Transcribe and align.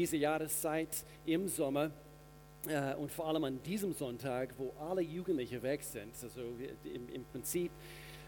diese 0.00 0.16
Jahreszeit 0.16 1.02
im 1.26 1.48
Sommer 1.48 1.90
äh, 2.68 2.94
und 2.94 3.10
vor 3.10 3.26
allem 3.26 3.42
an 3.42 3.60
diesem 3.64 3.92
Sonntag, 3.92 4.50
wo 4.56 4.72
alle 4.78 5.02
Jugendliche 5.02 5.60
weg 5.60 5.82
sind. 5.82 6.12
Also 6.22 6.40
im, 6.84 7.12
im 7.12 7.24
Prinzip, 7.24 7.72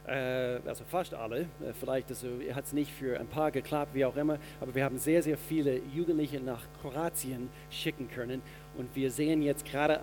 äh, 0.04 0.59
also 0.67 0.83
fast 0.83 1.14
alle, 1.14 1.43
äh, 1.43 1.72
vielleicht 1.79 2.09
also, 2.09 2.27
hat 2.53 2.64
es 2.64 2.72
nicht 2.72 2.91
für 2.91 3.21
ein 3.21 3.29
paar 3.29 3.53
geklappt, 3.53 3.95
wie 3.95 4.04
auch 4.04 4.17
immer, 4.17 4.41
aber 4.61 4.75
wir 4.75 4.83
haben 4.83 4.98
sehr, 4.98 5.22
sehr 5.22 5.38
viele 5.38 5.80
Jugendliche 5.95 6.41
nach 6.41 6.64
Kroatien 6.83 7.48
schicken 7.71 8.11
können 8.11 8.43
und 8.77 8.89
wir 8.96 9.12
sehen 9.12 9.41
jetzt 9.41 9.64
gerade 9.64 10.00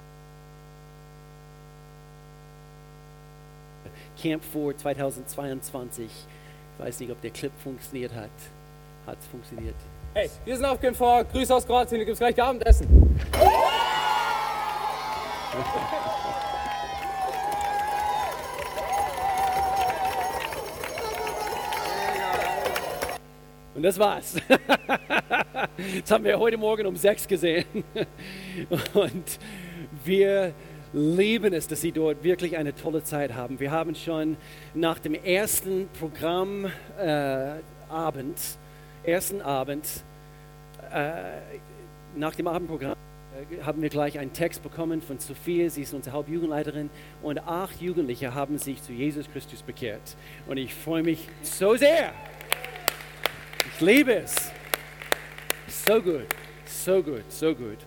Camp 4.22 4.42
4 4.42 4.78
2022. 4.78 6.06
Ich 6.06 6.82
weiß 6.82 7.02
nicht, 7.02 7.12
ob 7.12 7.20
der 7.20 7.32
Clip 7.32 7.52
funktioniert 7.62 8.16
hat. 8.16 8.30
Hat 9.06 9.18
es 9.20 9.28
funktioniert? 9.28 9.76
Hey, 10.14 10.30
wir 10.46 10.56
sind 10.56 10.66
auf 10.66 10.80
4. 10.80 10.92
Grüße 11.32 11.54
aus 11.56 11.66
Kroatien. 11.66 11.98
Hier 11.98 12.06
gibt 12.06 12.14
es 12.14 12.20
gleich 12.20 12.42
Abendessen. 12.42 12.88
Und 23.76 23.84
das 23.84 24.00
war's. 24.00 24.36
Das 26.02 26.10
haben 26.10 26.24
wir 26.24 26.40
heute 26.40 26.58
Morgen 26.58 26.88
um 26.88 26.96
sechs 26.96 27.28
gesehen. 27.28 27.66
Und 28.94 29.40
wir 30.04 30.54
lieben 30.92 31.54
es, 31.54 31.68
dass 31.68 31.82
Sie 31.82 31.92
dort 31.92 32.24
wirklich 32.24 32.58
eine 32.58 32.74
tolle 32.74 33.04
Zeit 33.04 33.36
haben. 33.36 33.60
Wir 33.60 33.70
haben 33.70 33.94
schon 33.94 34.38
nach 34.74 34.98
dem 34.98 35.14
ersten 35.14 35.88
Programmabend, 36.00 36.72
äh, 37.00 38.67
ersten 39.08 39.42
Abend, 39.42 39.88
äh, 40.94 41.12
nach 42.16 42.36
dem 42.36 42.48
Abendprogramm, 42.48 42.96
äh, 43.52 43.64
haben 43.64 43.82
wir 43.82 43.90
gleich 43.90 44.20
einen 44.20 44.34
Text 44.34 44.62
bekommen 44.62 45.02
von 45.02 45.18
Sophia, 45.18 45.70
sie 45.70 45.84
ist 45.84 45.94
unsere 45.94 46.14
Hauptjugendleiterin, 46.14 46.90
und 47.24 47.40
acht 47.40 47.82
Jugendliche 47.82 48.34
haben 48.34 48.58
sich 48.58 48.84
zu 48.84 48.92
Jesus 48.92 49.32
Christus 49.32 49.62
bekehrt. 49.62 50.18
Und 50.48 50.58
ich 50.58 50.76
freue 50.76 51.04
mich 51.04 51.30
so 51.42 51.76
sehr. 51.78 52.12
Ich 53.74 53.82
liebe 53.82 54.14
es. 54.16 54.36
So 55.68 56.02
gut, 56.02 56.28
so 56.66 57.02
gut, 57.02 57.24
so 57.30 57.56
gut. 57.56 57.78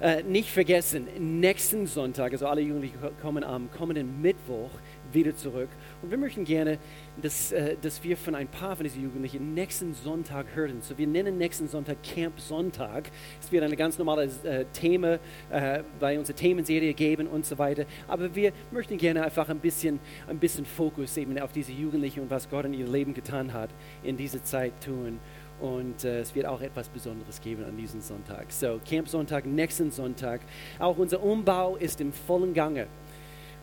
Äh, 0.00 0.22
nicht 0.22 0.50
vergessen, 0.50 1.08
nächsten 1.40 1.86
Sonntag, 1.86 2.32
also 2.32 2.46
alle 2.46 2.60
Jugendlichen 2.60 2.98
kommen 3.20 3.44
am 3.44 3.70
kommenden 3.72 4.22
Mittwoch 4.22 4.70
wieder 5.12 5.36
zurück. 5.36 5.68
Und 6.02 6.10
wir 6.10 6.18
möchten 6.18 6.44
gerne, 6.44 6.78
dass, 7.22 7.52
äh, 7.52 7.76
dass 7.80 8.02
wir 8.04 8.16
von 8.16 8.34
ein 8.34 8.48
paar 8.48 8.76
von 8.76 8.84
diesen 8.84 9.02
Jugendlichen 9.02 9.54
nächsten 9.54 9.94
Sonntag 9.94 10.46
hören. 10.54 10.80
So, 10.80 10.96
wir 10.96 11.06
nennen 11.06 11.38
nächsten 11.38 11.68
Sonntag 11.68 12.02
Camp 12.02 12.38
Sonntag. 12.40 13.10
Es 13.40 13.50
wird 13.50 13.64
ein 13.64 13.74
ganz 13.76 13.98
normales 13.98 14.44
äh, 14.44 14.64
Thema 14.72 15.18
äh, 15.50 15.82
bei 15.98 16.18
unserer 16.18 16.36
Themenserie 16.36 16.94
geben 16.94 17.26
und 17.26 17.44
so 17.44 17.58
weiter. 17.58 17.84
Aber 18.06 18.34
wir 18.34 18.52
möchten 18.70 18.96
gerne 18.98 19.22
einfach 19.22 19.48
ein 19.48 19.58
bisschen, 19.58 19.98
ein 20.28 20.38
bisschen 20.38 20.64
Fokus 20.64 21.16
eben 21.16 21.38
auf 21.38 21.52
diese 21.52 21.72
Jugendlichen 21.72 22.20
und 22.20 22.30
was 22.30 22.48
Gott 22.48 22.64
in 22.64 22.74
ihrem 22.74 22.92
Leben 22.92 23.14
getan 23.14 23.52
hat 23.52 23.70
in 24.02 24.16
dieser 24.16 24.42
Zeit 24.42 24.72
tun. 24.84 25.18
Und 25.60 26.04
äh, 26.04 26.20
es 26.20 26.34
wird 26.34 26.46
auch 26.46 26.60
etwas 26.60 26.88
Besonderes 26.88 27.40
geben 27.40 27.64
an 27.64 27.76
diesem 27.76 28.00
Sonntag. 28.00 28.52
So, 28.52 28.80
Camp 28.88 29.08
Sonntag, 29.08 29.44
nächsten 29.44 29.90
Sonntag. 29.90 30.40
Auch 30.78 30.96
unser 30.98 31.22
Umbau 31.22 31.76
ist 31.76 32.00
im 32.00 32.12
vollen 32.12 32.54
Gange. 32.54 32.86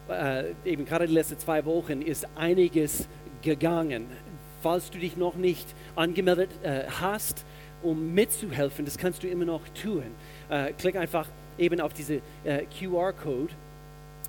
Äh, 0.09 0.51
eben 0.65 0.85
gerade 0.85 1.07
die 1.07 1.13
letzten 1.13 1.39
zwei 1.39 1.63
Wochen 1.65 2.01
ist 2.01 2.27
einiges 2.35 3.07
gegangen. 3.45 4.07
Falls 4.61 4.91
du 4.91 4.97
dich 4.97 5.15
noch 5.15 5.35
nicht 5.35 5.73
angemeldet 5.95 6.49
äh, 6.63 6.83
hast, 6.99 7.45
um 7.81 8.13
mitzuhelfen, 8.13 8.83
das 8.83 8.97
kannst 8.97 9.23
du 9.23 9.27
immer 9.27 9.45
noch 9.45 9.61
tun. 9.81 10.03
Äh, 10.49 10.73
klick 10.73 10.97
einfach 10.97 11.29
eben 11.57 11.79
auf 11.79 11.93
diese 11.93 12.15
äh, 12.43 12.65
QR-Code, 12.77 13.53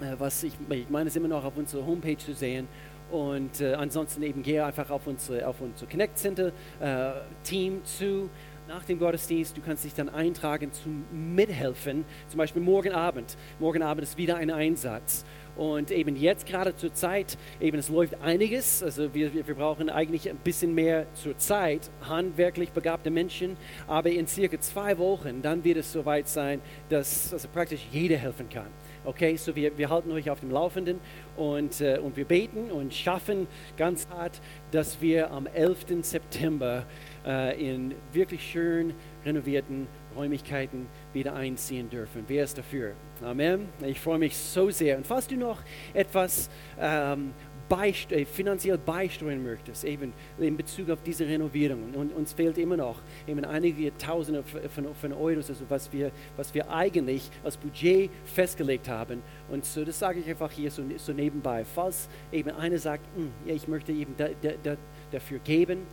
äh, 0.00 0.14
was 0.18 0.42
ich, 0.44 0.52
ich 0.70 0.90
meine, 0.90 1.08
ist 1.08 1.16
immer 1.16 1.28
noch 1.28 1.44
auf 1.44 1.56
unserer 1.56 1.84
Homepage 1.84 2.18
zu 2.18 2.34
sehen 2.34 2.68
und 3.10 3.60
äh, 3.60 3.74
ansonsten 3.74 4.22
eben 4.22 4.42
gehe 4.42 4.64
einfach 4.64 4.90
auf, 4.90 5.06
unsere, 5.06 5.46
auf 5.46 5.60
unser 5.60 5.86
Connect 5.86 6.18
Center 6.18 6.52
äh, 6.80 7.12
Team 7.42 7.84
zu 7.84 8.28
nach 8.68 8.84
dem 8.84 8.98
Gottesdienst. 8.98 9.56
Du 9.56 9.60
kannst 9.60 9.84
dich 9.84 9.94
dann 9.94 10.08
eintragen 10.08 10.72
zum 10.72 11.04
Mithelfen. 11.34 12.04
Zum 12.28 12.38
Beispiel 12.38 12.62
morgen 12.62 12.92
Abend. 12.92 13.36
Morgen 13.60 13.82
Abend 13.82 14.02
ist 14.02 14.18
wieder 14.18 14.36
ein 14.36 14.50
Einsatz. 14.50 15.24
Und 15.56 15.90
eben 15.90 16.16
jetzt 16.16 16.46
gerade 16.46 16.76
zur 16.76 16.92
Zeit, 16.92 17.38
eben 17.60 17.78
es 17.78 17.88
läuft 17.88 18.20
einiges. 18.20 18.82
Also 18.82 19.14
wir, 19.14 19.32
wir 19.34 19.54
brauchen 19.54 19.88
eigentlich 19.88 20.28
ein 20.28 20.36
bisschen 20.36 20.74
mehr 20.74 21.06
zur 21.14 21.38
Zeit, 21.38 21.90
handwerklich 22.02 22.70
begabte 22.70 23.10
Menschen. 23.10 23.56
Aber 23.86 24.10
in 24.10 24.26
circa 24.26 24.60
zwei 24.60 24.98
Wochen, 24.98 25.42
dann 25.42 25.64
wird 25.64 25.78
es 25.78 25.92
soweit 25.92 26.28
sein, 26.28 26.60
dass 26.88 27.32
also 27.32 27.48
praktisch 27.48 27.80
jeder 27.90 28.16
helfen 28.16 28.48
kann. 28.48 28.68
Okay, 29.04 29.36
so 29.36 29.54
wir, 29.54 29.78
wir 29.78 29.88
halten 29.88 30.10
euch 30.10 30.30
auf 30.30 30.40
dem 30.40 30.50
Laufenden 30.50 30.98
und, 31.36 31.80
äh, 31.80 31.98
und 31.98 32.16
wir 32.16 32.24
beten 32.24 32.72
und 32.72 32.92
schaffen 32.92 33.46
ganz 33.76 34.08
hart, 34.08 34.40
dass 34.72 35.00
wir 35.00 35.30
am 35.30 35.46
11. 35.46 36.02
September 36.02 36.84
äh, 37.24 37.70
in 37.70 37.94
wirklich 38.12 38.42
schön 38.42 38.94
renovierten 39.24 39.86
Räumlichkeiten 40.16 40.88
wieder 41.12 41.34
einziehen 41.34 41.88
dürfen. 41.88 42.24
Wer 42.26 42.42
ist 42.42 42.58
dafür? 42.58 42.94
Amen. 43.22 43.68
Ich 43.82 44.00
freue 44.00 44.18
mich 44.18 44.36
so 44.36 44.70
sehr. 44.70 44.98
Und 44.98 45.06
falls 45.06 45.26
du 45.26 45.36
noch 45.36 45.62
etwas 45.94 46.50
ähm, 46.78 47.32
beist 47.68 48.12
äh, 48.12 48.24
finanziell 48.24 48.78
beisteuern 48.78 49.42
möchtest, 49.42 49.84
eben 49.84 50.12
in 50.38 50.56
Bezug 50.56 50.90
auf 50.90 51.02
diese 51.02 51.26
Renovierung. 51.26 51.94
Und 51.94 52.12
uns 52.14 52.32
fehlt 52.32 52.58
immer 52.58 52.76
noch 52.76 53.00
eben 53.26 53.44
einige 53.44 53.96
Tausende 53.96 54.42
von, 54.42 54.94
von 54.94 55.12
Euros, 55.12 55.48
also 55.48 55.64
was 55.68 55.92
wir, 55.92 56.12
was 56.36 56.54
wir 56.54 56.70
eigentlich 56.70 57.30
als 57.42 57.56
Budget 57.56 58.10
festgelegt 58.24 58.88
haben. 58.88 59.22
Und 59.50 59.64
so, 59.64 59.84
das 59.84 59.98
sage 59.98 60.20
ich 60.20 60.28
einfach 60.28 60.50
hier 60.50 60.70
so, 60.70 60.82
so 60.96 61.12
nebenbei. 61.12 61.64
Falls 61.64 62.08
eben 62.32 62.50
einer 62.50 62.78
sagt, 62.78 63.04
hm, 63.16 63.30
ja, 63.46 63.54
ich 63.54 63.66
möchte 63.66 63.92
eben 63.92 64.14
da, 64.16 64.28
da, 64.42 64.50
da, 64.62 64.76
dafür 65.10 65.38
geben 65.40 65.86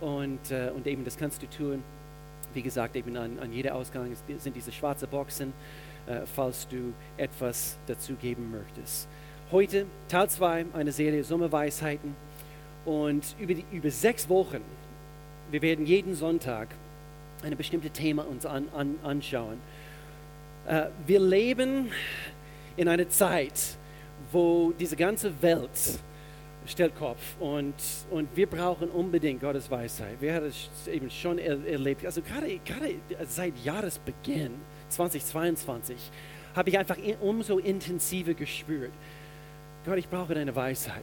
und, 0.00 0.50
äh, 0.50 0.70
und 0.74 0.86
eben 0.86 1.04
das 1.04 1.16
kannst 1.16 1.42
du 1.42 1.46
tun. 1.46 1.82
Wie 2.52 2.62
gesagt, 2.62 2.94
eben 2.94 3.16
an, 3.16 3.38
an 3.40 3.52
jeder 3.52 3.74
Ausgang 3.74 4.12
sind 4.38 4.54
diese 4.54 4.70
schwarzen 4.70 5.08
Boxen, 5.08 5.52
falls 6.34 6.68
du 6.68 6.92
etwas 7.16 7.78
dazu 7.86 8.14
geben 8.14 8.50
möchtest. 8.50 9.08
Heute 9.50 9.86
Teil 10.08 10.28
2 10.28 10.66
einer 10.74 10.92
Serie 10.92 11.22
Sommerweisheiten 11.22 12.16
und 12.84 13.22
über, 13.38 13.54
die, 13.54 13.64
über 13.72 13.90
sechs 13.90 14.28
Wochen, 14.28 14.60
wir 15.50 15.62
werden 15.62 15.86
jeden 15.86 16.14
Sonntag 16.14 16.68
ein 17.42 17.56
bestimmtes 17.56 17.92
Thema 17.92 18.26
uns 18.26 18.46
an, 18.46 18.68
an, 18.74 18.96
anschauen. 19.02 19.58
Äh, 20.66 20.86
wir 21.06 21.20
leben 21.20 21.90
in 22.76 22.88
einer 22.88 23.08
Zeit, 23.08 23.76
wo 24.32 24.72
diese 24.78 24.96
ganze 24.96 25.42
Welt 25.42 25.98
stellt 26.66 26.96
Kopf 26.96 27.20
und, 27.38 27.74
und 28.10 28.28
wir 28.34 28.46
brauchen 28.46 28.88
unbedingt 28.88 29.40
Gottes 29.40 29.70
Weisheit. 29.70 30.20
Wir 30.20 30.34
haben 30.34 30.46
es 30.46 30.88
eben 30.88 31.10
schon 31.10 31.38
er, 31.38 31.64
erlebt, 31.66 32.06
also 32.06 32.22
gerade, 32.22 32.58
gerade 32.64 32.94
seit 33.28 33.52
Jahresbeginn 33.62 34.52
2022 34.88 35.96
habe 36.54 36.70
ich 36.70 36.78
einfach 36.78 36.96
umso 37.20 37.58
intensiver 37.58 38.34
gespürt, 38.34 38.92
Gott, 39.84 39.98
ich 39.98 40.08
brauche 40.08 40.34
deine 40.34 40.56
Weisheit. 40.56 41.02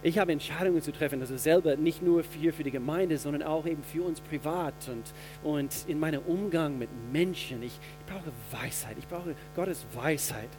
Ich 0.00 0.16
habe 0.18 0.30
Entscheidungen 0.30 0.80
zu 0.80 0.92
treffen, 0.92 1.20
also 1.20 1.36
selber 1.36 1.74
nicht 1.74 2.02
nur 2.02 2.22
für, 2.22 2.52
für 2.52 2.62
die 2.62 2.70
Gemeinde, 2.70 3.18
sondern 3.18 3.42
auch 3.42 3.66
eben 3.66 3.82
für 3.82 4.04
uns 4.04 4.20
privat 4.20 4.74
und, 4.88 5.12
und 5.42 5.74
in 5.88 5.98
meinem 5.98 6.22
Umgang 6.22 6.78
mit 6.78 6.88
Menschen. 7.12 7.60
Ich, 7.64 7.72
ich 7.72 8.06
brauche 8.06 8.30
Weisheit, 8.52 8.96
ich 8.96 9.08
brauche 9.08 9.34
Gottes 9.56 9.84
Weisheit 9.94 10.50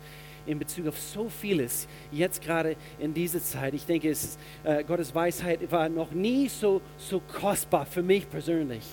in 0.45 0.59
Bezug 0.59 0.87
auf 0.87 0.99
so 0.99 1.29
vieles, 1.29 1.87
jetzt 2.11 2.41
gerade 2.41 2.75
in 2.97 3.13
dieser 3.13 3.41
Zeit. 3.41 3.73
Ich 3.73 3.85
denke, 3.85 4.09
es, 4.09 4.37
äh, 4.65 4.83
Gottes 4.83 5.15
Weisheit 5.15 5.71
war 5.71 5.87
noch 5.87 6.11
nie 6.11 6.49
so, 6.49 6.81
so 6.97 7.21
kostbar 7.21 7.85
für 7.85 8.03
mich 8.03 8.29
persönlich 8.29 8.83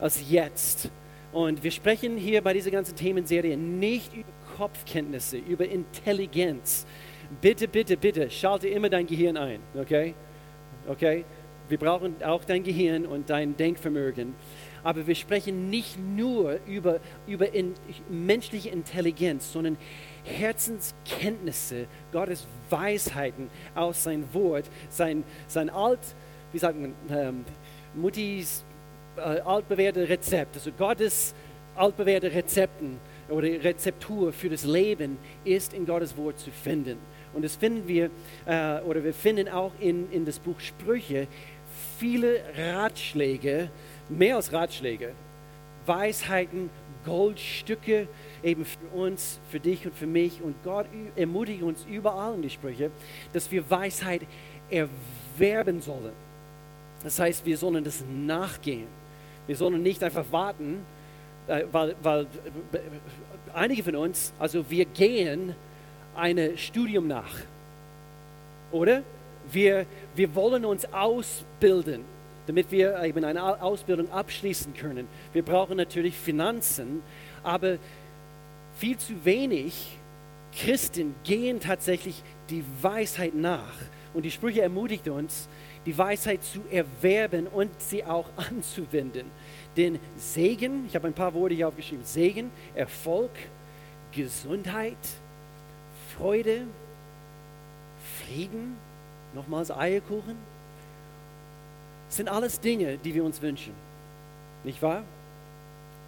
als 0.00 0.30
jetzt. 0.30 0.90
Und 1.36 1.62
wir 1.62 1.70
sprechen 1.70 2.16
hier 2.16 2.40
bei 2.40 2.54
dieser 2.54 2.70
ganzen 2.70 2.96
Themenserie 2.96 3.58
nicht 3.58 4.14
über 4.14 4.30
Kopfkenntnisse, 4.56 5.36
über 5.36 5.68
Intelligenz, 5.68 6.86
bitte, 7.42 7.68
bitte, 7.68 7.98
bitte, 7.98 8.30
schalte 8.30 8.68
immer 8.68 8.88
dein 8.88 9.06
Gehirn 9.06 9.36
ein, 9.36 9.60
okay? 9.78 10.14
Okay? 10.88 11.26
Wir 11.68 11.76
brauchen 11.76 12.22
auch 12.22 12.42
dein 12.42 12.62
Gehirn 12.62 13.04
und 13.04 13.28
dein 13.28 13.54
Denkvermögen. 13.54 14.34
Aber 14.82 15.06
wir 15.06 15.14
sprechen 15.14 15.68
nicht 15.68 15.98
nur 15.98 16.58
über, 16.66 17.00
über 17.26 17.52
in, 17.52 17.74
menschliche 18.08 18.70
Intelligenz, 18.70 19.52
sondern 19.52 19.76
Herzenskenntnisse, 20.24 21.86
Gottes 22.12 22.48
Weisheiten 22.70 23.50
aus 23.74 24.04
sein 24.04 24.24
Wort, 24.32 24.70
sein, 24.88 25.22
sein 25.48 25.68
alt, 25.68 26.00
wie 26.52 26.58
sagt 26.58 26.80
man, 26.80 26.94
ähm, 27.10 27.44
Muttis 27.94 28.64
äh, 29.16 29.40
altbewährte 29.40 30.08
Rezept, 30.08 30.56
also 30.56 30.70
Gottes 30.72 31.34
altbewährte 31.74 32.32
Rezepten 32.32 32.98
oder 33.28 33.42
Rezeptur 33.42 34.32
für 34.32 34.48
das 34.48 34.64
Leben 34.64 35.18
ist 35.44 35.74
in 35.74 35.86
Gottes 35.86 36.16
Wort 36.16 36.38
zu 36.38 36.50
finden. 36.50 36.98
Und 37.34 37.44
das 37.44 37.56
finden 37.56 37.86
wir, 37.86 38.10
äh, 38.46 38.80
oder 38.80 39.04
wir 39.04 39.12
finden 39.12 39.48
auch 39.48 39.72
in, 39.80 40.10
in 40.10 40.24
das 40.24 40.38
Buch 40.38 40.58
Sprüche 40.60 41.28
viele 41.98 42.40
Ratschläge, 42.56 43.70
mehr 44.08 44.36
als 44.36 44.52
Ratschläge, 44.52 45.12
Weisheiten, 45.84 46.70
Goldstücke 47.04 48.08
eben 48.42 48.64
für 48.64 48.86
uns, 48.94 49.38
für 49.50 49.60
dich 49.60 49.86
und 49.86 49.94
für 49.94 50.06
mich. 50.06 50.42
Und 50.42 50.56
Gott 50.64 50.86
ermutigt 51.14 51.62
uns 51.62 51.86
überall 51.88 52.34
in 52.34 52.42
die 52.42 52.50
Sprüche, 52.50 52.90
dass 53.32 53.50
wir 53.50 53.68
Weisheit 53.70 54.22
erwerben 54.70 55.80
sollen. 55.80 56.12
Das 57.04 57.18
heißt, 57.18 57.46
wir 57.46 57.56
sollen 57.56 57.84
das 57.84 58.04
nachgehen. 58.08 58.88
Wir 59.46 59.56
sollen 59.56 59.82
nicht 59.82 60.02
einfach 60.02 60.24
warten, 60.30 60.84
äh, 61.46 61.64
weil, 61.72 61.94
weil 62.02 62.22
äh, 62.72 62.78
einige 63.54 63.82
von 63.82 63.96
uns, 63.96 64.32
also 64.38 64.68
wir 64.70 64.84
gehen 64.84 65.54
ein 66.14 66.56
Studium 66.56 67.06
nach. 67.06 67.34
Oder? 68.72 69.02
Wir, 69.50 69.86
wir 70.14 70.34
wollen 70.34 70.64
uns 70.64 70.92
ausbilden, 70.92 72.04
damit 72.46 72.70
wir 72.70 73.00
eben 73.02 73.24
eine 73.24 73.62
Ausbildung 73.62 74.10
abschließen 74.10 74.74
können. 74.74 75.06
Wir 75.32 75.42
brauchen 75.42 75.76
natürlich 75.76 76.14
Finanzen, 76.14 77.02
aber 77.44 77.78
viel 78.76 78.98
zu 78.98 79.24
wenig 79.24 79.96
Christen 80.52 81.14
gehen 81.22 81.60
tatsächlich 81.60 82.22
die 82.50 82.64
Weisheit 82.82 83.34
nach. 83.34 83.74
Und 84.14 84.24
die 84.24 84.30
Sprüche 84.30 84.62
ermutigt 84.62 85.08
uns, 85.08 85.48
die 85.86 85.96
Weisheit 85.96 86.42
zu 86.42 86.60
erwerben 86.70 87.46
und 87.46 87.70
sie 87.80 88.04
auch 88.04 88.26
anzuwenden. 88.36 89.30
Denn 89.76 89.98
Segen, 90.16 90.86
ich 90.86 90.94
habe 90.94 91.06
ein 91.06 91.14
paar 91.14 91.32
Worte 91.34 91.54
hier 91.54 91.68
aufgeschrieben, 91.68 92.04
Segen, 92.04 92.50
Erfolg, 92.74 93.30
Gesundheit, 94.12 94.96
Freude, 96.16 96.62
Frieden, 98.20 98.76
nochmals 99.34 99.70
Eierkuchen, 99.70 100.36
sind 102.08 102.28
alles 102.28 102.58
Dinge, 102.60 102.98
die 102.98 103.14
wir 103.14 103.24
uns 103.24 103.40
wünschen. 103.42 103.72
Nicht 104.64 104.80
wahr? 104.80 105.02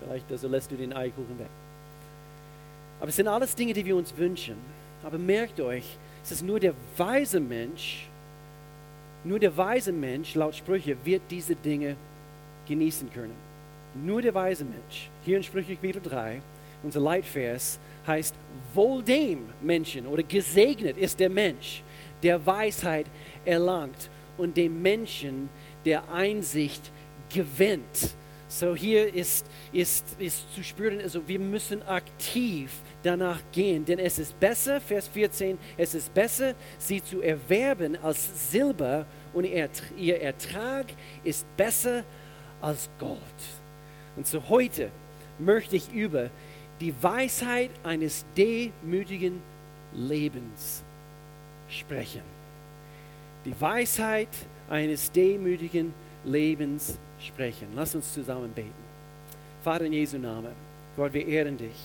Vielleicht 0.00 0.31
also 0.31 0.48
lässt 0.48 0.70
du 0.70 0.76
den 0.76 0.92
Eierkuchen 0.92 1.38
weg. 1.38 1.48
Aber 3.00 3.08
es 3.08 3.16
sind 3.16 3.28
alles 3.28 3.54
Dinge, 3.54 3.72
die 3.72 3.84
wir 3.84 3.96
uns 3.96 4.16
wünschen. 4.16 4.56
Aber 5.04 5.19
merkt 5.19 5.60
euch, 5.60 5.84
es 6.24 6.32
ist 6.32 6.42
nur 6.42 6.58
der 6.58 6.74
weise 6.96 7.40
Mensch, 7.40 8.08
nur 9.25 9.38
der 9.38 9.56
weise 9.56 9.93
Mensch, 9.93 10.35
laut 10.35 10.55
Sprüche, 10.55 10.97
wird 11.05 11.23
diese 11.31 11.55
Dinge 11.55 11.97
genießen 12.67 13.12
können. 13.12 13.35
Nur 13.94 14.23
der 14.23 14.35
weise 14.35 14.65
Mensch. 14.65 15.09
Hier 15.25 15.38
in 15.38 15.43
Sprüche 15.43 15.75
Kapitel 15.75 16.03
3, 16.03 16.41
unser 16.82 17.00
Leitvers 17.00 17.79
heißt, 18.06 18.35
wohl 18.75 19.03
dem 19.03 19.44
Menschen 19.61 20.06
oder 20.06 20.23
gesegnet 20.23 20.97
ist 20.97 21.19
der 21.19 21.31
Mensch, 21.31 21.82
der 22.23 22.44
Weisheit 22.44 23.06
erlangt 23.44 24.11
und 24.37 24.56
dem 24.56 24.81
Menschen, 24.81 25.49
der 25.85 26.09
Einsicht 26.11 26.91
gewinnt. 27.32 28.15
So 28.48 28.74
hier 28.74 29.14
ist, 29.14 29.44
ist, 29.72 30.16
ist 30.18 30.54
zu 30.54 30.64
spüren, 30.64 31.00
also 31.02 31.26
wir 31.28 31.38
müssen 31.38 31.82
aktiv 31.86 32.72
danach 33.02 33.40
gehen, 33.52 33.84
denn 33.84 33.98
es 33.98 34.18
ist 34.18 34.40
besser, 34.40 34.80
Vers 34.80 35.06
14, 35.08 35.58
es 35.76 35.94
ist 35.94 36.12
besser, 36.14 36.54
sie 36.78 37.02
zu 37.02 37.20
erwerben 37.20 38.02
als 38.02 38.50
Silber 38.50 39.04
und 39.34 39.44
ihr 39.44 40.22
Ertrag 40.22 40.86
ist 41.24 41.46
besser 41.58 42.04
als 42.62 42.88
Gold. 42.98 43.18
Und 44.16 44.26
so 44.26 44.42
heute 44.48 44.90
möchte 45.38 45.76
ich 45.76 45.92
über 45.92 46.30
die 46.80 46.94
Weisheit 47.02 47.70
eines 47.84 48.24
demütigen 48.34 49.42
Lebens 49.92 50.82
sprechen. 51.68 52.22
Die 53.44 53.60
Weisheit 53.60 54.28
eines 54.70 55.12
demütigen 55.12 55.92
Lebens 56.24 56.86
sprechen. 56.86 57.07
Lass 57.75 57.94
uns 57.94 58.12
zusammen 58.12 58.50
beten. 58.53 58.73
Vater 59.62 59.85
in 59.85 59.93
Jesu 59.93 60.19
Namen, 60.19 60.53
Gott, 60.97 61.12
wir 61.12 61.26
ehren 61.26 61.56
dich. 61.56 61.76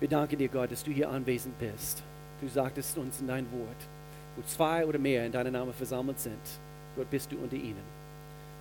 Wir 0.00 0.08
danken 0.08 0.38
dir, 0.38 0.48
Gott, 0.48 0.70
dass 0.70 0.82
du 0.84 0.90
hier 0.90 1.08
anwesend 1.08 1.58
bist. 1.58 2.02
Du 2.40 2.48
sagtest 2.48 2.98
uns 2.98 3.20
in 3.20 3.28
dein 3.28 3.50
Wort, 3.52 3.88
wo 4.36 4.42
zwei 4.42 4.84
oder 4.84 4.98
mehr 4.98 5.24
in 5.24 5.32
deinem 5.32 5.52
Namen 5.52 5.72
versammelt 5.72 6.18
sind, 6.18 6.60
dort 6.96 7.10
bist 7.10 7.30
du 7.30 7.36
unter 7.36 7.56
ihnen. 7.56 7.94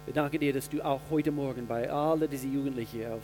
Wir 0.05 0.13
danken 0.13 0.39
dir, 0.39 0.53
dass 0.53 0.69
du 0.69 0.81
auch 0.81 0.99
heute 1.09 1.31
Morgen 1.31 1.65
bei 1.65 1.89
all 1.89 2.27
diesen 2.27 2.53
Jugendlichen 2.53 3.11
auf 3.11 3.23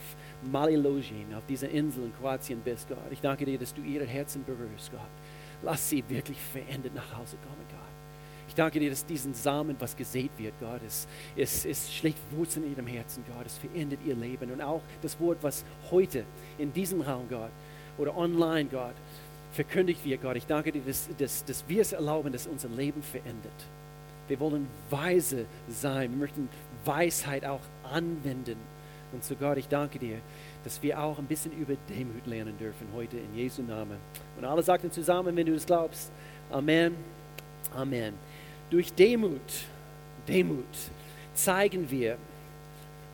Malilogin, 0.52 1.34
auf 1.36 1.46
dieser 1.48 1.70
Insel 1.70 2.06
in 2.06 2.14
Kroatien 2.20 2.62
bist, 2.62 2.88
Gott. 2.88 2.98
Ich 3.12 3.22
danke 3.22 3.46
dir, 3.46 3.60
dass 3.60 3.74
du 3.74 3.82
ihre 3.82 4.06
Herzen 4.06 4.44
berührst, 4.44 4.92
Gott. 4.92 5.02
Lass 5.62 5.90
sie 5.90 6.04
wirklich 6.08 6.40
verändert 6.40 6.96
nach 6.96 7.18
Hause 7.18 7.38
kommen, 7.44 7.66
Gott. 7.69 7.69
Danke 8.60 8.80
dir, 8.80 8.90
dass 8.90 9.06
diesen 9.06 9.34
Samen, 9.34 9.76
was 9.80 9.96
gesät 9.96 10.32
wird, 10.38 10.54
Gott, 10.60 10.82
es, 10.86 11.08
es, 11.36 11.66
es 11.66 11.94
schlägt 11.94 12.20
Wurzeln 12.32 12.66
in 12.66 12.74
ihrem 12.74 12.88
Herzen, 12.88 13.24
Gott. 13.28 13.46
Es 13.46 13.58
verändert 13.58 14.00
ihr 14.06 14.16
Leben. 14.16 14.52
Und 14.52 14.62
auch 14.62 14.82
das 15.02 15.20
Wort, 15.20 15.38
was 15.42 15.64
heute 15.92 16.26
in 16.58 16.74
diesem 16.74 17.02
Raum, 17.02 17.28
Gott, 17.30 17.52
oder 17.98 18.16
online, 18.18 18.70
Gott, 18.70 18.96
verkündigt 19.54 20.04
wird, 20.06 20.22
Gott. 20.22 20.36
Ich 20.36 20.46
danke 20.46 20.72
dir, 20.72 20.82
dass, 20.82 21.10
dass, 21.18 21.46
dass 21.46 21.64
wir 21.68 21.82
es 21.82 21.94
erlauben, 21.94 22.32
dass 22.34 22.48
unser 22.48 22.70
Leben 22.70 23.02
verändert. 23.02 23.66
Wir 24.28 24.40
wollen 24.40 24.68
weise 24.90 25.46
sein. 25.70 26.12
Wir 26.12 26.18
möchten 26.18 26.50
Weisheit 26.86 27.46
auch 27.46 27.62
anwenden. 27.84 28.58
Und 29.12 29.24
so 29.24 29.36
Gott, 29.36 29.58
ich 29.58 29.68
danke 29.68 29.98
dir, 29.98 30.18
dass 30.64 30.84
wir 30.84 31.02
auch 31.02 31.18
ein 31.18 31.26
bisschen 31.26 31.52
über 31.54 31.74
Demut 31.90 32.28
lernen 32.28 32.58
dürfen 32.58 32.88
heute 32.94 33.18
in 33.18 33.36
Jesu 33.36 33.64
Namen. 33.64 33.98
Und 34.38 34.46
alle 34.46 34.62
sagten 34.62 34.92
zusammen, 34.92 35.36
wenn 35.36 35.48
du 35.48 35.54
es 35.56 35.66
glaubst, 35.66 36.12
Amen, 36.52 36.96
Amen. 37.76 38.14
Durch 38.70 38.94
Demut, 38.94 39.42
Demut 40.28 40.66
zeigen 41.34 41.90
wir, 41.90 42.18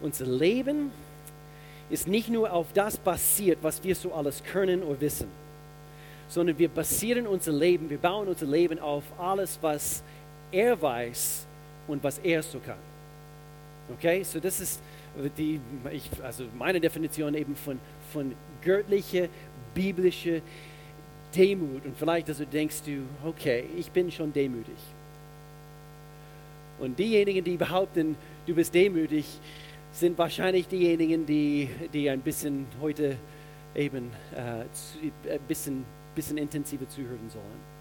unser 0.02 0.25
Leben 0.25 0.92
ist 1.90 2.07
nicht 2.07 2.30
nur 2.30 2.52
auf 2.52 2.68
das 2.74 2.98
basiert, 2.98 3.60
was 3.62 3.84
wir 3.84 3.96
so 3.96 4.13
alles 4.13 4.44
können 4.44 4.84
oder 4.84 5.00
wissen, 5.02 5.28
sondern 6.28 6.57
wir 6.57 6.68
basieren 6.68 7.28
unser 7.28 7.54
Leben, 7.54 7.90
wir 7.90 7.98
bauen 7.98 8.28
unser 8.28 8.48
Leben 8.48 8.80
auf 8.80 9.04
alles, 9.18 9.57
was 9.62 10.04
er 10.52 10.81
weiß 10.81 11.46
und 11.88 12.04
was 12.04 12.18
er 12.19 12.42
so 12.42 12.60
kann. 12.60 12.78
Okay, 13.94 14.24
so 14.24 14.40
das 14.40 14.60
ist 14.60 14.81
die, 15.38 15.60
ich, 15.92 16.10
also 16.24 16.46
meine 16.57 16.80
Definition 16.80 17.34
eben 17.36 17.56
von, 17.56 17.80
von 18.12 18.34
göttlicher, 18.62 19.28
biblischer 19.74 20.42
Demut. 21.36 21.86
Und 21.86 21.98
vielleicht 21.98 22.28
also 22.28 22.46
denkst 22.46 22.81
du, 22.86 23.04
okay, 23.28 23.66
ich 23.78 23.92
bin 23.92 24.12
schon 24.12 24.34
demütig. 24.34 24.75
Und 26.80 27.00
diejenigen, 27.00 27.44
die 27.44 27.57
behaupten, 27.57 28.16
du 28.45 28.54
bist 28.54 28.74
demütig, 28.74 29.25
sind 29.92 30.18
wahrscheinlich 30.18 30.68
diejenigen, 30.68 31.25
die, 31.25 31.69
die 31.94 32.10
ein 32.10 32.19
bisschen 32.19 32.66
heute 32.81 33.16
eben 33.75 34.11
äh, 34.33 35.33
ein 35.33 35.40
bisschen, 35.47 35.85
bisschen 36.16 36.38
intensiver 36.38 36.88
zuhören 36.90 37.30
sollen. 37.30 37.76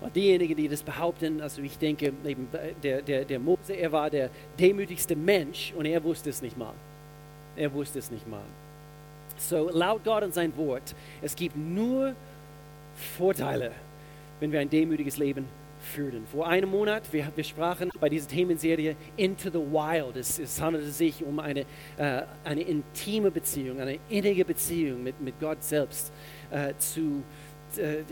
Und 0.00 0.16
diejenigen, 0.16 0.56
die 0.56 0.68
das 0.68 0.82
behaupten, 0.82 1.40
also 1.40 1.62
ich 1.62 1.78
denke, 1.78 2.12
eben 2.24 2.48
der, 2.82 3.02
der, 3.02 3.24
der 3.24 3.38
Mose, 3.38 3.72
er 3.74 3.92
war 3.92 4.10
der 4.10 4.30
demütigste 4.58 5.14
Mensch 5.14 5.72
und 5.76 5.86
er 5.86 6.02
wusste 6.02 6.30
es 6.30 6.42
nicht 6.42 6.58
mal. 6.58 6.74
Er 7.54 7.72
wusste 7.72 8.00
es 8.00 8.10
nicht 8.10 8.28
mal. 8.28 8.42
So, 9.38 9.70
laut 9.70 10.02
Gott 10.04 10.24
und 10.24 10.34
sein 10.34 10.56
Wort, 10.56 10.94
es 11.20 11.36
gibt 11.36 11.56
nur 11.56 12.14
Vorteile, 13.16 13.70
wenn 14.40 14.50
wir 14.50 14.58
ein 14.60 14.70
demütiges 14.70 15.18
Leben 15.18 15.46
führen. 15.82 16.26
Vor 16.26 16.46
einem 16.46 16.70
Monat, 16.70 17.12
wir, 17.12 17.30
wir 17.34 17.44
sprachen 17.44 17.90
bei 18.00 18.08
dieser 18.08 18.28
Themenserie 18.28 18.96
Into 19.16 19.50
the 19.50 19.58
Wild. 19.58 20.16
Es, 20.16 20.38
es 20.38 20.60
handelte 20.60 20.90
sich 20.90 21.24
um 21.24 21.38
eine, 21.38 21.60
äh, 21.96 22.22
eine 22.44 22.62
intime 22.62 23.30
Beziehung, 23.30 23.80
eine 23.80 23.98
innige 24.08 24.44
Beziehung 24.44 25.02
mit, 25.02 25.20
mit 25.20 25.38
Gott 25.40 25.62
selbst 25.62 26.12
äh, 26.50 26.74
zu, 26.78 27.22
äh, 27.76 28.02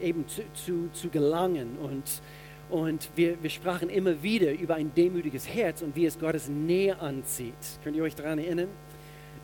eben 0.00 0.26
zu, 0.28 0.42
zu, 0.54 0.88
zu 0.92 1.08
gelangen. 1.08 1.76
Und, 1.82 2.22
und 2.70 3.10
wir, 3.16 3.42
wir 3.42 3.50
sprachen 3.50 3.90
immer 3.90 4.22
wieder 4.22 4.52
über 4.52 4.76
ein 4.76 4.94
demütiges 4.94 5.48
Herz 5.48 5.82
und 5.82 5.94
wie 5.96 6.06
es 6.06 6.18
Gottes 6.18 6.48
Nähe 6.48 6.98
anzieht. 7.00 7.54
Könnt 7.82 7.96
ihr 7.96 8.02
euch 8.02 8.14
daran 8.14 8.38
erinnern? 8.38 8.68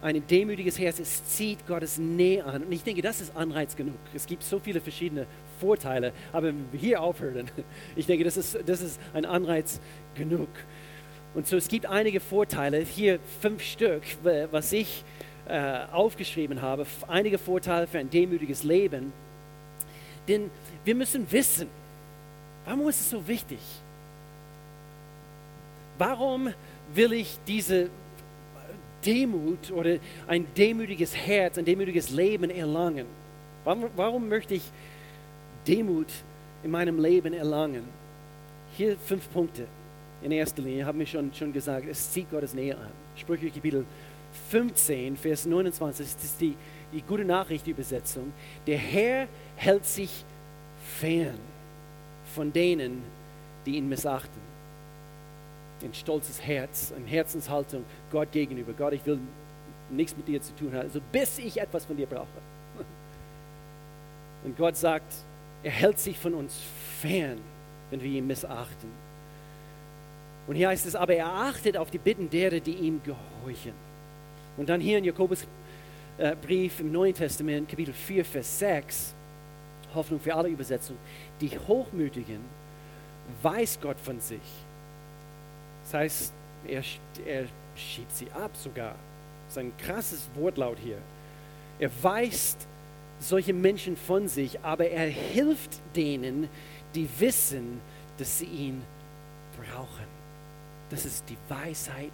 Ein 0.00 0.24
demütiges 0.28 0.78
Herz, 0.78 1.00
es 1.00 1.24
zieht 1.24 1.66
Gottes 1.66 1.98
Nähe 1.98 2.44
an. 2.44 2.62
Und 2.62 2.70
ich 2.70 2.84
denke, 2.84 3.02
das 3.02 3.20
ist 3.20 3.36
Anreiz 3.36 3.74
genug. 3.74 3.96
Es 4.14 4.26
gibt 4.26 4.44
so 4.44 4.60
viele 4.60 4.80
verschiedene 4.80 5.26
Vorteile, 5.60 6.12
aber 6.32 6.48
wenn 6.48 6.72
wir 6.72 6.80
hier 6.80 7.02
aufhören, 7.02 7.50
ich 7.96 8.06
denke, 8.06 8.24
das 8.24 8.36
ist, 8.36 8.58
das 8.66 8.80
ist 8.80 9.00
ein 9.12 9.24
Anreiz 9.24 9.80
genug. 10.14 10.48
Und 11.34 11.46
so, 11.46 11.56
es 11.56 11.68
gibt 11.68 11.86
einige 11.86 12.20
Vorteile, 12.20 12.80
hier 12.80 13.18
fünf 13.40 13.62
Stück, 13.62 14.02
was 14.50 14.72
ich 14.72 15.04
äh, 15.48 15.84
aufgeschrieben 15.92 16.62
habe, 16.62 16.86
einige 17.06 17.38
Vorteile 17.38 17.86
für 17.86 17.98
ein 17.98 18.10
demütiges 18.10 18.64
Leben. 18.64 19.12
Denn 20.26 20.50
wir 20.84 20.94
müssen 20.94 21.30
wissen, 21.30 21.68
warum 22.64 22.88
ist 22.88 23.00
es 23.00 23.10
so 23.10 23.26
wichtig? 23.26 23.58
Warum 25.96 26.52
will 26.94 27.12
ich 27.12 27.38
diese 27.46 27.88
Demut 29.04 29.70
oder 29.70 29.96
ein 30.26 30.46
demütiges 30.56 31.16
Herz, 31.16 31.58
ein 31.58 31.64
demütiges 31.64 32.10
Leben 32.10 32.50
erlangen? 32.50 33.06
Warum, 33.64 33.84
warum 33.96 34.28
möchte 34.28 34.54
ich 34.54 34.62
Demut 35.68 36.10
in 36.62 36.70
meinem 36.70 36.98
Leben 36.98 37.34
erlangen? 37.34 37.84
Hier 38.76 38.96
fünf 38.96 39.30
Punkte. 39.30 39.66
in 40.22 40.32
erster 40.32 40.62
Linie, 40.62 40.84
haben 40.84 40.98
wir 40.98 41.06
schon, 41.06 41.32
schon 41.32 41.52
gesagt, 41.52 41.86
es 41.88 42.10
zieht 42.10 42.28
Gottes 42.30 42.54
Nähe 42.54 42.76
an. 42.76 42.90
Sprüche 43.14 43.50
Kapitel 43.50 43.84
15, 44.50 45.16
Vers 45.16 45.46
29, 45.46 46.06
das 46.06 46.24
ist 46.24 46.40
die, 46.40 46.56
die 46.92 47.02
gute 47.02 47.24
Nachricht-Übersetzung. 47.24 48.32
Der 48.66 48.78
Herr 48.78 49.28
hält 49.56 49.86
sich 49.86 50.24
fern 50.98 51.38
von 52.34 52.52
denen, 52.52 53.02
die 53.64 53.76
ihn 53.76 53.88
missachten. 53.88 54.48
Ein 55.82 55.94
stolzes 55.94 56.44
Herz, 56.44 56.92
eine 56.96 57.06
Herzenshaltung 57.06 57.84
Gott 58.10 58.32
gegenüber. 58.32 58.72
Gott, 58.72 58.94
ich 58.94 59.06
will 59.06 59.20
nichts 59.90 60.16
mit 60.16 60.26
dir 60.26 60.42
zu 60.42 60.54
tun 60.56 60.72
haben, 60.72 60.82
also 60.82 61.00
bis 61.12 61.38
ich 61.38 61.60
etwas 61.60 61.84
von 61.84 61.96
dir 61.96 62.06
brauche. 62.06 62.26
Und 64.44 64.56
Gott 64.56 64.76
sagt, 64.76 65.12
er 65.62 65.70
hält 65.70 65.98
sich 65.98 66.18
von 66.18 66.34
uns 66.34 66.54
fern, 67.00 67.38
wenn 67.90 68.00
wir 68.00 68.10
ihn 68.10 68.26
missachten. 68.26 68.90
Und 70.46 70.56
hier 70.56 70.68
heißt 70.68 70.86
es, 70.86 70.94
aber 70.94 71.14
er 71.14 71.26
achtet 71.26 71.76
auf 71.76 71.90
die 71.90 71.98
Bitten 71.98 72.30
derer, 72.30 72.60
die 72.60 72.72
ihm 72.72 73.00
gehorchen. 73.02 73.74
Und 74.56 74.68
dann 74.68 74.80
hier 74.80 74.98
in 74.98 75.04
Jakobus 75.04 75.46
äh, 76.16 76.34
Brief 76.34 76.80
im 76.80 76.90
Neuen 76.90 77.14
Testament, 77.14 77.68
Kapitel 77.68 77.92
4, 77.92 78.24
Vers 78.24 78.58
6, 78.58 79.14
Hoffnung 79.94 80.20
für 80.20 80.34
alle 80.34 80.48
Übersetzungen, 80.48 80.98
die 81.40 81.50
Hochmütigen 81.50 82.40
weiß 83.42 83.78
Gott 83.80 83.98
von 84.00 84.20
sich. 84.20 84.40
Das 85.84 85.94
heißt, 85.94 86.32
er, 86.66 86.82
er 87.26 87.44
schiebt 87.76 88.14
sie 88.14 88.30
ab 88.32 88.50
sogar. 88.54 88.94
Das 89.46 89.56
ist 89.56 89.58
ein 89.58 89.72
krasses 89.78 90.28
Wortlaut 90.34 90.78
hier. 90.82 90.98
Er 91.78 91.90
weist 92.02 92.66
solche 93.20 93.52
Menschen 93.52 93.96
von 93.96 94.28
sich, 94.28 94.60
aber 94.60 94.88
er 94.88 95.06
hilft 95.06 95.80
denen, 95.96 96.48
die 96.94 97.08
wissen, 97.18 97.80
dass 98.16 98.38
sie 98.38 98.46
ihn 98.46 98.82
brauchen. 99.56 100.06
Das 100.90 101.04
ist 101.04 101.24
die 101.28 101.36
Weisheit 101.48 102.12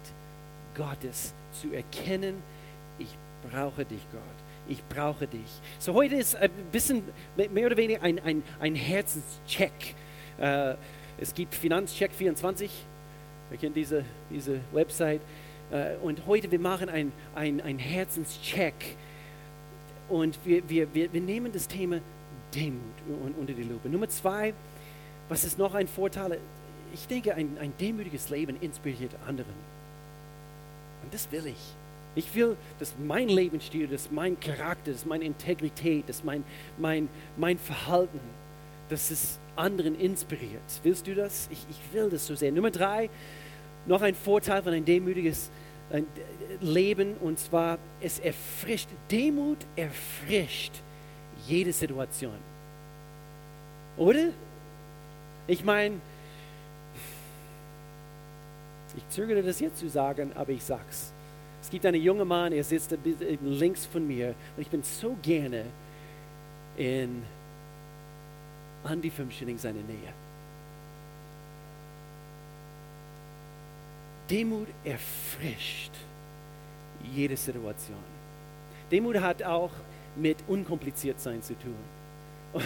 Gottes, 0.75 1.33
zu 1.61 1.71
erkennen, 1.73 2.35
ich 2.99 3.17
brauche 3.49 3.85
dich, 3.85 4.01
Gott. 4.11 4.21
Ich 4.67 4.83
brauche 4.89 5.27
dich. 5.27 5.61
So 5.79 5.93
heute 5.93 6.15
ist 6.15 6.35
ein 6.35 6.49
bisschen 6.71 7.03
mehr 7.35 7.67
oder 7.67 7.77
weniger 7.77 8.01
ein, 8.01 8.19
ein, 8.19 8.43
ein 8.59 8.75
Herzenscheck. 8.75 9.95
Äh, 10.39 10.75
es 11.19 11.33
gibt 11.33 11.53
Finanzcheck 11.53 12.11
24. 12.11 12.71
Wir 13.49 13.59
kennen 13.59 13.75
diese, 13.75 14.03
diese 14.31 14.59
Website. 14.73 15.21
Äh, 15.71 15.95
und 16.01 16.25
heute 16.25 16.51
wir 16.51 16.59
machen 16.59 16.89
ein, 16.89 17.11
ein, 17.35 17.61
ein 17.61 17.77
Herzenscheck 17.77 18.97
und 20.09 20.37
wir, 20.45 20.67
wir, 20.69 20.93
wir, 20.93 21.09
nehmen 21.21 21.51
das 21.51 21.67
Thema 21.67 21.99
Demut 22.53 22.81
unter 23.39 23.53
die 23.53 23.63
Lupe. 23.63 23.89
Nummer 23.89 24.09
zwei, 24.09 24.53
was 25.29 25.43
ist 25.43 25.57
noch 25.57 25.73
ein 25.73 25.87
Vorteil? 25.87 26.39
Ich 26.93 27.07
denke, 27.07 27.33
ein, 27.33 27.57
ein 27.59 27.73
demütiges 27.79 28.29
Leben 28.29 28.57
inspiriert 28.61 29.11
anderen. 29.27 29.53
Und 31.03 31.13
das 31.13 31.31
will 31.31 31.47
ich. 31.47 31.75
Ich 32.15 32.33
will, 32.33 32.55
dass 32.79 32.93
mein 33.05 33.27
Lebensstil, 33.27 33.87
dass 33.87 34.09
mein 34.09 34.39
Charakter, 34.39 34.91
dass 34.91 35.05
meine 35.05 35.25
Integrität, 35.25 36.07
dass 36.07 36.23
mein, 36.23 36.43
mein, 36.77 37.09
mein 37.35 37.57
Verhalten, 37.57 38.19
dass 38.89 39.11
es 39.11 39.37
anderen 39.55 39.99
inspiriert. 39.99 40.61
Willst 40.83 41.07
du 41.07 41.15
das? 41.15 41.49
Ich, 41.51 41.59
ich 41.69 41.93
will 41.93 42.09
das 42.09 42.25
so 42.25 42.35
sehr. 42.35 42.51
Nummer 42.51 42.71
drei, 42.71 43.09
noch 43.85 44.01
ein 44.01 44.15
Vorteil 44.15 44.63
von 44.63 44.73
ein 44.73 44.85
demütiges 44.85 45.49
ein 45.49 45.64
Leben 46.61 47.15
und 47.17 47.39
zwar 47.39 47.77
es 48.01 48.19
erfrischt. 48.19 48.89
Demut 49.11 49.59
erfrischt 49.75 50.73
jede 51.47 51.71
Situation. 51.71 52.37
Oder? 53.97 54.29
Ich 55.47 55.63
meine, 55.63 55.95
ich 58.97 59.09
zögere 59.09 59.43
das 59.43 59.59
jetzt 59.59 59.77
zu 59.77 59.89
sagen, 59.89 60.31
aber 60.35 60.51
ich 60.51 60.63
sag's. 60.63 61.11
Es 61.61 61.69
gibt 61.69 61.85
einen 61.85 62.01
jungen 62.01 62.27
Mann, 62.27 62.53
er 62.53 62.63
sitzt 62.63 62.95
links 63.43 63.85
von 63.85 64.07
mir 64.07 64.35
und 64.55 64.61
ich 64.61 64.69
bin 64.69 64.83
so 64.83 65.15
gerne 65.21 65.65
in 66.77 67.23
Andy 68.87 69.09
Fünfschilling 69.09 69.57
seine 69.57 69.79
Nähe. 69.79 70.24
Demut 74.29 74.67
erfrischt 74.83 75.91
jede 77.13 77.37
Situation. 77.37 77.97
Demut 78.91 79.17
hat 79.17 79.43
auch 79.43 79.71
mit 80.15 80.37
unkompliziert 80.47 81.19
sein 81.19 81.41
zu 81.41 81.53
tun. 81.55 81.75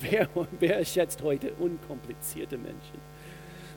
wer, 0.00 0.28
wer 0.60 0.84
schätzt 0.84 1.22
heute 1.22 1.52
unkomplizierte 1.54 2.56
Menschen? 2.56 3.14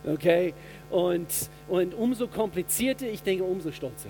Okay? 0.05 0.53
Und, 0.89 1.27
und 1.67 1.93
umso 1.93 2.27
komplizierter, 2.27 3.07
ich 3.07 3.24
denke, 3.24 3.43
umso 3.43 3.72
stolzer. 3.72 4.10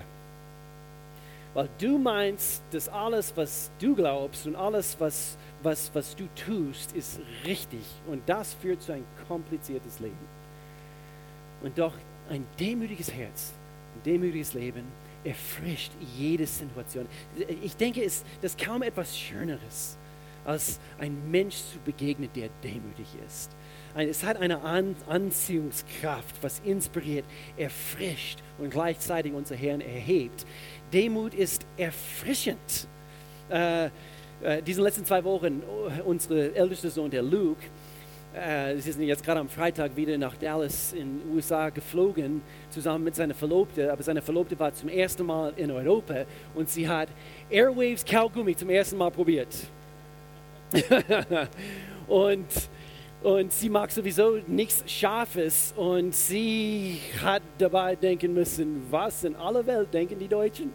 Weil 1.54 1.68
du 1.78 1.98
meinst, 1.98 2.62
dass 2.72 2.88
alles, 2.88 3.32
was 3.36 3.70
du 3.80 3.94
glaubst 3.94 4.46
und 4.46 4.54
alles, 4.54 4.96
was, 4.98 5.36
was, 5.62 5.90
was 5.94 6.14
du 6.14 6.28
tust, 6.34 6.92
ist 6.92 7.20
richtig. 7.44 7.84
Und 8.06 8.22
das 8.28 8.54
führt 8.54 8.82
zu 8.82 8.92
ein 8.92 9.04
kompliziertes 9.26 9.98
Leben. 9.98 10.38
Und 11.62 11.76
doch 11.78 11.94
ein 12.28 12.46
demütiges 12.58 13.12
Herz, 13.12 13.52
ein 13.96 14.02
demütiges 14.04 14.54
Leben 14.54 14.84
erfrischt 15.24 15.92
jede 16.16 16.46
Situation. 16.46 17.06
Ich 17.62 17.76
denke, 17.76 18.02
es 18.02 18.24
ist 18.40 18.58
kaum 18.62 18.82
etwas 18.82 19.18
Schöneres, 19.18 19.98
als 20.44 20.78
ein 20.98 21.30
Mensch 21.30 21.56
zu 21.56 21.78
begegnen, 21.84 22.30
der 22.34 22.48
demütig 22.62 23.06
ist. 23.26 23.50
Es 23.94 24.22
hat 24.22 24.36
eine 24.36 24.60
Anziehungskraft, 24.62 26.36
was 26.40 26.60
inspiriert, 26.60 27.24
erfrischt 27.56 28.38
und 28.58 28.70
gleichzeitig 28.70 29.32
unser 29.32 29.56
Herrn 29.56 29.80
erhebt. 29.80 30.46
Demut 30.92 31.34
ist 31.34 31.66
erfrischend. 31.76 32.86
Äh, 33.50 33.86
äh, 34.40 34.62
diesen 34.62 34.84
letzten 34.84 35.04
zwei 35.04 35.24
Wochen, 35.24 35.62
unser 36.04 36.54
ältester 36.54 36.90
Sohn, 36.90 37.10
der 37.10 37.22
Luke, 37.22 37.62
äh, 38.34 38.76
sie 38.76 38.92
sind 38.92 39.02
jetzt 39.04 39.24
gerade 39.24 39.40
am 39.40 39.48
Freitag 39.48 39.96
wieder 39.96 40.18
nach 40.18 40.36
Dallas 40.36 40.92
in 40.92 41.20
den 41.20 41.34
USA 41.34 41.70
geflogen, 41.70 42.42
zusammen 42.70 43.04
mit 43.04 43.14
seiner 43.14 43.34
Verlobte. 43.34 43.90
Aber 43.90 44.02
seine 44.02 44.20
Verlobte 44.20 44.58
war 44.58 44.72
zum 44.72 44.88
ersten 44.88 45.24
Mal 45.24 45.52
in 45.56 45.70
Europa 45.70 46.24
und 46.54 46.68
sie 46.68 46.86
hat 46.86 47.08
Airwaves 47.50 48.04
Kaugummi 48.04 48.54
zum 48.54 48.70
ersten 48.70 48.96
Mal 48.98 49.10
probiert. 49.10 49.48
und, 52.06 52.46
und 53.22 53.52
sie 53.52 53.70
mag 53.70 53.90
sowieso 53.90 54.38
nichts 54.46 54.84
Scharfes 54.86 55.72
und 55.74 56.14
sie 56.14 57.00
hat 57.22 57.42
dabei 57.56 57.96
denken 57.96 58.34
müssen, 58.34 58.86
was 58.90 59.24
in 59.24 59.34
aller 59.36 59.66
Welt 59.66 59.92
denken 59.92 60.18
die 60.18 60.28
Deutschen? 60.28 60.70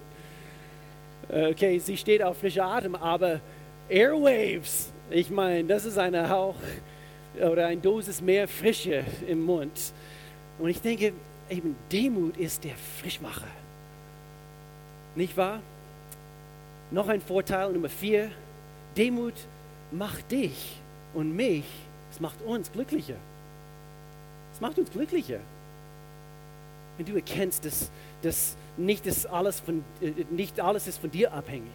Okay, 1.29 1.77
sie 1.77 1.95
steht 1.95 2.23
auf 2.23 2.37
frischer 2.37 2.65
Atem, 2.65 2.95
aber 2.95 3.39
Airwaves, 3.87 4.91
ich 5.09 5.29
meine, 5.29 5.63
das 5.65 5.85
ist 5.85 5.97
eine 5.97 6.27
Hauch 6.27 6.55
oder 7.35 7.67
ein 7.67 7.81
Dosis 7.81 8.21
mehr 8.21 8.47
Frische 8.47 9.03
im 9.27 9.43
Mund. 9.43 9.93
Und 10.59 10.69
ich 10.69 10.81
denke, 10.81 11.13
eben 11.49 11.75
Demut 11.91 12.37
ist 12.37 12.63
der 12.63 12.75
Frischmacher. 13.01 13.47
Nicht 15.15 15.35
wahr? 15.37 15.61
Noch 16.91 17.07
ein 17.07 17.21
Vorteil, 17.21 17.71
Nummer 17.71 17.89
vier. 17.89 18.31
Demut 18.95 19.33
macht 19.91 20.31
dich 20.31 20.77
und 21.13 21.35
mich, 21.35 21.65
es 22.11 22.19
macht 22.19 22.41
uns 22.43 22.71
glücklicher. 22.71 23.15
Es 24.53 24.61
macht 24.61 24.77
uns 24.77 24.91
glücklicher. 24.91 25.39
Wenn 26.97 27.05
du 27.05 27.15
erkennst, 27.15 27.65
dass, 27.65 27.89
dass 28.21 28.55
nicht, 28.77 29.05
das 29.07 29.25
alles 29.25 29.59
von, 29.59 29.83
äh, 30.01 30.11
nicht 30.29 30.59
alles 30.59 30.87
ist 30.87 30.99
von 30.99 31.09
dir 31.09 31.33
abhängig. 31.33 31.71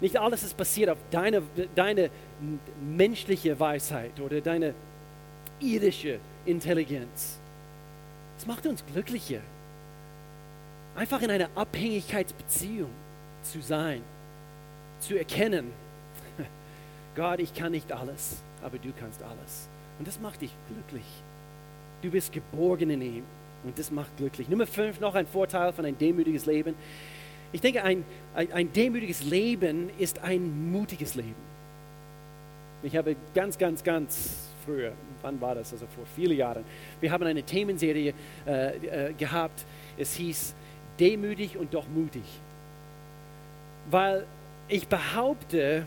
Nicht 0.00 0.16
alles 0.16 0.42
ist 0.42 0.56
basiert 0.56 0.90
auf 0.90 0.98
deine, 1.10 1.42
deine 1.74 2.10
menschliche 2.80 3.58
Weisheit 3.58 4.20
oder 4.20 4.40
deine 4.40 4.74
irdische 5.60 6.18
Intelligenz. 6.44 7.38
Es 8.38 8.46
macht 8.46 8.66
uns 8.66 8.84
glücklicher, 8.92 9.40
einfach 10.94 11.22
in 11.22 11.30
einer 11.30 11.48
Abhängigkeitsbeziehung 11.54 12.90
zu 13.42 13.62
sein, 13.62 14.02
zu 15.00 15.16
erkennen, 15.16 15.72
Gott, 17.16 17.40
ich 17.40 17.54
kann 17.54 17.72
nicht 17.72 17.90
alles, 17.90 18.42
aber 18.62 18.76
du 18.78 18.92
kannst 18.98 19.22
alles. 19.22 19.68
Und 19.98 20.06
das 20.06 20.20
macht 20.20 20.42
dich 20.42 20.50
glücklich. 20.68 21.06
Du 22.02 22.10
bist 22.10 22.32
geborgen 22.32 22.90
in 22.90 23.00
ihm 23.00 23.24
und 23.64 23.78
das 23.78 23.90
macht 23.90 24.14
glücklich. 24.18 24.48
Nummer 24.48 24.66
fünf, 24.66 25.00
noch 25.00 25.14
ein 25.14 25.26
Vorteil 25.26 25.72
von 25.72 25.86
ein 25.86 25.96
demütiges 25.96 26.44
Leben. 26.44 26.74
Ich 27.52 27.60
denke, 27.60 27.82
ein, 27.82 28.04
ein, 28.34 28.52
ein 28.52 28.72
demütiges 28.72 29.22
Leben 29.24 29.90
ist 29.98 30.22
ein 30.22 30.70
mutiges 30.72 31.14
Leben. 31.14 31.34
Ich 32.82 32.96
habe 32.96 33.16
ganz, 33.34 33.56
ganz, 33.56 33.82
ganz 33.82 34.48
früher, 34.64 34.92
wann 35.22 35.40
war 35.40 35.54
das? 35.54 35.72
Also 35.72 35.86
vor 35.94 36.04
vielen 36.14 36.36
Jahren, 36.36 36.64
wir 37.00 37.10
haben 37.10 37.24
eine 37.24 37.42
Themenserie 37.42 38.12
äh, 38.46 39.08
äh, 39.08 39.12
gehabt. 39.14 39.64
Es 39.96 40.14
hieß 40.14 40.54
Demütig 40.98 41.58
und 41.58 41.74
doch 41.74 41.86
mutig. 41.88 42.22
Weil 43.90 44.26
ich 44.68 44.88
behaupte, 44.88 45.86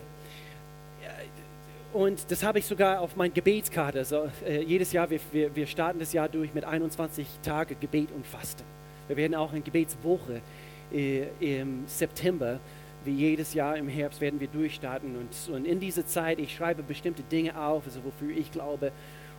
und 1.93 2.19
das 2.29 2.43
habe 2.43 2.59
ich 2.59 2.65
sogar 2.65 3.01
auf 3.01 3.15
mein 3.15 3.33
Gebetskarte. 3.33 3.99
Also, 3.99 4.29
äh, 4.45 4.61
jedes 4.61 4.91
Jahr, 4.91 5.09
wir, 5.09 5.19
wir, 5.31 5.55
wir 5.55 5.65
starten 5.65 5.99
das 5.99 6.13
Jahr 6.13 6.29
durch 6.29 6.53
mit 6.53 6.63
21 6.63 7.25
Tage 7.41 7.75
Gebet 7.75 8.09
und 8.15 8.25
Fasten. 8.27 8.63
Wir 9.07 9.17
werden 9.17 9.33
auch 9.33 9.51
eine 9.51 9.61
Gebetswoche 9.61 10.35
äh, 10.35 10.41
im 10.91 11.83
September, 11.87 12.59
wie 13.05 13.13
jedes 13.13 13.53
Jahr 13.53 13.77
im 13.77 13.87
Herbst, 13.87 14.21
werden 14.21 14.39
wir 14.39 14.47
durchstarten. 14.47 15.15
Und, 15.15 15.53
und 15.53 15.65
in 15.65 15.79
dieser 15.79 16.05
Zeit, 16.05 16.39
ich 16.39 16.55
schreibe 16.55 16.83
bestimmte 16.83 17.23
Dinge 17.23 17.59
auf, 17.59 17.83
also 17.85 18.03
wofür 18.03 18.35
ich 18.35 18.51
glaube. 18.51 18.91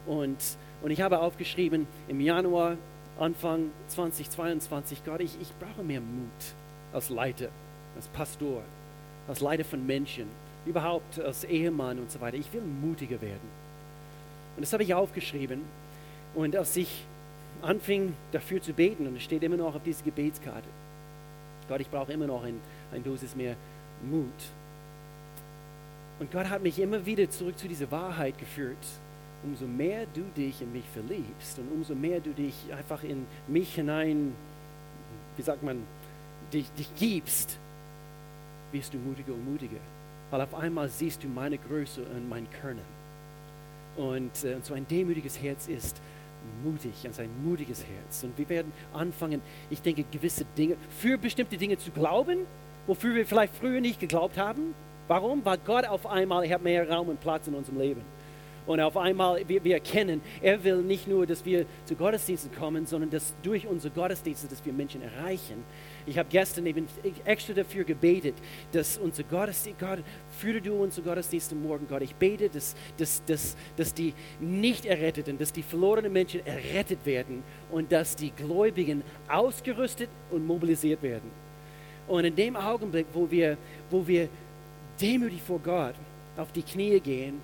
Und, 0.06 0.38
und 0.82 0.90
ich 0.90 1.00
habe 1.00 1.18
aufgeschrieben, 1.20 1.86
im 2.08 2.20
Januar, 2.20 2.76
Anfang 3.18 3.70
2022, 3.88 5.04
Gott, 5.04 5.20
ich, 5.20 5.36
ich 5.40 5.52
brauche 5.58 5.84
mehr 5.84 6.00
Mut 6.00 6.54
als 6.92 7.10
Leiter, 7.10 7.48
als 7.96 8.08
Pastor, 8.08 8.62
als 9.28 9.40
Leiter 9.40 9.64
von 9.64 9.86
Menschen 9.86 10.26
überhaupt 10.66 11.18
als 11.20 11.44
Ehemann 11.44 11.98
und 11.98 12.10
so 12.10 12.20
weiter. 12.20 12.36
Ich 12.36 12.52
will 12.52 12.62
mutiger 12.62 13.20
werden. 13.20 13.60
Und 14.56 14.62
das 14.62 14.72
habe 14.72 14.82
ich 14.82 14.94
aufgeschrieben. 14.94 15.62
Und 16.34 16.54
als 16.56 16.76
ich 16.76 17.04
anfing 17.62 18.14
dafür 18.32 18.62
zu 18.62 18.72
beten, 18.72 19.06
und 19.06 19.16
es 19.16 19.22
steht 19.22 19.42
immer 19.42 19.56
noch 19.56 19.74
auf 19.74 19.82
dieser 19.82 20.04
Gebetskarte, 20.04 20.68
Gott, 21.70 21.80
ich 21.80 21.88
brauche 21.88 22.12
immer 22.12 22.26
noch 22.26 22.44
ein, 22.44 22.60
ein 22.92 23.02
Dosis 23.02 23.34
mehr 23.34 23.56
Mut. 24.02 24.28
Und 26.18 26.30
Gott 26.30 26.50
hat 26.50 26.62
mich 26.62 26.78
immer 26.78 27.06
wieder 27.06 27.30
zurück 27.30 27.58
zu 27.58 27.66
dieser 27.66 27.90
Wahrheit 27.90 28.36
geführt. 28.36 28.76
Umso 29.42 29.66
mehr 29.66 30.04
du 30.12 30.20
dich 30.36 30.60
in 30.60 30.70
mich 30.70 30.84
verliebst 30.92 31.58
und 31.58 31.72
umso 31.72 31.94
mehr 31.94 32.20
du 32.20 32.34
dich 32.34 32.54
einfach 32.76 33.02
in 33.02 33.24
mich 33.48 33.74
hinein, 33.74 34.34
wie 35.38 35.42
sagt 35.42 35.62
man, 35.62 35.82
dich, 36.52 36.70
dich 36.72 36.94
gibst, 36.98 37.56
wirst 38.70 38.92
du 38.92 38.98
mutiger 38.98 39.32
und 39.32 39.50
mutiger 39.50 39.80
weil 40.30 40.40
auf 40.40 40.54
einmal 40.54 40.88
siehst 40.88 41.24
du 41.24 41.28
meine 41.28 41.58
Größe 41.58 42.02
und 42.02 42.28
mein 42.28 42.46
Können. 42.62 43.00
Und, 43.96 44.44
äh, 44.44 44.56
so 44.62 44.74
ein 44.74 44.86
demütiges 44.86 45.42
Herz 45.42 45.66
ist 45.66 46.00
mutig, 46.64 46.92
also 47.04 47.22
ein 47.22 47.30
mutiges 47.44 47.84
Herz. 47.84 48.24
Und 48.24 48.36
wir 48.38 48.48
werden 48.48 48.72
anfangen, 48.92 49.40
ich 49.70 49.82
denke, 49.82 50.04
gewisse 50.10 50.44
Dinge, 50.56 50.76
für 50.98 51.18
bestimmte 51.18 51.56
Dinge 51.56 51.78
zu 51.78 51.90
glauben, 51.90 52.46
wofür 52.86 53.14
wir 53.14 53.26
vielleicht 53.26 53.54
früher 53.54 53.80
nicht 53.80 54.00
geglaubt 54.00 54.36
haben. 54.36 54.74
Warum? 55.08 55.44
Weil 55.44 55.58
Gott 55.58 55.86
auf 55.86 56.06
einmal, 56.06 56.48
hat 56.48 56.62
mehr 56.62 56.88
Raum 56.88 57.08
und 57.08 57.20
Platz 57.20 57.48
in 57.48 57.54
unserem 57.54 57.78
Leben. 57.78 58.02
Und 58.66 58.80
auf 58.80 58.96
einmal, 58.96 59.42
wir, 59.48 59.64
wir 59.64 59.74
erkennen, 59.74 60.20
er 60.42 60.62
will 60.62 60.82
nicht 60.82 61.08
nur, 61.08 61.26
dass 61.26 61.44
wir 61.44 61.66
zu 61.86 61.94
Gottesdiensten 61.94 62.54
kommen, 62.54 62.86
sondern 62.86 63.10
dass 63.10 63.34
durch 63.42 63.66
unsere 63.66 63.92
Gottesdienste, 63.92 64.48
dass 64.48 64.64
wir 64.64 64.72
Menschen 64.72 65.02
erreichen. 65.02 65.64
Ich 66.06 66.18
habe 66.18 66.28
gestern 66.30 66.66
eben 66.66 66.86
extra 67.24 67.54
dafür 67.54 67.84
gebetet, 67.84 68.34
dass 68.72 68.98
unser 68.98 69.22
Gottesdienst, 69.24 69.80
Gott, 69.80 70.00
führe 70.38 70.60
du 70.60 70.74
unsere 70.74 71.06
Gottesdienste 71.06 71.54
morgen, 71.54 71.86
Gott. 71.88 72.02
Ich 72.02 72.14
bete, 72.14 72.48
dass, 72.48 72.74
dass, 72.96 73.24
dass, 73.24 73.56
dass 73.76 73.94
die 73.94 74.14
nicht 74.40 74.84
erretteten, 74.86 75.38
dass 75.38 75.52
die 75.52 75.62
verlorenen 75.62 76.12
Menschen 76.12 76.44
errettet 76.46 77.04
werden 77.04 77.42
und 77.70 77.90
dass 77.90 78.14
die 78.14 78.30
Gläubigen 78.30 79.02
ausgerüstet 79.28 80.10
und 80.30 80.46
mobilisiert 80.46 81.02
werden. 81.02 81.30
Und 82.08 82.24
in 82.24 82.34
dem 82.34 82.56
Augenblick, 82.56 83.06
wo 83.12 83.30
wir, 83.30 83.56
wo 83.88 84.06
wir 84.06 84.28
demütig 85.00 85.40
vor 85.42 85.60
Gott 85.60 85.94
auf 86.36 86.52
die 86.52 86.62
Knie 86.62 87.00
gehen, 87.00 87.40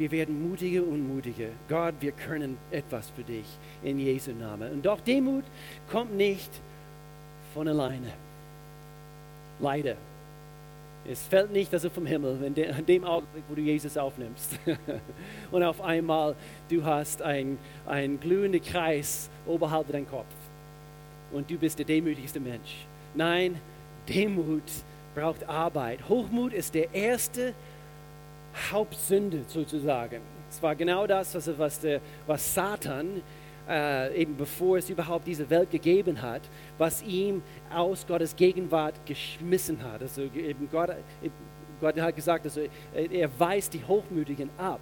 wir 0.00 0.10
werden 0.10 0.48
mutiger 0.48 0.82
und 0.82 1.06
mutiger. 1.14 1.48
Gott, 1.68 1.94
wir 2.00 2.12
können 2.12 2.56
etwas 2.70 3.10
für 3.10 3.22
dich 3.22 3.44
in 3.82 3.98
Jesu 3.98 4.32
Namen. 4.32 4.72
Und 4.72 4.86
doch 4.86 4.98
Demut 5.02 5.44
kommt 5.90 6.16
nicht 6.16 6.50
von 7.52 7.68
alleine. 7.68 8.10
Leider. 9.60 9.96
Es 11.06 11.22
fällt 11.24 11.52
nicht 11.52 11.72
also 11.74 11.90
vom 11.90 12.06
Himmel, 12.06 12.38
in 12.42 12.86
dem 12.86 13.04
Augenblick, 13.04 13.44
wo 13.48 13.54
du 13.54 13.60
Jesus 13.60 13.98
aufnimmst. 13.98 14.58
und 15.50 15.62
auf 15.62 15.82
einmal, 15.82 16.34
du 16.70 16.82
hast 16.82 17.20
einen 17.20 17.58
glühenden 18.20 18.62
Kreis 18.62 19.28
oberhalb 19.46 19.92
deinem 19.92 20.08
Kopf. 20.08 20.32
Und 21.30 21.50
du 21.50 21.56
bist 21.56 21.78
der 21.78 21.86
demütigste 21.86 22.40
Mensch. 22.40 22.86
Nein, 23.14 23.60
Demut 24.08 24.62
braucht 25.14 25.46
Arbeit. 25.46 26.08
Hochmut 26.08 26.54
ist 26.54 26.74
der 26.74 26.94
erste 26.94 27.52
Hauptsünde 28.70 29.44
sozusagen. 29.46 30.20
Es 30.48 30.62
war 30.62 30.74
genau 30.74 31.06
das, 31.06 31.34
was, 31.34 31.58
was, 31.58 31.80
der, 31.80 32.00
was 32.26 32.54
Satan 32.54 33.22
äh, 33.68 34.22
eben 34.22 34.36
bevor 34.36 34.78
es 34.78 34.90
überhaupt 34.90 35.26
diese 35.26 35.48
Welt 35.48 35.70
gegeben 35.70 36.20
hat, 36.20 36.42
was 36.76 37.02
ihm 37.02 37.42
aus 37.72 38.06
Gottes 38.06 38.34
Gegenwart 38.34 38.94
geschmissen 39.06 39.82
hat. 39.82 40.02
Also 40.02 40.22
eben 40.22 40.68
Gott, 40.70 40.90
Gott 41.80 42.00
hat 42.00 42.16
gesagt, 42.16 42.44
also 42.44 42.62
er 42.92 43.30
weist 43.38 43.72
die 43.72 43.84
Hochmütigen 43.84 44.50
ab. 44.58 44.80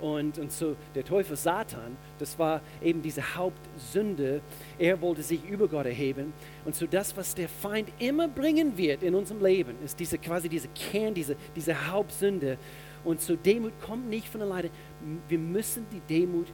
Und, 0.00 0.38
und 0.38 0.52
so 0.52 0.76
der 0.94 1.04
Teufel 1.04 1.36
Satan, 1.36 1.96
das 2.18 2.38
war 2.38 2.60
eben 2.82 3.00
diese 3.00 3.34
Hauptsünde. 3.34 4.42
Er 4.78 5.00
wollte 5.00 5.22
sich 5.22 5.42
über 5.44 5.68
Gott 5.68 5.86
erheben. 5.86 6.34
Und 6.64 6.74
so 6.74 6.86
das, 6.86 7.16
was 7.16 7.34
der 7.34 7.48
Feind 7.48 7.90
immer 7.98 8.28
bringen 8.28 8.76
wird 8.76 9.02
in 9.02 9.14
unserem 9.14 9.42
Leben, 9.42 9.74
ist 9.84 9.98
diese 9.98 10.18
quasi 10.18 10.48
diese 10.48 10.68
Kern, 10.68 11.14
diese, 11.14 11.36
diese 11.54 11.90
Hauptsünde. 11.90 12.58
Und 13.04 13.20
so 13.20 13.36
Demut 13.36 13.72
kommt 13.80 14.10
nicht 14.10 14.28
von 14.28 14.42
alleine. 14.42 14.68
Wir 15.28 15.38
müssen 15.38 15.86
die 15.90 16.00
Demut 16.00 16.48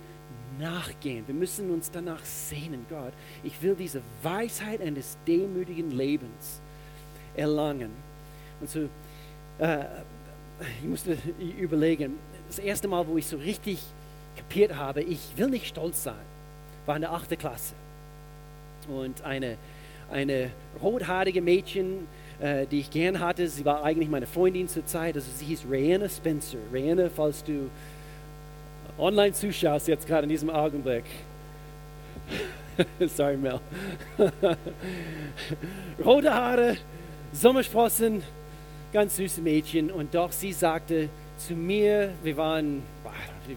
nachgehen. 0.58 1.26
Wir 1.26 1.34
müssen 1.34 1.70
uns 1.70 1.90
danach 1.90 2.24
sehnen, 2.24 2.86
Gott. 2.88 3.12
Ich 3.42 3.60
will 3.62 3.74
diese 3.74 4.02
Weisheit 4.22 4.80
eines 4.80 5.16
demütigen 5.26 5.90
Lebens 5.90 6.60
erlangen. 7.34 7.90
Und 8.60 8.70
so, 8.70 8.88
äh, 9.58 9.84
ich 10.80 10.88
musste 10.88 11.16
überlegen, 11.58 12.18
das 12.56 12.58
erste 12.58 12.86
Mal, 12.86 13.06
wo 13.06 13.16
ich 13.16 13.26
so 13.26 13.38
richtig 13.38 13.78
kapiert 14.36 14.76
habe, 14.76 15.02
ich 15.02 15.20
will 15.36 15.48
nicht 15.48 15.66
stolz 15.66 16.02
sein, 16.02 16.14
war 16.84 16.96
in 16.96 17.02
der 17.02 17.12
8. 17.12 17.38
Klasse. 17.38 17.74
Und 18.88 19.22
eine, 19.22 19.56
eine 20.10 20.50
rothaarige 20.82 21.40
Mädchen, 21.40 22.06
äh, 22.40 22.66
die 22.66 22.80
ich 22.80 22.90
gern 22.90 23.20
hatte, 23.20 23.48
sie 23.48 23.64
war 23.64 23.82
eigentlich 23.82 24.10
meine 24.10 24.26
Freundin 24.26 24.68
zur 24.68 24.84
Zeit, 24.84 25.14
also 25.14 25.30
sie 25.34 25.46
hieß 25.46 25.64
Rihanna 25.70 26.10
Spencer. 26.10 26.58
Rihanna, 26.70 27.08
falls 27.08 27.42
du 27.42 27.70
online 28.98 29.32
zuschaust 29.32 29.88
jetzt 29.88 30.06
gerade 30.06 30.24
in 30.24 30.28
diesem 30.28 30.50
Augenblick. 30.50 31.04
Sorry, 33.06 33.38
Mel. 33.38 33.60
Rote 36.04 36.34
Haare, 36.34 36.76
Sommersprossen, 37.32 38.22
ganz 38.92 39.16
süße 39.16 39.40
Mädchen. 39.40 39.90
Und 39.90 40.14
doch 40.14 40.32
sie 40.32 40.52
sagte 40.52 41.08
zu 41.46 41.54
mir, 41.54 42.10
wir 42.22 42.36
waren, 42.36 42.82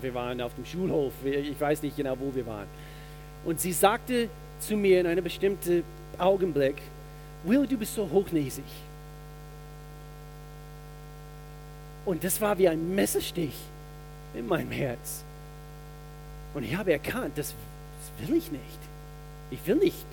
wir 0.02 0.14
waren 0.14 0.42
auf 0.42 0.54
dem 0.56 0.66
Schulhof, 0.66 1.14
ich 1.24 1.60
weiß 1.60 1.82
nicht 1.84 1.98
genau, 1.98 2.16
wo 2.20 2.34
wir 2.34 2.46
waren. 2.46 2.68
Und 3.44 3.62
sie 3.62 3.74
sagte 3.74 4.30
zu 4.60 4.76
mir 4.76 5.02
in 5.02 5.08
einem 5.08 5.24
bestimmten 5.24 5.84
Augenblick, 6.18 6.76
Will, 7.44 7.68
du 7.68 7.78
bist 7.78 7.94
so 7.94 8.10
hochnäsig. 8.10 8.64
Und 12.06 12.24
das 12.24 12.42
war 12.42 12.58
wie 12.58 12.68
ein 12.68 12.96
Messerstich 12.96 13.54
in 14.34 14.48
meinem 14.48 14.72
Herz. 14.72 15.24
Und 16.56 16.64
ich 16.64 16.76
habe 16.76 16.92
erkannt, 16.92 17.38
das, 17.38 17.54
das 18.18 18.28
will 18.28 18.38
ich 18.38 18.52
nicht. 18.52 18.80
Ich 19.52 19.66
will 19.68 19.76
nicht 19.76 20.06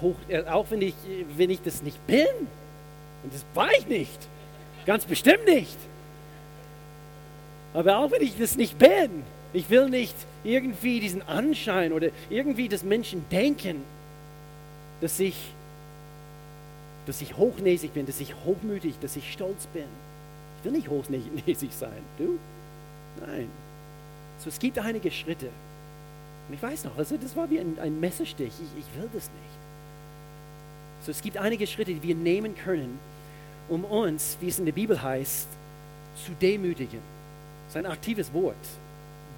hoch, 0.00 0.16
äh, 0.28 0.44
auch 0.44 0.66
wenn 0.70 0.82
ich, 0.82 0.94
wenn 1.36 1.48
ich 1.48 1.62
das 1.62 1.82
nicht 1.82 2.06
bin. 2.06 2.26
Und 3.22 3.32
das 3.32 3.44
war 3.54 3.70
ich 3.72 3.86
nicht. 3.86 4.18
Ganz 4.84 5.06
bestimmt 5.06 5.46
nicht. 5.46 5.78
Aber 7.74 7.98
auch 7.98 8.10
wenn 8.12 8.22
ich 8.22 8.38
das 8.38 8.56
nicht 8.56 8.78
bin, 8.78 9.24
ich 9.52 9.68
will 9.68 9.90
nicht 9.90 10.14
irgendwie 10.44 11.00
diesen 11.00 11.22
Anschein 11.22 11.92
oder 11.92 12.08
irgendwie, 12.30 12.68
dass 12.68 12.84
Menschen 12.84 13.24
denken, 13.30 13.82
dass 15.00 15.18
ich, 15.20 15.36
dass 17.06 17.20
ich 17.20 17.36
hochnäsig 17.36 17.92
bin, 17.92 18.06
dass 18.06 18.20
ich 18.20 18.34
hochmütig, 18.44 18.94
dass 19.00 19.16
ich 19.16 19.32
stolz 19.32 19.66
bin. 19.66 19.84
Ich 20.58 20.64
will 20.64 20.72
nicht 20.72 20.88
hochnäsig 20.88 21.72
sein. 21.72 22.02
Du? 22.16 22.38
Nein. 23.26 23.48
So, 24.38 24.48
es 24.48 24.58
gibt 24.58 24.78
einige 24.78 25.10
Schritte. 25.10 25.46
Und 26.48 26.54
ich 26.54 26.62
weiß 26.62 26.84
noch, 26.84 26.96
also 26.96 27.16
das 27.16 27.34
war 27.36 27.50
wie 27.50 27.58
ein, 27.58 27.76
ein 27.80 27.98
Messerstich. 27.98 28.48
Ich, 28.48 28.84
ich 28.84 29.00
will 29.00 29.08
das 29.12 29.24
nicht. 29.24 29.54
So, 31.04 31.10
es 31.10 31.22
gibt 31.22 31.38
einige 31.38 31.66
Schritte, 31.66 31.92
die 31.92 32.02
wir 32.02 32.14
nehmen 32.14 32.54
können, 32.56 32.98
um 33.68 33.84
uns, 33.84 34.36
wie 34.40 34.48
es 34.48 34.58
in 34.58 34.64
der 34.64 34.72
Bibel 34.72 35.02
heißt, 35.02 35.48
zu 36.24 36.32
demütigen. 36.40 37.13
Das 37.74 37.80
ist 37.80 37.86
ein 37.86 37.92
aktives 37.92 38.32
Wort. 38.32 38.54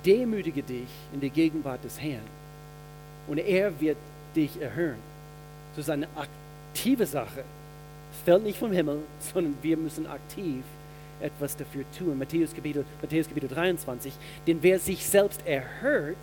Demütige 0.04 0.62
dich 0.62 0.88
in 1.14 1.20
der 1.20 1.30
Gegenwart 1.30 1.82
des 1.82 1.98
Herrn. 1.98 2.20
Und 3.28 3.38
er 3.38 3.80
wird 3.80 3.96
dich 4.36 4.60
erhören. 4.60 4.98
Das 5.74 5.86
ist 5.86 5.90
eine 5.90 6.06
aktive 6.14 7.06
Sache. 7.06 7.44
Es 8.12 8.20
fällt 8.26 8.42
nicht 8.42 8.58
vom 8.58 8.72
Himmel, 8.72 8.98
sondern 9.32 9.56
wir 9.62 9.78
müssen 9.78 10.06
aktiv 10.06 10.62
etwas 11.22 11.56
dafür 11.56 11.84
tun. 11.98 12.18
Matthäus 12.18 12.54
Kapitel, 12.54 12.84
Matthäus 13.00 13.26
Kapitel 13.26 13.48
23. 13.48 14.12
Denn 14.46 14.58
wer 14.60 14.78
sich 14.80 15.06
selbst 15.06 15.40
erhört, 15.46 16.18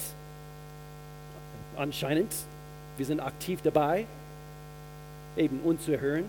anscheinend, 1.76 2.32
wir 2.96 3.08
sind 3.08 3.22
aktiv 3.22 3.60
dabei, 3.64 4.06
eben 5.36 5.62
uns 5.62 5.84
zu 5.86 5.94
erhören, 5.94 6.26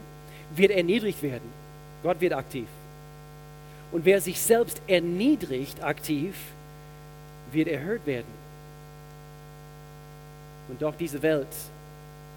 wird 0.57 0.70
erniedrigt 0.70 1.23
werden. 1.23 1.53
Gott 2.03 2.23
wird 2.23 2.33
aktiv. 2.33 2.68
Und 3.92 4.05
wer 4.05 4.20
sich 4.20 4.40
selbst 4.40 4.83
erniedrigt 4.87 5.83
aktiv, 5.83 6.35
wird 7.53 7.68
erhört 7.68 8.07
werden. 8.07 8.44
Und 10.68 10.81
doch 10.81 10.94
diese 10.97 11.23
Welt 11.23 11.55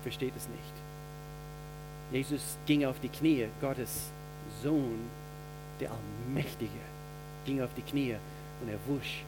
versteht 0.03 0.33
es 0.35 0.47
nicht. 0.47 0.73
Jesus 2.11 2.57
ging 2.65 2.85
auf 2.85 2.99
die 3.01 3.09
Knie, 3.09 3.47
Gottes 3.59 4.09
Sohn, 4.63 4.99
der 5.79 5.91
Allmächtige, 5.91 6.69
ging 7.45 7.61
auf 7.61 7.69
die 7.75 7.81
Knie 7.81 8.15
und 8.61 8.69
er 8.69 8.79
wusch 8.87 9.23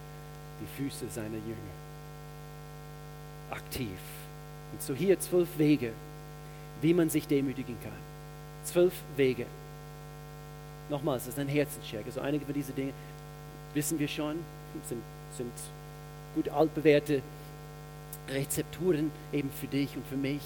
die 0.62 0.82
Füße 0.82 1.05
seiner 1.10 1.29
Jünger. 1.29 1.75
Aktiv. 3.51 3.97
Und 4.71 4.82
so 4.82 4.93
hier 4.93 5.19
zwölf 5.19 5.49
Wege, 5.58 5.91
wie 6.82 6.93
man 6.93 7.10
sich 7.10 7.27
demütigen 7.27 7.75
kann. 7.82 7.91
Zwölf 8.63 8.93
Wege. 9.17 9.45
Nochmals, 10.89 11.25
das 11.25 11.36
ist 11.36 11.39
ein 11.39 11.47
Herzenscheck. 11.47 12.06
Also 12.06 12.21
einige 12.21 12.45
von 12.45 12.54
diesen 12.54 12.75
Dingen 12.75 12.93
wissen 13.73 13.99
wir 13.99 14.08
schon, 14.08 14.38
sind, 14.88 15.02
sind 15.38 15.52
gut 16.36 16.49
altbewährte 16.49 17.21
Rezepturen 18.30 19.12
eben 19.32 19.49
für 19.52 19.67
dich 19.67 19.95
und 19.95 20.06
für 20.08 20.17
mich, 20.17 20.41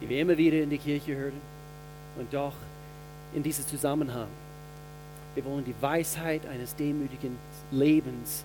die 0.00 0.08
wir 0.08 0.20
immer 0.20 0.36
wieder 0.36 0.58
in 0.58 0.70
der 0.70 0.78
Kirche 0.78 1.14
hören. 1.14 1.40
Und 2.18 2.32
doch 2.32 2.54
in 3.34 3.42
diesem 3.42 3.66
Zusammenhang, 3.66 4.28
wir 5.34 5.44
wollen 5.44 5.64
die 5.64 5.74
Weisheit 5.80 6.46
eines 6.46 6.74
demütigen 6.76 7.36
Lebens 7.70 8.44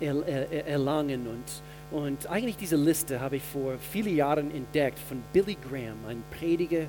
erlangen. 0.00 1.26
Und, 1.28 1.98
und 1.98 2.26
eigentlich 2.28 2.56
diese 2.56 2.76
Liste 2.76 3.20
habe 3.20 3.36
ich 3.36 3.42
vor 3.42 3.74
vielen 3.78 4.16
Jahren 4.16 4.50
entdeckt 4.50 4.98
von 4.98 5.22
Billy 5.32 5.56
Graham, 5.68 5.98
ein 6.08 6.22
Prediger 6.30 6.86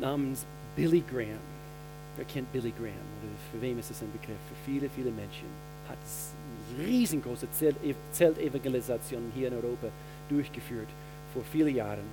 namens 0.00 0.44
Billy 0.76 1.02
Graham. 1.10 1.53
Wer 2.16 2.24
kennt 2.26 2.52
Billy 2.52 2.70
Graham? 2.70 3.08
Oder 3.22 3.32
für 3.52 3.60
wem 3.60 3.78
ist 3.78 3.90
es 3.90 4.00
ein 4.02 4.12
Begriff? 4.12 4.38
Für 4.48 4.70
viele, 4.70 4.88
viele 4.88 5.10
Menschen. 5.10 5.46
Hat 5.88 5.98
riesengroße 6.78 7.48
Zeltevangelisationen 8.12 9.32
hier 9.34 9.48
in 9.48 9.54
Europa 9.54 9.88
durchgeführt 10.28 10.88
vor 11.32 11.42
vielen 11.50 11.74
Jahren. 11.74 12.04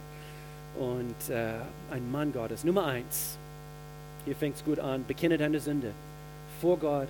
Und 0.79 1.29
äh, 1.29 1.53
ein 1.91 2.11
Mann 2.11 2.33
Gottes. 2.33 2.63
Nummer 2.63 2.85
eins. 2.85 3.37
Hier 4.25 4.35
fängt 4.35 4.55
es 4.55 4.63
gut 4.63 4.79
an. 4.79 5.05
Bekenne 5.07 5.37
deine 5.37 5.59
Sünde 5.59 5.91
vor 6.59 6.77
Gott 6.77 7.07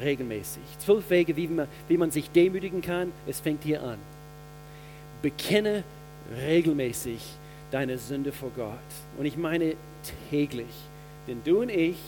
regelmäßig. 0.00 0.62
Zwölf 0.78 1.08
Wege, 1.10 1.36
wie 1.36 1.48
man, 1.48 1.68
wie 1.88 1.96
man 1.96 2.10
sich 2.10 2.30
demütigen 2.30 2.80
kann. 2.80 3.12
Es 3.26 3.40
fängt 3.40 3.64
hier 3.64 3.82
an. 3.82 3.98
Bekenne 5.22 5.84
regelmäßig 6.36 7.20
deine 7.70 7.98
Sünde 7.98 8.32
vor 8.32 8.50
Gott. 8.56 8.78
Und 9.18 9.26
ich 9.26 9.36
meine 9.36 9.74
täglich. 10.30 10.87
Denn 11.28 11.42
du 11.44 11.60
und 11.60 11.68
ich, 11.68 11.98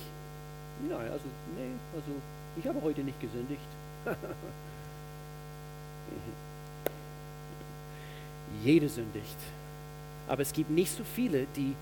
nein, 0.88 1.12
also, 1.12 1.26
nee, 1.56 1.70
also 1.94 2.10
ich 2.58 2.66
habe 2.66 2.80
heute 2.82 3.02
nicht 3.02 3.20
gesündigt. 3.20 3.60
Jede 8.64 8.88
sündigt. 8.88 9.36
Aber 10.26 10.42
es 10.42 10.52
gibt 10.52 10.70
nicht 10.70 10.90
so 10.90 11.04
viele, 11.04 11.46
die 11.54 11.74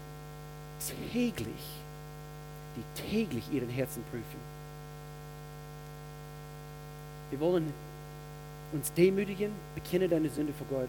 täglich, 1.13 1.81
die 2.77 2.83
täglich 3.09 3.45
ihren 3.53 3.69
Herzen 3.69 4.03
prüfen. 4.11 4.59
Wir 7.31 7.41
wollen 7.41 7.73
uns 8.73 8.93
demütigen, 8.95 9.53
bekenne 9.75 10.09
deine 10.09 10.29
Sünde 10.29 10.53
vor 10.53 10.67
Gott 10.79 10.89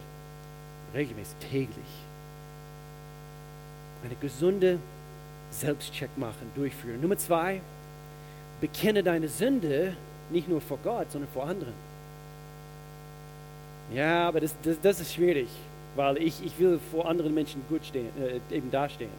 regelmäßig, 0.94 1.36
täglich. 1.52 1.86
Eine 4.04 4.16
gesunde 4.16 4.80
Selbstcheck 5.52 6.10
machen, 6.18 6.52
durchführen. 6.56 7.02
Nummer 7.02 7.18
zwei, 7.18 7.62
bekenne 8.62 9.04
deine 9.04 9.28
Sünde 9.28 9.94
nicht 10.30 10.48
nur 10.48 10.62
vor 10.62 10.78
Gott, 10.84 11.12
sondern 11.12 11.30
vor 11.32 11.46
anderen. 11.46 11.74
Ja, 13.94 14.28
aber 14.28 14.42
das, 14.42 14.56
das, 14.62 14.80
das 14.82 15.00
ist 15.00 15.14
schwierig, 15.14 15.48
weil 15.96 16.18
ich, 16.18 16.46
ich 16.46 16.58
will 16.60 16.80
vor 16.92 17.08
anderen 17.08 17.34
Menschen 17.34 17.62
gut 17.70 17.84
stehen, 17.86 18.08
äh, 18.22 18.56
eben 18.56 18.70
dastehen. 18.70 19.10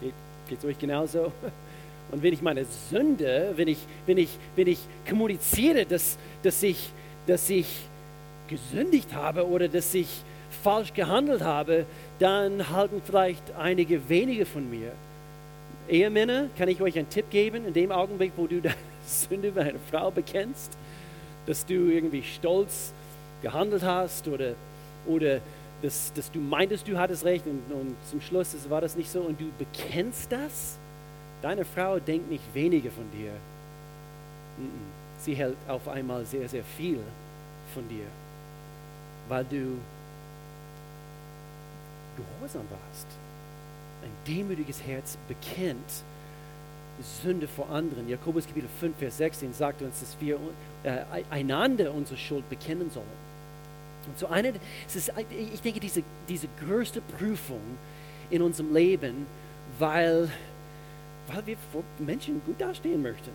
Geht 0.00 0.58
es 0.58 0.64
euch 0.64 0.78
genauso? 0.78 1.32
Und 2.12 2.22
wenn 2.22 2.32
ich 2.32 2.42
meine 2.42 2.64
Sünde, 2.90 3.52
wenn 3.56 3.68
ich, 3.68 3.78
wenn 4.06 4.18
ich, 4.18 4.28
wenn 4.54 4.68
ich 4.68 4.78
kommuniziere, 5.08 5.86
dass, 5.86 6.18
dass, 6.42 6.62
ich, 6.62 6.90
dass 7.26 7.50
ich 7.50 7.66
gesündigt 8.46 9.12
habe 9.12 9.46
oder 9.46 9.66
dass 9.66 9.92
ich 9.94 10.08
falsch 10.62 10.92
gehandelt 10.92 11.42
habe, 11.42 11.84
dann 12.18 12.70
halten 12.70 13.02
vielleicht 13.04 13.42
einige 13.58 14.08
wenige 14.08 14.46
von 14.46 14.68
mir. 14.70 14.92
Ehemänner, 15.88 16.48
kann 16.56 16.68
ich 16.68 16.80
euch 16.80 16.98
einen 16.98 17.08
Tipp 17.08 17.30
geben, 17.30 17.66
in 17.66 17.72
dem 17.72 17.92
Augenblick, 17.92 18.32
wo 18.36 18.46
du 18.46 18.60
deine 18.62 18.76
Sünde 19.06 19.52
bei 19.52 19.62
einer 19.62 19.78
Frau 19.90 20.10
bekennst, 20.10 20.76
dass 21.46 21.64
du 21.64 21.74
irgendwie 21.90 22.22
stolz 22.22 22.92
gehandelt 23.42 23.82
hast 23.82 24.26
oder, 24.28 24.54
oder 25.06 25.40
dass, 25.82 26.12
dass 26.14 26.30
du 26.32 26.40
meintest, 26.40 26.88
du 26.88 26.98
hattest 26.98 27.24
recht 27.24 27.46
und, 27.46 27.60
und 27.72 27.96
zum 28.10 28.20
Schluss 28.20 28.54
war 28.68 28.80
das 28.80 28.96
nicht 28.96 29.10
so 29.10 29.20
und 29.20 29.40
du 29.40 29.46
bekennst 29.58 30.32
das, 30.32 30.78
deine 31.42 31.64
Frau 31.64 31.98
denkt 31.98 32.30
nicht 32.30 32.42
weniger 32.54 32.90
von 32.90 33.04
dir. 33.12 33.32
Sie 35.18 35.34
hält 35.34 35.56
auf 35.68 35.86
einmal 35.88 36.24
sehr, 36.24 36.48
sehr 36.48 36.64
viel 36.64 36.98
von 37.74 37.86
dir, 37.88 38.06
weil 39.28 39.44
du 39.44 39.76
gehorsam 42.16 42.64
warst. 42.70 43.06
Ein 44.06 44.34
demütiges 44.34 44.80
Herz 44.86 45.18
bekennt 45.26 46.04
Sünde 47.24 47.48
vor 47.48 47.68
anderen. 47.70 48.08
Jakobus 48.08 48.46
Kapitel 48.46 48.68
5, 48.78 48.96
Vers 48.96 49.16
16 49.16 49.52
sagt 49.52 49.82
uns, 49.82 49.98
dass 49.98 50.16
wir 50.20 50.38
äh, 50.84 51.00
einander 51.28 51.92
unsere 51.92 52.16
Schuld 52.16 52.48
bekennen 52.48 52.88
sollen. 52.88 53.04
Und 54.06 54.16
so 54.16 54.28
eine, 54.28 54.52
ist, 54.86 55.12
ich 55.52 55.60
denke, 55.60 55.80
diese, 55.80 56.04
diese 56.28 56.46
größte 56.64 57.00
Prüfung 57.00 57.60
in 58.30 58.42
unserem 58.42 58.72
Leben, 58.72 59.26
weil, 59.80 60.30
weil 61.26 61.46
wir 61.46 61.56
vor 61.72 61.82
Menschen 61.98 62.40
gut 62.46 62.60
dastehen 62.60 63.02
möchten. 63.02 63.32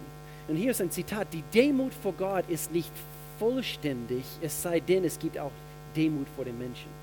Und 0.48 0.56
hier 0.56 0.72
ist 0.72 0.80
ein 0.80 0.90
Zitat, 0.90 1.28
die 1.34 1.44
Demut 1.54 1.94
vor 1.94 2.14
Gott 2.14 2.50
ist 2.50 2.72
nicht 2.72 2.92
vollständig, 3.40 4.24
es 4.42 4.62
sei 4.62 4.80
denn, 4.80 5.04
es 5.04 5.20
gibt 5.20 5.38
auch 5.38 5.52
Demut 5.98 6.28
vor 6.38 6.46
den 6.46 6.58
Menschen. 6.58 7.01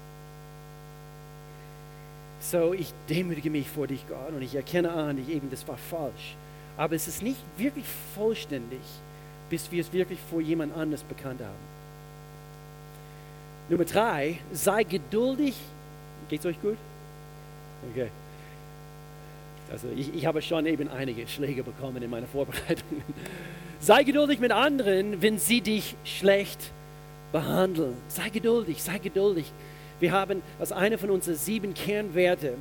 So, 2.41 2.73
ich 2.73 2.93
demütige 3.09 3.51
mich 3.51 3.69
vor 3.69 3.87
dich, 3.87 4.07
Gott, 4.09 4.33
und 4.33 4.43
ich 4.43 4.55
erkenne 4.55 4.91
an, 4.91 5.19
ich 5.19 5.29
eben, 5.35 5.51
das 5.51 5.67
war 5.67 5.77
falsch. 5.77 6.37
Aber 6.77 6.95
es 6.95 7.09
ist 7.09 7.23
nicht 7.23 7.41
wirklich 7.57 7.85
vollständig, 8.15 8.81
bis 9.51 9.71
wir 9.73 9.81
es 9.81 9.93
wirklich 9.93 10.19
vor 10.31 10.41
jemand 10.41 10.77
anders 10.77 11.03
bekannt 11.03 11.41
haben. 11.41 11.79
Nummer 13.69 13.85
drei, 13.85 14.39
sei 14.53 14.85
geduldig. 14.85 15.55
Geht 16.29 16.41
es 16.41 16.47
euch 16.47 16.61
gut? 16.63 16.77
Okay. 17.91 18.09
Also 19.71 19.89
ich, 19.95 20.15
ich 20.15 20.25
habe 20.25 20.41
schon 20.41 20.65
eben 20.67 20.89
einige 20.89 21.27
Schläge 21.29 21.63
bekommen 21.63 22.03
in 22.03 22.09
meiner 22.09 22.27
Vorbereitung. 22.27 23.03
sei 23.81 24.05
geduldig 24.05 24.41
mit 24.41 24.53
anderen, 24.53 25.21
wenn 25.21 25.39
sie 25.39 25.61
dich 25.61 25.97
schlecht 26.05 26.71
behandeln. 27.33 27.95
Sei 28.09 28.31
geduldig, 28.31 28.83
sei 28.83 28.99
geduldig. 28.99 29.53
Wir 30.01 30.13
haben 30.13 30.43
als 30.59 30.73
eine 30.73 30.99
von 30.99 31.11
unseren 31.11 31.37
sieben 31.37 31.75
Kernwerte, 31.75 32.55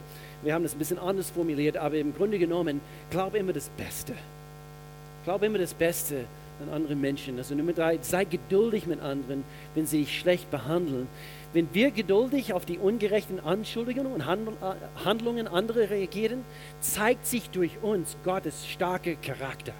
wir 0.44 0.54
haben 0.54 0.64
das 0.64 0.74
ein 0.76 0.80
bisschen 0.80 1.00
anders 1.00 1.30
formuliert, 1.30 1.78
aber 1.78 1.96
im 1.96 2.16
Grunde 2.16 2.38
genommen, 2.40 2.82
glaub 3.10 3.36
immer 3.36 3.54
das 3.54 3.70
Beste. 3.70 4.14
Glaub 5.24 5.44
immer 5.44 5.58
das 5.58 5.74
Beste 5.74 6.26
an 6.62 6.74
andere 6.74 6.96
Menschen. 6.96 7.38
Also 7.38 7.56
Nummer 7.56 7.74
drei, 7.74 8.00
sei 8.02 8.24
geduldig 8.24 8.88
mit 8.88 9.02
anderen, 9.02 9.44
wenn 9.76 9.86
sie 9.86 10.00
dich 10.00 10.20
schlecht 10.20 10.50
behandeln. 10.52 11.08
Wenn 11.54 11.68
wir 11.74 11.92
geduldig 11.92 12.54
auf 12.54 12.66
die 12.66 12.78
ungerechten 12.78 13.40
Anschuldigungen 13.40 14.14
und 14.14 14.22
äh, 14.22 15.06
Handlungen 15.06 15.48
anderer 15.48 15.90
reagieren, 15.90 16.44
zeigt 16.82 17.26
sich 17.26 17.50
durch 17.50 17.72
uns 17.82 18.16
Gottes 18.24 18.68
starker 18.68 19.16
Charakter. 19.16 19.74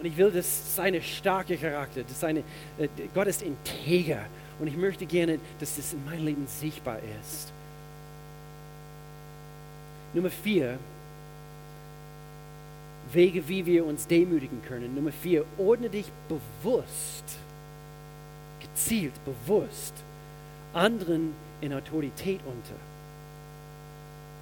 Und 0.00 0.06
ich 0.06 0.16
will, 0.16 0.30
dass 0.30 0.76
seine 0.76 1.02
starke 1.02 1.56
Charakter, 1.56 2.02
dass 2.02 2.20
seine, 2.20 2.40
äh, 2.78 2.88
Gott 3.14 3.26
ist 3.26 3.42
integer. 3.42 4.24
Und 4.60 4.66
ich 4.66 4.76
möchte 4.76 5.06
gerne, 5.06 5.38
dass 5.58 5.76
das 5.76 5.92
in 5.92 6.04
meinem 6.04 6.26
Leben 6.26 6.46
sichtbar 6.46 6.98
ist. 7.20 7.52
Nummer 10.12 10.30
vier, 10.30 10.78
Wege, 13.12 13.48
wie 13.48 13.64
wir 13.64 13.86
uns 13.86 14.06
demütigen 14.06 14.62
können. 14.62 14.94
Nummer 14.94 15.12
vier, 15.12 15.44
ordne 15.58 15.88
dich 15.88 16.06
bewusst, 16.28 17.24
gezielt, 18.60 19.14
bewusst 19.24 19.94
anderen 20.72 21.32
in 21.60 21.72
Autorität 21.72 22.40
unter. 22.46 22.78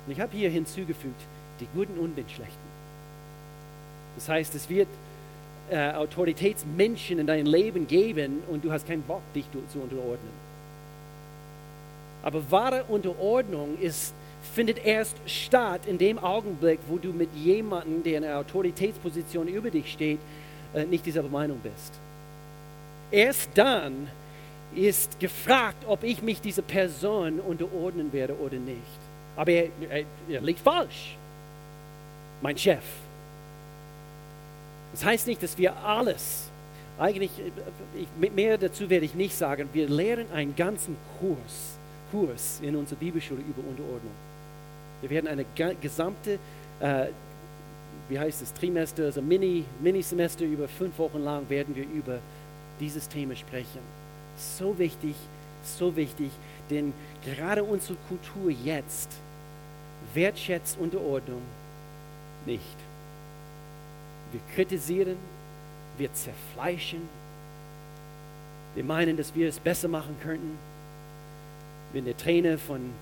Und 0.06 0.12
ich 0.12 0.20
habe 0.20 0.36
hier 0.36 0.50
hinzugefügt, 0.50 1.20
die 1.60 1.66
Guten 1.74 1.98
und 1.98 2.16
den 2.16 2.28
Schlechten. 2.28 2.68
Das 4.16 4.28
heißt, 4.28 4.54
es 4.54 4.68
wird 4.68 4.88
äh, 5.70 5.92
Autoritätsmenschen 5.92 7.18
in 7.18 7.26
dein 7.26 7.46
Leben 7.46 7.86
geben 7.86 8.42
und 8.48 8.64
du 8.64 8.72
hast 8.72 8.86
keinen 8.86 9.02
Bock, 9.02 9.22
dich 9.34 9.44
zu 9.50 9.78
unterordnen. 9.78 10.48
Aber 12.22 12.50
wahre 12.50 12.84
Unterordnung 12.84 13.78
ist 13.80 14.14
findet 14.54 14.84
erst 14.84 15.16
statt 15.26 15.82
in 15.86 15.98
dem 15.98 16.18
Augenblick, 16.18 16.78
wo 16.88 16.96
du 16.96 17.08
mit 17.08 17.28
jemandem, 17.34 18.02
der 18.02 18.18
in 18.18 18.24
einer 18.24 18.38
Autoritätsposition 18.38 19.48
über 19.48 19.70
dich 19.70 19.92
steht, 19.92 20.18
äh, 20.74 20.84
nicht 20.84 21.04
dieselbe 21.06 21.28
Meinung 21.28 21.58
bist. 21.58 21.92
Erst 23.10 23.50
dann 23.54 24.08
ist 24.74 25.18
gefragt, 25.18 25.84
ob 25.86 26.04
ich 26.04 26.22
mich 26.22 26.40
dieser 26.40 26.62
Person 26.62 27.40
unterordnen 27.40 28.12
werde 28.12 28.36
oder 28.38 28.56
nicht. 28.56 28.76
Aber 29.36 29.50
er, 29.50 29.68
er, 29.88 30.04
er 30.28 30.40
liegt 30.40 30.60
falsch. 30.60 31.16
Mein 32.42 32.56
Chef. 32.56 32.84
Das 34.98 35.04
heißt 35.04 35.28
nicht, 35.28 35.40
dass 35.44 35.56
wir 35.56 35.76
alles, 35.76 36.48
eigentlich, 36.98 37.30
ich, 37.94 38.32
mehr 38.32 38.58
dazu 38.58 38.90
werde 38.90 39.06
ich 39.06 39.14
nicht 39.14 39.36
sagen, 39.36 39.68
wir 39.72 39.88
lehren 39.88 40.26
einen 40.32 40.56
ganzen 40.56 40.96
Kurs, 41.20 41.78
Kurs 42.10 42.58
in 42.62 42.74
unserer 42.74 42.98
Bibelschule 42.98 43.40
über 43.40 43.60
Unterordnung. 43.60 44.10
Wir 45.00 45.10
werden 45.10 45.28
eine 45.28 45.44
gesamte, 45.80 46.40
äh, 46.80 47.06
wie 48.08 48.18
heißt 48.18 48.42
es, 48.42 48.52
Trimester, 48.52 49.04
also 49.04 49.22
Mini, 49.22 49.64
Mini-Semester 49.80 50.44
über 50.44 50.66
fünf 50.66 50.98
Wochen 50.98 51.22
lang 51.22 51.48
werden 51.48 51.76
wir 51.76 51.84
über 51.84 52.18
dieses 52.80 53.08
Thema 53.08 53.36
sprechen. 53.36 53.78
So 54.36 54.76
wichtig, 54.80 55.14
so 55.62 55.94
wichtig, 55.94 56.32
denn 56.70 56.92
gerade 57.24 57.62
unsere 57.62 57.96
Kultur 58.08 58.50
jetzt 58.50 59.10
wertschätzt 60.12 60.76
Unterordnung 60.80 61.42
nicht. 62.46 62.87
Wir 64.32 64.40
kritisieren, 64.54 65.16
wir 65.96 66.12
zerfleischen, 66.12 67.08
wir 68.74 68.84
meinen, 68.84 69.16
dass 69.16 69.34
wir 69.34 69.48
es 69.48 69.58
besser 69.58 69.88
machen 69.88 70.16
könnten. 70.22 70.58
Wenn 71.92 72.04
der 72.04 72.16
Trainer 72.16 72.58
von 72.58 72.92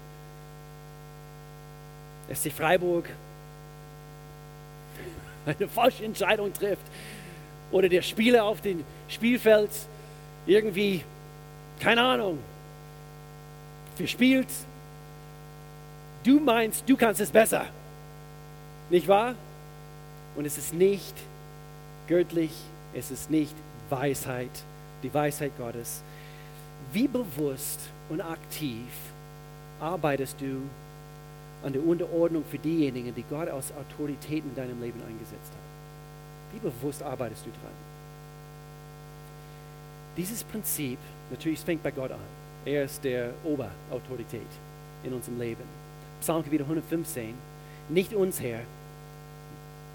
SC 2.33 2.53
Freiburg 2.53 3.09
eine 5.47 5.69
falsche 5.69 6.05
Entscheidung 6.05 6.53
trifft 6.53 6.87
oder 7.71 7.89
der 7.89 8.03
Spieler 8.03 8.45
auf 8.45 8.61
dem 8.61 8.85
Spielfeld 9.09 9.71
irgendwie, 10.47 11.03
keine 11.81 12.03
Ahnung, 12.03 12.39
verspielt, 13.97 14.49
du 16.25 16.41
meinst, 16.41 16.89
du 16.89 16.97
kannst 16.97 17.21
es 17.21 17.31
besser. 17.31 17.67
Nicht 18.91 19.09
wahr? 19.09 19.35
Und 20.37 20.45
es 20.45 20.59
ist 20.59 20.75
nicht 20.75 21.15
göttlich, 22.07 22.53
es 22.95 23.11
ist 23.11 23.31
nicht 23.31 23.55
Weisheit, 23.91 24.51
die 25.03 25.13
Weisheit 25.13 25.53
Gottes. 25.59 26.03
Wie 26.93 27.09
bewusst 27.09 27.81
und 28.11 28.21
aktiv 28.21 28.87
arbeitest 29.81 30.41
du 30.41 30.63
an 31.65 31.73
der 31.73 31.85
Unterordnung 31.85 32.45
für 32.51 32.59
diejenigen, 32.59 33.15
die 33.15 33.25
Gott 33.29 33.49
als 33.49 33.73
Autorität 33.73 34.45
in 34.45 34.55
deinem 34.55 34.81
Leben 34.81 35.01
eingesetzt 35.01 35.51
hat? 35.51 36.53
Wie 36.53 36.59
bewusst 36.59 37.03
arbeitest 37.03 37.45
du 37.47 37.51
dran? 37.51 37.73
Dieses 40.17 40.45
Prinzip, 40.45 40.99
natürlich, 41.31 41.59
es 41.59 41.65
fängt 41.65 41.83
bei 41.83 41.91
Gott 41.91 42.11
an. 42.11 42.19
Er 42.65 42.85
ist 42.85 43.03
der 43.05 43.33
Oberautorität 43.45 44.41
in 45.05 45.13
unserem 45.13 45.39
Leben. 45.39 45.63
Psalmkapitel 46.21 46.65
115, 46.65 47.35
nicht 47.89 48.15
uns, 48.15 48.41
Herr, 48.41 48.61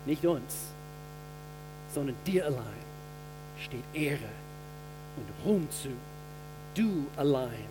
nicht 0.05 0.25
uns, 0.25 0.67
sondern 1.93 2.15
dir 2.25 2.45
allein 2.45 2.81
steht 3.59 3.83
Ehre 3.93 4.29
und 5.17 5.45
Ruhm 5.45 5.67
zu. 5.69 5.89
Du 6.73 7.05
allein 7.17 7.67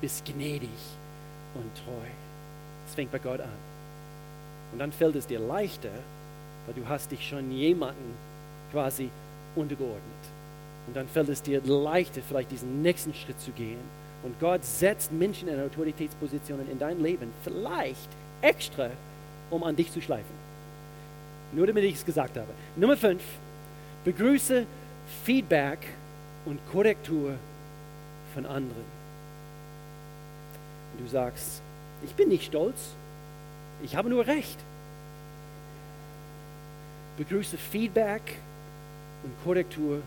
bist 0.00 0.24
gnädig 0.24 0.68
und 1.54 1.70
treu. 1.84 2.06
Es 2.86 2.94
fängt 2.94 3.10
bei 3.10 3.18
Gott 3.18 3.40
an. 3.40 3.48
Und 4.72 4.78
dann 4.78 4.92
fällt 4.92 5.16
es 5.16 5.26
dir 5.26 5.40
leichter, 5.40 5.90
weil 6.66 6.74
du 6.74 6.88
hast 6.88 7.10
dich 7.10 7.26
schon 7.26 7.50
jemanden 7.50 8.14
quasi 8.70 9.10
untergeordnet. 9.56 10.02
Und 10.86 10.96
dann 10.96 11.08
fällt 11.08 11.28
es 11.28 11.42
dir 11.42 11.60
leichter, 11.62 12.22
vielleicht 12.26 12.50
diesen 12.50 12.82
nächsten 12.82 13.12
Schritt 13.12 13.40
zu 13.40 13.50
gehen. 13.50 13.78
Und 14.22 14.38
Gott 14.40 14.64
setzt 14.64 15.12
Menschen 15.12 15.48
in 15.48 15.60
Autoritätspositionen 15.60 16.70
in 16.70 16.78
dein 16.78 17.02
Leben, 17.02 17.30
vielleicht 17.44 18.08
extra, 18.40 18.90
um 19.50 19.62
an 19.62 19.76
dich 19.76 19.92
zu 19.92 20.00
schleifen. 20.00 20.47
Nur 21.52 21.66
damit 21.66 21.84
ich 21.84 21.94
es 21.94 22.04
gesagt 22.04 22.36
habe. 22.36 22.48
Nummer 22.76 22.96
5. 22.96 23.22
Begrüße 24.04 24.66
Feedback 25.24 25.78
und 26.44 26.58
Korrektur 26.70 27.34
von 28.34 28.46
anderen. 28.46 28.98
Du 30.98 31.06
sagst, 31.06 31.62
ich 32.04 32.12
bin 32.14 32.28
nicht 32.28 32.44
stolz, 32.44 32.94
ich 33.82 33.94
habe 33.94 34.08
nur 34.08 34.26
recht. 34.26 34.58
Begrüße 37.16 37.56
Feedback 37.56 38.38
und 39.22 39.32
Korrektur 39.44 40.00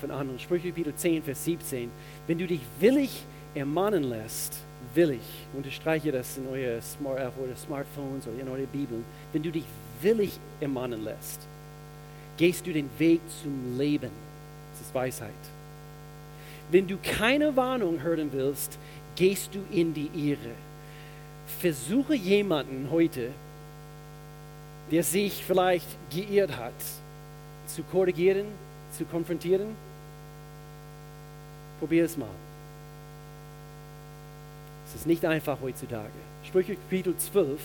von 0.00 0.10
anderen. 0.10 0.38
Sprüche 0.38 0.68
Kapitel 0.68 0.94
10, 0.94 1.22
Vers 1.22 1.44
17. 1.44 1.90
Wenn 2.26 2.38
du 2.38 2.46
dich 2.46 2.60
willig 2.80 3.24
ermahnen 3.54 4.04
lässt, 4.04 4.58
willig, 4.94 5.22
unterstreiche 5.54 6.12
das 6.12 6.36
in 6.36 6.46
euer 6.48 6.80
Smart, 6.82 7.32
oder 7.42 7.56
Smartphones 7.56 8.26
oder 8.26 8.40
in 8.40 8.48
eure 8.48 8.66
Bibeln, 8.66 9.04
wenn 9.32 9.42
du 9.42 9.50
dich 9.50 9.64
willig 10.00 10.38
ermahnen 10.60 11.04
lässt, 11.04 11.40
gehst 12.36 12.66
du 12.66 12.72
den 12.72 12.88
Weg 12.98 13.20
zum 13.42 13.78
Leben. 13.78 14.10
Das 14.72 14.80
ist 14.80 14.94
Weisheit. 14.94 15.30
Wenn 16.70 16.86
du 16.86 16.96
keine 17.02 17.54
Warnung 17.56 18.02
hören 18.02 18.30
willst, 18.32 18.78
gehst 19.16 19.54
du 19.54 19.60
in 19.70 19.94
die 19.94 20.10
Irre. 20.14 20.54
Versuche 21.60 22.14
jemanden 22.14 22.88
heute, 22.90 23.30
der 24.90 25.02
sich 25.02 25.44
vielleicht 25.44 25.86
geirrt 26.10 26.56
hat, 26.56 26.72
zu 27.66 27.82
korrigieren, 27.84 28.46
zu 28.96 29.04
konfrontieren. 29.04 29.76
Probier 31.78 32.04
es 32.04 32.16
mal. 32.16 32.28
Es 34.86 34.94
ist 34.94 35.06
nicht 35.06 35.24
einfach 35.24 35.58
heutzutage. 35.62 36.10
Sprüche 36.44 36.76
Kapitel 36.76 37.16
12 37.16 37.60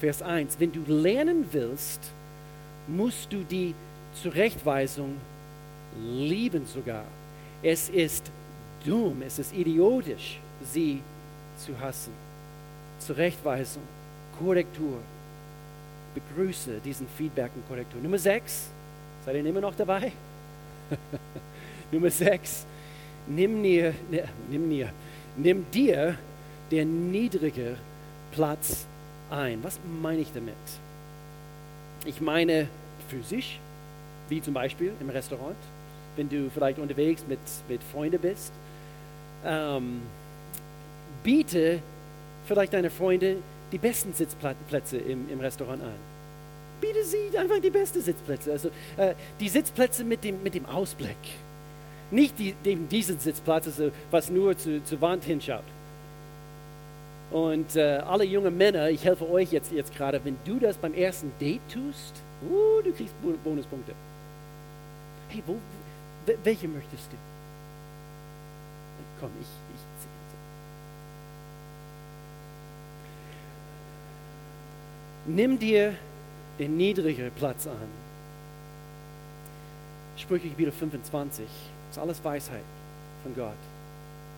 Vers 0.00 0.22
1, 0.22 0.58
wenn 0.58 0.72
du 0.72 0.82
lernen 0.86 1.46
willst, 1.52 2.00
musst 2.88 3.32
du 3.32 3.42
die 3.44 3.74
Zurechtweisung 4.22 5.16
lieben 5.98 6.66
sogar. 6.66 7.04
Es 7.62 7.88
ist 7.88 8.30
dumm, 8.84 9.22
es 9.26 9.38
ist 9.38 9.54
idiotisch, 9.54 10.38
sie 10.72 11.00
zu 11.58 11.78
hassen. 11.80 12.12
Zurechtweisung, 12.98 13.82
Korrektur. 14.38 14.98
Begrüße 16.14 16.80
diesen 16.84 17.08
Feedback 17.08 17.50
und 17.54 17.66
Korrektur. 17.68 18.00
Nummer 18.00 18.18
6, 18.18 18.68
seid 19.24 19.36
ihr 19.36 19.46
immer 19.46 19.60
noch 19.60 19.74
dabei? 19.74 20.12
Nummer 21.92 22.10
6, 22.10 22.66
nimm 23.26 23.62
dir, 23.62 23.94
ne, 24.10 24.24
nimm 24.50 24.70
dir, 24.70 24.90
nimm 25.36 25.66
dir 25.70 26.16
der 26.70 26.84
niedrige 26.84 27.76
Platz 28.32 28.86
ein. 29.30 29.62
Was 29.62 29.78
meine 30.00 30.20
ich 30.20 30.32
damit? 30.32 30.54
Ich 32.04 32.20
meine 32.20 32.68
physisch, 33.08 33.58
wie 34.28 34.42
zum 34.42 34.54
Beispiel 34.54 34.92
im 35.00 35.10
Restaurant, 35.10 35.56
wenn 36.16 36.28
du 36.28 36.50
vielleicht 36.50 36.78
unterwegs 36.78 37.24
mit, 37.28 37.38
mit 37.68 37.82
Freunden 37.82 38.20
bist. 38.20 38.52
Ähm, 39.44 40.02
biete 41.22 41.80
vielleicht 42.46 42.72
deine 42.72 42.90
Freunde 42.90 43.36
die 43.72 43.78
besten 43.78 44.12
Sitzplätze 44.12 44.98
im, 44.98 45.28
im 45.30 45.40
Restaurant 45.40 45.82
an. 45.82 45.94
Biete 46.80 47.04
sie 47.04 47.36
einfach 47.36 47.60
die 47.60 47.70
besten 47.70 48.02
Sitzplätze. 48.02 48.52
Also 48.52 48.68
äh, 48.96 49.14
die 49.40 49.48
Sitzplätze 49.48 50.04
mit 50.04 50.22
dem, 50.24 50.42
mit 50.42 50.54
dem 50.54 50.66
Ausblick. 50.66 51.16
Nicht 52.10 52.38
die, 52.38 52.52
dem, 52.64 52.88
diesen 52.88 53.18
Sitzplatz, 53.18 53.66
also, 53.66 53.90
was 54.10 54.30
nur 54.30 54.56
zu, 54.56 54.84
zur 54.84 55.00
Wand 55.00 55.24
hinschaut. 55.24 55.64
Und 57.30 57.76
äh, 57.76 57.98
alle 58.06 58.24
jungen 58.24 58.56
Männer, 58.56 58.90
ich 58.90 59.04
helfe 59.04 59.28
euch 59.28 59.50
jetzt, 59.52 59.72
jetzt 59.72 59.94
gerade, 59.96 60.24
wenn 60.24 60.36
du 60.44 60.58
das 60.58 60.76
beim 60.76 60.94
ersten 60.94 61.32
Date 61.40 61.62
tust, 61.68 62.14
uh, 62.48 62.82
du 62.82 62.92
kriegst 62.92 63.14
Bonuspunkte. 63.42 63.92
Hey, 65.28 65.42
wo, 65.46 65.56
welche 66.44 66.68
möchtest 66.68 67.10
du? 67.10 67.16
Komm, 69.20 69.30
ich, 69.40 69.46
ich 69.46 69.80
ziehe 70.02 70.14
Nimm 75.26 75.58
dir 75.58 75.94
den 76.58 76.76
niedrigeren 76.76 77.32
Platz 77.32 77.66
an. 77.66 77.88
Sprüche 80.16 80.48
Kapitel 80.48 80.72
25. 80.72 81.46
Das 81.46 81.96
ist 81.96 82.02
alles 82.02 82.22
Weisheit 82.24 82.62
von 83.22 83.34
Gott. 83.34 83.54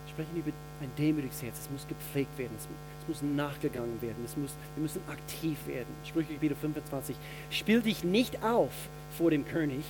Sprechen 0.09 0.37
über 0.37 0.51
ein 0.81 0.91
demütiges 0.97 1.41
Herz. 1.41 1.59
Es 1.61 1.69
muss 1.69 1.87
gepflegt 1.87 2.37
werden. 2.37 2.55
Es 2.57 2.67
muss 3.07 3.21
nachgegangen 3.21 4.01
werden. 4.01 4.23
Es 4.25 4.35
muss, 4.37 4.51
wir 4.75 4.81
müssen 4.81 5.01
aktiv 5.09 5.57
werden. 5.65 5.87
Sprüche 6.03 6.33
Kapitel 6.33 6.55
25. 6.55 7.15
Spiel 7.49 7.81
dich 7.81 8.03
nicht 8.03 8.43
auf 8.43 8.71
vor 9.17 9.31
dem 9.31 9.45
König 9.47 9.83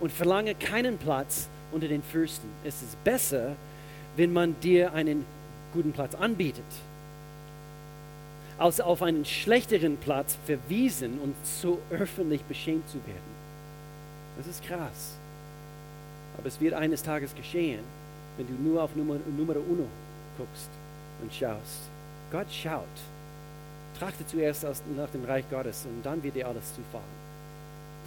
und 0.00 0.12
verlange 0.12 0.54
keinen 0.54 0.98
Platz 0.98 1.48
unter 1.72 1.88
den 1.88 2.02
Fürsten. 2.02 2.48
Es 2.64 2.82
ist 2.82 3.02
besser, 3.04 3.56
wenn 4.16 4.32
man 4.32 4.58
dir 4.60 4.92
einen 4.92 5.24
guten 5.72 5.92
Platz 5.92 6.14
anbietet, 6.14 6.64
als 8.58 8.80
auf 8.80 9.02
einen 9.02 9.24
schlechteren 9.24 9.96
Platz 9.96 10.36
verwiesen 10.44 11.18
und 11.20 11.34
so 11.44 11.78
öffentlich 11.90 12.42
beschämt 12.42 12.88
zu 12.88 12.96
werden. 13.06 13.40
Das 14.36 14.46
ist 14.46 14.62
krass. 14.64 15.16
Aber 16.36 16.46
es 16.46 16.60
wird 16.60 16.74
eines 16.74 17.02
Tages 17.02 17.34
geschehen, 17.34 17.80
wenn 18.36 18.46
du 18.46 18.52
nur 18.62 18.82
auf 18.82 18.94
Nummer, 18.96 19.16
Numero 19.36 19.60
uno 19.60 19.86
guckst 20.40 20.70
und 21.22 21.32
schaust. 21.32 21.90
Gott 22.32 22.50
schaut. 22.50 22.84
Trachte 23.98 24.26
zuerst 24.26 24.64
nach 24.96 25.10
dem 25.10 25.24
Reich 25.24 25.44
Gottes 25.50 25.84
und 25.84 26.04
dann 26.04 26.22
wird 26.22 26.34
dir 26.34 26.48
alles 26.48 26.74
zufallen. 26.74 27.20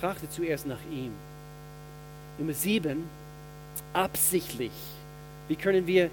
Trachte 0.01 0.29
zuerst 0.29 0.65
nach 0.65 0.81
ihm. 0.91 1.11
Nummer 2.39 2.53
sieben, 2.53 3.03
absichtlich. 3.93 4.71
Wie 5.47 5.55
können 5.55 5.85
wir, 5.85 6.09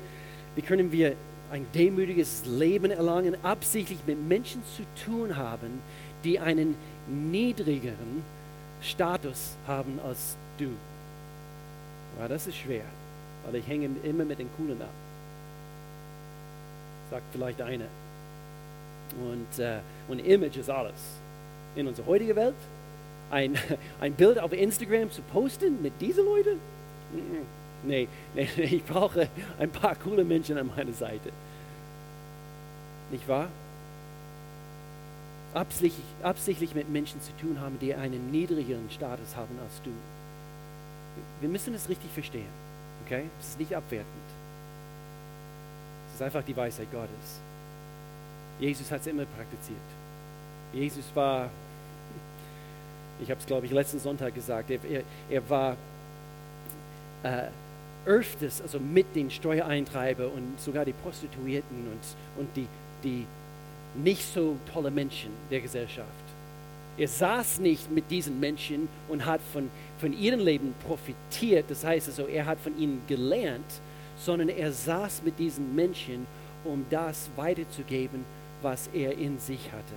wie 0.54 0.62
können 0.62 0.92
wir 0.92 1.14
ein 1.50 1.66
demütiges 1.74 2.44
Leben 2.44 2.90
erlangen, 2.90 3.36
absichtlich 3.42 3.98
mit 4.06 4.20
Menschen 4.28 4.62
zu 4.76 4.82
tun 5.04 5.36
haben, 5.36 5.80
die 6.24 6.38
einen 6.38 6.74
niedrigeren 7.08 8.22
Status 8.82 9.56
haben 9.66 9.98
als 10.06 10.36
du? 10.58 10.68
Ja, 12.18 12.28
das 12.28 12.46
ist 12.46 12.56
schwer, 12.56 12.84
weil 13.46 13.54
ich 13.54 13.66
hänge 13.66 13.88
immer 14.02 14.24
mit 14.24 14.38
den 14.38 14.48
Coolen 14.58 14.82
ab. 14.82 15.09
Sagt 17.10 17.24
vielleicht 17.32 17.60
einer. 17.60 17.86
Und, 19.18 19.58
äh, 19.58 19.78
und 20.08 20.20
Image 20.20 20.56
ist 20.56 20.70
alles. 20.70 21.18
In 21.74 21.86
unserer 21.88 22.06
heutigen 22.06 22.36
Welt, 22.36 22.54
ein, 23.30 23.58
ein 24.00 24.14
Bild 24.14 24.38
auf 24.38 24.52
Instagram 24.52 25.10
zu 25.10 25.22
posten 25.22 25.82
mit 25.82 26.00
diesen 26.00 26.24
Leuten? 26.24 26.60
Nee, 27.82 28.08
nee, 28.34 28.48
ich 28.56 28.84
brauche 28.84 29.28
ein 29.58 29.70
paar 29.70 29.96
coole 29.96 30.24
Menschen 30.24 30.58
an 30.58 30.68
meiner 30.68 30.92
Seite. 30.92 31.30
Nicht 33.10 33.26
wahr? 33.26 33.48
Absichtlich, 35.52 36.04
absichtlich 36.22 36.74
mit 36.76 36.88
Menschen 36.90 37.20
zu 37.20 37.32
tun 37.40 37.60
haben, 37.60 37.76
die 37.80 37.92
einen 37.92 38.30
niedrigeren 38.30 38.88
Status 38.90 39.34
haben 39.34 39.58
als 39.64 39.82
du. 39.82 39.90
Wir 41.40 41.48
müssen 41.48 41.74
es 41.74 41.88
richtig 41.88 42.10
verstehen. 42.12 42.46
Okay? 43.04 43.24
Es 43.40 43.48
ist 43.48 43.58
nicht 43.58 43.74
abwertend. 43.74 44.06
Ist 46.20 46.24
einfach 46.24 46.44
die 46.44 46.54
Weisheit 46.54 46.92
Gottes. 46.92 47.40
Jesus 48.58 48.92
hat 48.92 49.00
es 49.00 49.06
immer 49.06 49.24
praktiziert. 49.24 49.78
Jesus 50.70 51.06
war, 51.14 51.48
ich 53.22 53.30
habe 53.30 53.40
es 53.40 53.46
glaube 53.46 53.64
ich 53.64 53.72
letzten 53.72 53.98
Sonntag 53.98 54.34
gesagt, 54.34 54.70
er, 54.70 54.80
er, 54.84 55.02
er 55.30 55.48
war 55.48 55.78
äh, 57.22 57.44
öfters 58.04 58.60
also 58.60 58.78
mit 58.78 59.16
den 59.16 59.30
Steuereintreiber 59.30 60.30
und 60.30 60.60
sogar 60.60 60.84
die 60.84 60.92
Prostituierten 60.92 61.86
und, 61.90 62.42
und 62.42 62.54
die, 62.54 62.66
die 63.02 63.24
nicht 63.94 64.30
so 64.30 64.56
tolle 64.74 64.90
Menschen 64.90 65.30
der 65.50 65.62
Gesellschaft. 65.62 66.06
Er 66.98 67.08
saß 67.08 67.60
nicht 67.60 67.90
mit 67.90 68.10
diesen 68.10 68.38
Menschen 68.38 68.90
und 69.08 69.24
hat 69.24 69.40
von, 69.54 69.70
von 69.98 70.12
ihrem 70.12 70.40
Leben 70.40 70.74
profitiert. 70.86 71.64
Das 71.70 71.82
heißt 71.82 72.08
also, 72.08 72.26
er 72.26 72.44
hat 72.44 72.60
von 72.60 72.78
ihnen 72.78 73.00
gelernt, 73.06 73.80
sondern 74.24 74.48
er 74.48 74.72
saß 74.72 75.22
mit 75.24 75.38
diesen 75.38 75.74
Menschen, 75.74 76.26
um 76.64 76.84
das 76.90 77.30
weiterzugeben, 77.36 78.24
was 78.62 78.88
er 78.92 79.16
in 79.16 79.38
sich 79.38 79.72
hatte. 79.72 79.94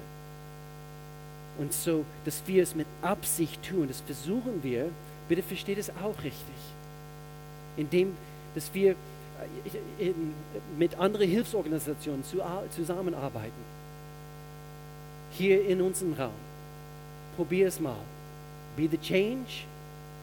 Und 1.59 1.71
so, 1.71 2.03
dass 2.25 2.41
wir 2.47 2.63
es 2.63 2.73
mit 2.73 2.87
Absicht 3.01 3.61
tun, 3.63 3.87
das 3.87 4.01
versuchen 4.01 4.63
wir, 4.63 4.89
bitte 5.27 5.43
versteht 5.43 5.77
es 5.77 5.89
auch 5.89 6.17
richtig 6.23 6.55
indem 7.77 8.15
dass 8.55 8.73
wir 8.73 8.91
äh, 9.99 10.13
mit 10.77 10.97
anderen 10.99 11.27
Hilfsorganisationen 11.27 12.23
zusammenarbeiten. 12.75 13.73
Hier 15.31 15.65
in 15.65 15.81
unserem 15.81 16.13
Raum. 16.13 16.33
Probier 17.35 17.67
es 17.67 17.79
mal. 17.79 17.97
Be 18.77 18.87
the 18.89 18.97
change. 18.97 19.65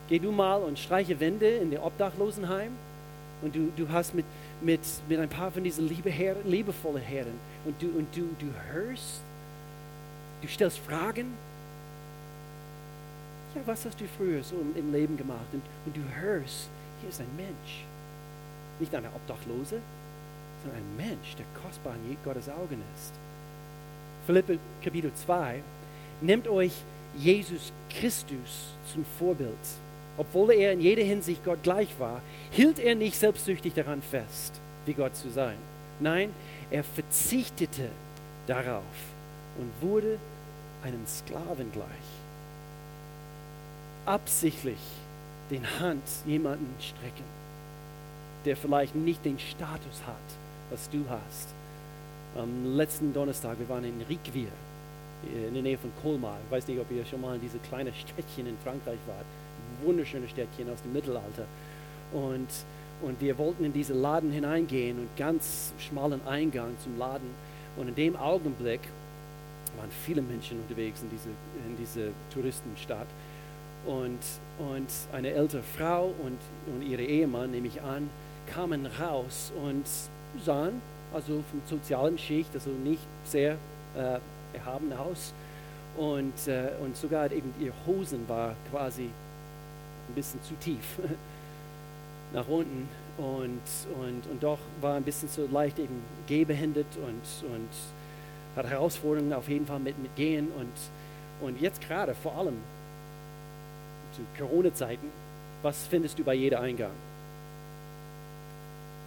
Geh 0.09 0.21
du 0.21 0.31
mal 0.31 0.63
und 0.63 0.79
streiche 0.79 1.19
Wände 1.19 1.49
in 1.49 1.71
der 1.73 1.85
Obdachlosenheim. 1.85 2.71
Und 3.43 3.55
du, 3.55 3.73
du 3.77 3.89
hast 3.89 4.15
mit, 4.15 4.25
mit, 4.61 4.81
mit 5.09 5.19
ein 5.19 5.29
paar 5.29 5.51
von 5.51 5.65
diesen 5.65 5.89
liebe 5.89 6.11
Herren, 6.11 6.49
liebevollen 6.49 7.03
Herren. 7.03 7.39
Und, 7.65 7.81
du, 7.81 7.87
und 7.89 8.09
du, 8.15 8.29
du 8.39 8.53
hörst. 8.73 9.23
Du 10.43 10.49
stellst 10.49 10.79
Fragen. 10.79 11.27
Ja, 13.55 13.63
was 13.67 13.85
hast 13.85 14.01
du 14.01 14.05
früher 14.17 14.43
so 14.43 14.57
im 14.75 14.93
Leben 14.93 15.17
gemacht? 15.17 15.47
Und, 15.53 15.63
und 15.87 15.97
du 15.97 16.01
hörst 16.21 16.69
hier 17.01 17.09
ist 17.09 17.21
ein 17.21 17.37
Mensch. 17.37 17.85
Nicht 18.79 18.95
eine 18.95 19.09
Obdachlose, 19.09 19.81
sondern 20.63 20.81
ein 20.81 20.97
Mensch, 20.97 21.35
der 21.37 21.47
kostbar 21.63 21.95
in 21.95 22.17
Gottes 22.25 22.49
Augen 22.49 22.83
ist. 22.95 23.13
Philippe 24.27 24.59
Kapitel 24.83 25.13
2. 25.15 25.63
Nehmt 26.21 26.47
euch 26.49 26.73
Jesus 27.17 27.73
Christus 27.89 28.75
zum 28.93 29.05
Vorbild. 29.19 29.57
Obwohl 30.21 30.53
er 30.53 30.73
in 30.73 30.83
jeder 30.83 31.03
Hinsicht 31.03 31.43
Gott 31.47 31.63
gleich 31.63 31.89
war, 31.99 32.21
hielt 32.51 32.79
er 32.79 32.95
nicht 32.95 33.17
selbstsüchtig 33.17 33.73
daran 33.73 34.03
fest, 34.03 34.53
wie 34.85 34.93
Gott 34.93 35.17
zu 35.17 35.31
sein. 35.31 35.57
Nein, 35.99 36.29
er 36.71 36.85
verzichtete 36.85 37.89
darauf 38.47 38.83
und 39.59 39.89
wurde 39.89 40.19
einem 40.83 41.07
Sklaven 41.07 41.73
gleich. 41.73 41.87
Absichtlich 44.05 44.77
den 45.51 45.65
Hand 45.81 46.03
jemanden 46.27 46.75
strecken, 46.79 47.25
der 48.45 48.59
vielleicht 48.59 48.95
nicht 48.95 49.25
den 49.25 49.39
Status 49.39 50.03
hat, 50.07 50.17
was 50.69 50.91
du 50.91 51.03
hast. 51.09 51.49
Am 52.37 52.77
letzten 52.77 53.15
Donnerstag, 53.15 53.59
wir 53.59 53.71
waren 53.71 53.85
in 53.85 54.03
Riqueville, 54.07 54.53
in 55.49 55.55
der 55.55 55.63
Nähe 55.63 55.79
von 55.79 55.91
Colmar. 56.03 56.37
Ich 56.45 56.53
weiß 56.53 56.69
nicht, 56.69 56.79
ob 56.79 56.91
ihr 56.91 57.07
schon 57.07 57.23
mal 57.23 57.37
in 57.37 57.41
diese 57.41 57.59
kleine 57.59 57.95
Städtchen 57.95 58.47
in 58.47 58.59
Frankreich 58.63 58.99
wart. 59.07 59.25
Wunderschöne 59.83 60.29
Städtchen 60.29 60.71
aus 60.73 60.83
dem 60.83 60.93
Mittelalter. 60.93 61.45
Und, 62.13 62.49
und 63.03 63.21
wir 63.21 63.39
wollten 63.39 63.65
in 63.65 63.73
diesen 63.73 64.01
Laden 64.01 64.33
hineingehen 64.33 64.99
und 64.99 65.09
ganz 65.17 65.73
schmalen 65.79 66.21
Eingang 66.27 66.75
zum 66.83 66.99
Laden. 66.99 67.29
Und 67.77 67.89
in 67.89 67.95
dem 67.95 68.17
Augenblick 68.17 68.81
waren 69.77 69.91
viele 70.05 70.23
Menschen 70.23 70.61
unterwegs 70.61 71.03
in 71.03 71.11
diese, 71.11 71.29
in 71.69 71.77
diese 71.79 72.11
Touristenstadt. 72.33 73.07
Und, 73.87 74.19
und 74.59 74.89
eine 75.13 75.31
ältere 75.31 75.63
Frau 75.63 76.13
und, 76.23 76.39
und 76.67 76.83
ihre 76.83 77.03
Ehemann, 77.03 77.51
nehme 77.51 77.69
ich 77.69 77.81
an, 77.81 78.11
kamen 78.47 78.87
raus 78.87 79.53
und 79.65 79.87
sahen, 80.45 80.83
also 81.15 81.43
vom 81.51 81.63
sozialen 81.67 82.19
Schicht, 82.19 82.51
also 82.55 82.71
nicht 82.71 83.03
sehr 83.25 83.57
äh, 83.97 84.19
erhaben 84.57 84.93
aus. 84.93 85.33
Und, 85.97 86.47
äh, 86.47 86.71
und 86.83 86.97
sogar 86.97 87.31
eben 87.33 87.53
ihre 87.61 87.75
Hosen 87.87 88.29
war 88.29 88.55
quasi 88.71 89.09
ein 90.11 90.15
bisschen 90.15 90.43
zu 90.43 90.55
tief 90.55 90.99
nach 92.33 92.47
unten. 92.49 92.89
Und, 93.19 93.61
und, 94.01 94.31
und 94.31 94.43
doch 94.43 94.59
war 94.81 94.95
ein 94.95 95.03
bisschen 95.03 95.29
so 95.29 95.47
leicht 95.51 95.79
eben 95.79 96.03
gehbehindert 96.27 96.87
und, 96.97 97.53
und 97.53 97.69
hat 98.57 98.67
Herausforderungen 98.67 99.33
auf 99.33 99.49
jeden 99.49 99.67
Fall 99.67 99.79
mit, 99.79 99.99
mit 100.01 100.15
Gehen. 100.17 100.49
Und, 100.57 101.47
und 101.47 101.61
jetzt 101.61 101.81
gerade 101.81 102.15
vor 102.15 102.37
allem 102.37 102.57
zu 104.15 104.23
Corona-Zeiten, 104.39 105.09
was 105.63 105.87
findest 105.87 106.19
du 106.19 106.25
bei 106.25 106.35
jeder 106.35 106.61
Eingang? 106.61 106.93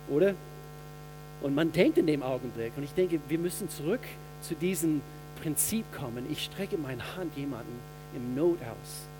Oder? 0.09 0.33
Und 1.41 1.55
man 1.55 1.71
denkt 1.71 1.97
in 1.97 2.07
dem 2.07 2.23
Augenblick, 2.23 2.73
und 2.77 2.83
ich 2.83 2.93
denke, 2.93 3.19
wir 3.27 3.39
müssen 3.39 3.69
zurück 3.69 4.01
zu 4.41 4.55
diesem 4.55 5.01
Prinzip 5.41 5.85
kommen. 5.93 6.25
Ich 6.31 6.43
strecke 6.43 6.77
meine 6.77 7.17
Hand 7.17 7.35
jemanden 7.35 7.79
im 8.15 8.35
Not 8.35 8.59
aus. 8.61 9.12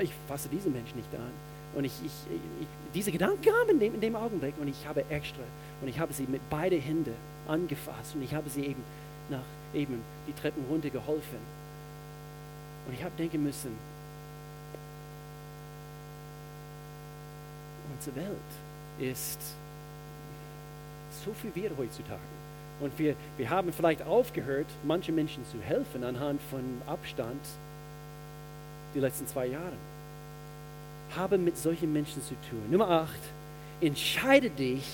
Ich 0.00 0.12
fasse 0.28 0.48
diesen 0.48 0.72
Menschen 0.72 0.96
nicht 0.96 1.14
an. 1.14 1.30
Und 1.74 1.84
ich, 1.84 1.92
ich, 2.04 2.12
ich, 2.60 2.66
diese 2.94 3.12
Gedanken 3.12 3.42
kamen 3.42 3.70
in 3.70 3.80
dem, 3.80 3.94
in 3.94 4.00
dem 4.00 4.16
Augenblick 4.16 4.54
und 4.60 4.68
ich 4.68 4.86
habe 4.86 5.04
extra 5.10 5.42
und 5.82 5.88
ich 5.88 5.98
habe 5.98 6.12
sie 6.12 6.26
mit 6.26 6.48
beiden 6.48 6.80
Händen 6.80 7.14
angefasst 7.46 8.14
und 8.14 8.22
ich 8.22 8.34
habe 8.34 8.48
sie 8.48 8.64
eben 8.64 8.82
nach 9.28 9.40
eben 9.74 10.00
die 10.26 10.32
Treppen 10.32 10.64
runter 10.70 10.90
geholfen. 10.90 11.38
Und 12.86 12.94
ich 12.94 13.02
habe 13.02 13.12
denken 13.18 13.42
müssen, 13.42 13.76
unsere 17.94 18.16
Welt 18.16 19.10
ist 19.12 19.40
so 21.24 21.32
viel 21.32 21.54
wert 21.54 21.72
heutzutage. 21.76 22.20
Und 22.80 22.96
wir, 22.98 23.16
wir 23.36 23.50
haben 23.50 23.72
vielleicht 23.72 24.02
aufgehört, 24.02 24.66
manchen 24.84 25.14
Menschen 25.14 25.44
zu 25.50 25.60
helfen 25.60 26.04
anhand 26.04 26.40
von 26.50 26.60
Abstand 26.86 27.40
die 28.96 29.00
letzten 29.00 29.26
zwei 29.26 29.46
Jahre. 29.46 29.76
Habe 31.14 31.38
mit 31.38 31.56
solchen 31.56 31.92
Menschen 31.92 32.22
zu 32.22 32.34
tun. 32.50 32.60
Nummer 32.70 32.90
8. 32.90 33.10
Entscheide 33.80 34.50
dich, 34.50 34.84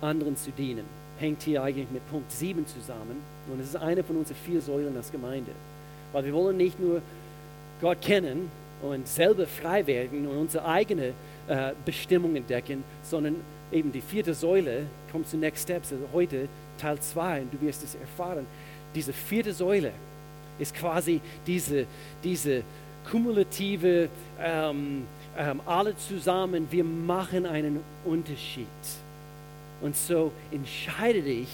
anderen 0.00 0.36
zu 0.36 0.50
dienen. 0.52 0.84
Hängt 1.18 1.42
hier 1.42 1.62
eigentlich 1.62 1.90
mit 1.92 2.08
Punkt 2.10 2.30
7 2.32 2.66
zusammen. 2.66 3.20
Und 3.52 3.60
es 3.60 3.68
ist 3.68 3.76
eine 3.76 4.02
von 4.02 4.16
unseren 4.16 4.36
vier 4.36 4.60
Säulen 4.60 4.96
als 4.96 5.12
Gemeinde. 5.12 5.50
Weil 6.12 6.24
wir 6.24 6.32
wollen 6.32 6.56
nicht 6.56 6.80
nur 6.80 7.02
Gott 7.80 8.00
kennen 8.00 8.50
und 8.82 9.06
selber 9.06 9.46
frei 9.46 9.86
werden 9.86 10.26
und 10.26 10.36
unsere 10.36 10.64
eigene 10.64 11.12
äh, 11.48 11.72
Bestimmung 11.84 12.36
entdecken, 12.36 12.84
sondern 13.02 13.36
eben 13.72 13.92
die 13.92 14.00
vierte 14.00 14.34
Säule 14.34 14.86
kommt 15.10 15.28
zu 15.28 15.36
Next 15.36 15.64
Steps. 15.64 15.92
Also 15.92 16.04
heute 16.12 16.48
Teil 16.78 16.98
2 16.98 17.42
und 17.42 17.54
du 17.54 17.60
wirst 17.60 17.82
es 17.82 17.94
erfahren. 17.94 18.46
Diese 18.94 19.12
vierte 19.12 19.52
Säule 19.52 19.92
ist 20.58 20.74
quasi 20.74 21.20
diese, 21.46 21.86
diese 22.22 22.62
kumulative, 23.10 24.08
ähm, 24.40 25.04
ähm, 25.36 25.60
alle 25.66 25.96
zusammen, 25.96 26.66
wir 26.70 26.84
machen 26.84 27.46
einen 27.46 27.80
Unterschied. 28.04 28.66
Und 29.80 29.96
so 29.96 30.32
entscheide 30.50 31.22
dich, 31.22 31.48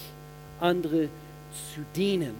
andere 0.59 1.09
zu 1.73 1.81
dienen. 1.95 2.35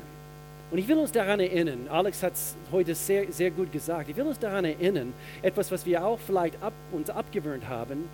Und 0.69 0.77
ich 0.77 0.87
will 0.87 0.97
uns 0.97 1.11
daran 1.11 1.41
erinnern, 1.41 1.87
Alex 1.89 2.23
hat 2.23 2.33
es 2.33 2.55
heute 2.71 2.95
sehr, 2.95 3.29
sehr 3.31 3.51
gut 3.51 3.73
gesagt, 3.73 4.09
ich 4.09 4.15
will 4.15 4.25
uns 4.25 4.39
daran 4.39 4.63
erinnern, 4.63 5.11
etwas, 5.41 5.69
was 5.69 5.85
wir 5.85 6.05
auch 6.05 6.19
vielleicht 6.25 6.61
ab, 6.63 6.71
uns 6.93 7.09
abgewöhnt 7.09 7.67
haben, 7.67 8.05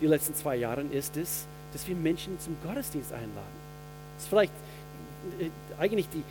die 0.00 0.06
letzten 0.06 0.34
zwei 0.34 0.56
Jahre, 0.56 0.82
ist 0.82 1.16
es, 1.16 1.46
dass 1.72 1.86
wir 1.86 1.94
Menschen 1.94 2.40
zum 2.40 2.56
Gottesdienst 2.64 3.12
einladen. 3.12 3.62
Das 4.16 4.24
ist 4.24 4.28
vielleicht 4.28 4.52
äh, 5.38 5.50
eigentlich 5.78 6.08
die, 6.08 6.24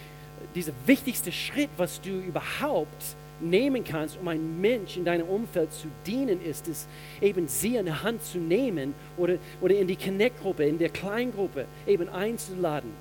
dieser 0.55 0.73
wichtigste 0.85 1.31
Schritt, 1.31 1.69
was 1.77 2.01
du 2.01 2.09
überhaupt 2.09 3.15
nehmen 3.41 3.83
kannst, 3.83 4.17
um 4.19 4.27
einen 4.27 4.61
Mensch 4.61 4.97
in 4.97 5.05
deinem 5.05 5.27
Umfeld 5.27 5.71
zu 5.73 5.87
dienen, 6.05 6.41
ist 6.43 6.67
es 6.67 6.87
eben 7.21 7.47
sie 7.47 7.77
an 7.77 7.85
der 7.85 8.03
Hand 8.03 8.23
zu 8.23 8.37
nehmen 8.37 8.93
oder, 9.17 9.35
oder 9.61 9.75
in 9.75 9.87
die 9.87 9.95
Connect-Gruppe, 9.95 10.65
in 10.65 10.77
der 10.77 10.89
Kleingruppe 10.89 11.65
eben 11.87 12.09
einzuladen 12.09 12.91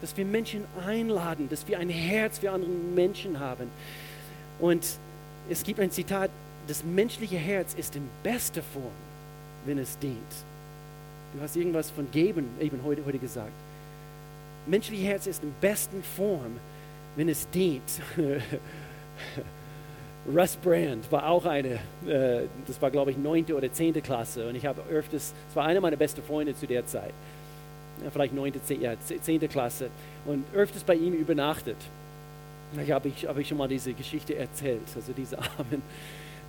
dass 0.00 0.16
wir 0.16 0.24
Menschen 0.24 0.64
einladen, 0.86 1.48
dass 1.48 1.66
wir 1.68 1.78
ein 1.78 1.88
Herz 1.88 2.38
für 2.38 2.50
andere 2.50 2.70
Menschen 2.70 3.38
haben. 3.38 3.70
Und 4.58 4.84
es 5.48 5.62
gibt 5.62 5.80
ein 5.80 5.90
Zitat, 5.90 6.30
das 6.66 6.84
menschliche 6.84 7.36
Herz 7.36 7.74
ist 7.74 7.96
in 7.96 8.08
bester 8.22 8.62
Form, 8.62 8.92
wenn 9.66 9.78
es 9.78 9.98
dient. 9.98 10.16
Du 11.34 11.40
hast 11.40 11.56
irgendwas 11.56 11.90
von 11.90 12.10
geben 12.10 12.48
eben 12.60 12.80
heute, 12.84 13.04
heute 13.04 13.18
gesagt. 13.18 13.52
Menschliche 14.66 15.04
Herz 15.04 15.26
ist 15.26 15.42
in 15.42 15.52
besten 15.60 16.02
Form, 16.16 16.58
wenn 17.16 17.28
es 17.28 17.48
dient. 17.50 17.82
Russ 20.34 20.56
Brand 20.56 21.10
war 21.10 21.28
auch 21.28 21.46
eine, 21.46 21.78
äh, 22.06 22.46
das 22.66 22.80
war 22.80 22.90
glaube 22.90 23.10
ich 23.10 23.16
neunte 23.16 23.56
oder 23.56 23.72
zehnte 23.72 24.02
Klasse 24.02 24.48
und 24.48 24.54
ich 24.54 24.66
habe 24.66 24.82
öfters, 24.90 25.32
es 25.48 25.56
war 25.56 25.64
einer 25.64 25.80
meiner 25.80 25.96
besten 25.96 26.22
Freunde 26.22 26.54
zu 26.54 26.66
der 26.66 26.86
Zeit 26.86 27.14
vielleicht 28.10 28.32
neunte, 28.32 28.60
ja, 28.74 28.94
zehnte 29.20 29.48
Klasse 29.48 29.90
und 30.24 30.44
öfters 30.54 30.82
bei 30.84 30.94
ihm 30.94 31.12
übernachtet. 31.12 31.76
Da 32.74 32.94
habe 32.94 33.08
ich, 33.08 33.26
hab 33.26 33.36
ich 33.36 33.48
schon 33.48 33.58
mal 33.58 33.68
diese 33.68 33.92
Geschichte 33.92 34.36
erzählt, 34.36 34.80
also 34.94 35.12
diese 35.12 35.36
Armen 35.58 35.82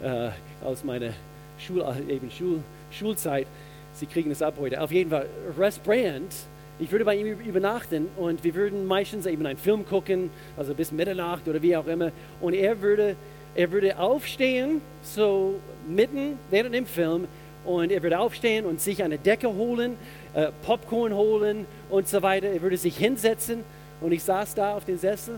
äh, 0.01 0.29
aus 0.63 0.83
meiner 0.83 1.11
Schul, 1.57 1.83
eben 2.07 2.29
Schul, 2.31 2.59
Schulzeit. 2.91 3.47
Sie 3.93 4.05
kriegen 4.05 4.31
es 4.31 4.41
ab 4.41 4.53
heute. 4.59 4.79
Auf 4.81 4.91
jeden 4.91 5.09
Fall, 5.09 5.27
Russ 5.57 5.77
Brand, 5.79 6.33
ich 6.81 6.91
würde 6.91 7.05
bei 7.05 7.15
ihm 7.15 7.39
übernachten 7.39 8.07
und 8.17 8.43
wir 8.43 8.55
würden 8.55 8.85
meistens 8.85 9.25
eben 9.25 9.45
einen 9.45 9.57
Film 9.57 9.85
gucken, 9.85 10.29
also 10.57 10.73
bis 10.73 10.91
Mitternacht 10.91 11.47
oder 11.47 11.61
wie 11.61 11.77
auch 11.77 11.87
immer. 11.87 12.11
Und 12.41 12.53
er 12.53 12.81
würde, 12.81 13.15
er 13.55 13.71
würde 13.71 13.97
aufstehen, 13.97 14.81
so 15.03 15.59
mitten 15.87 16.37
während 16.49 16.75
dem 16.75 16.85
Film, 16.85 17.27
und 17.63 17.91
er 17.91 18.01
würde 18.01 18.17
aufstehen 18.17 18.65
und 18.65 18.81
sich 18.81 19.03
eine 19.03 19.19
Decke 19.19 19.47
holen 19.47 19.95
äh, 20.33 20.51
Popcorn 20.65 21.13
holen 21.13 21.65
und 21.89 22.07
so 22.07 22.21
weiter. 22.21 22.47
Er 22.47 22.61
würde 22.61 22.77
sich 22.77 22.97
hinsetzen 22.97 23.63
und 23.99 24.11
ich 24.11 24.23
saß 24.23 24.55
da 24.55 24.75
auf 24.75 24.85
dem 24.85 24.97
Sessel. 24.97 25.35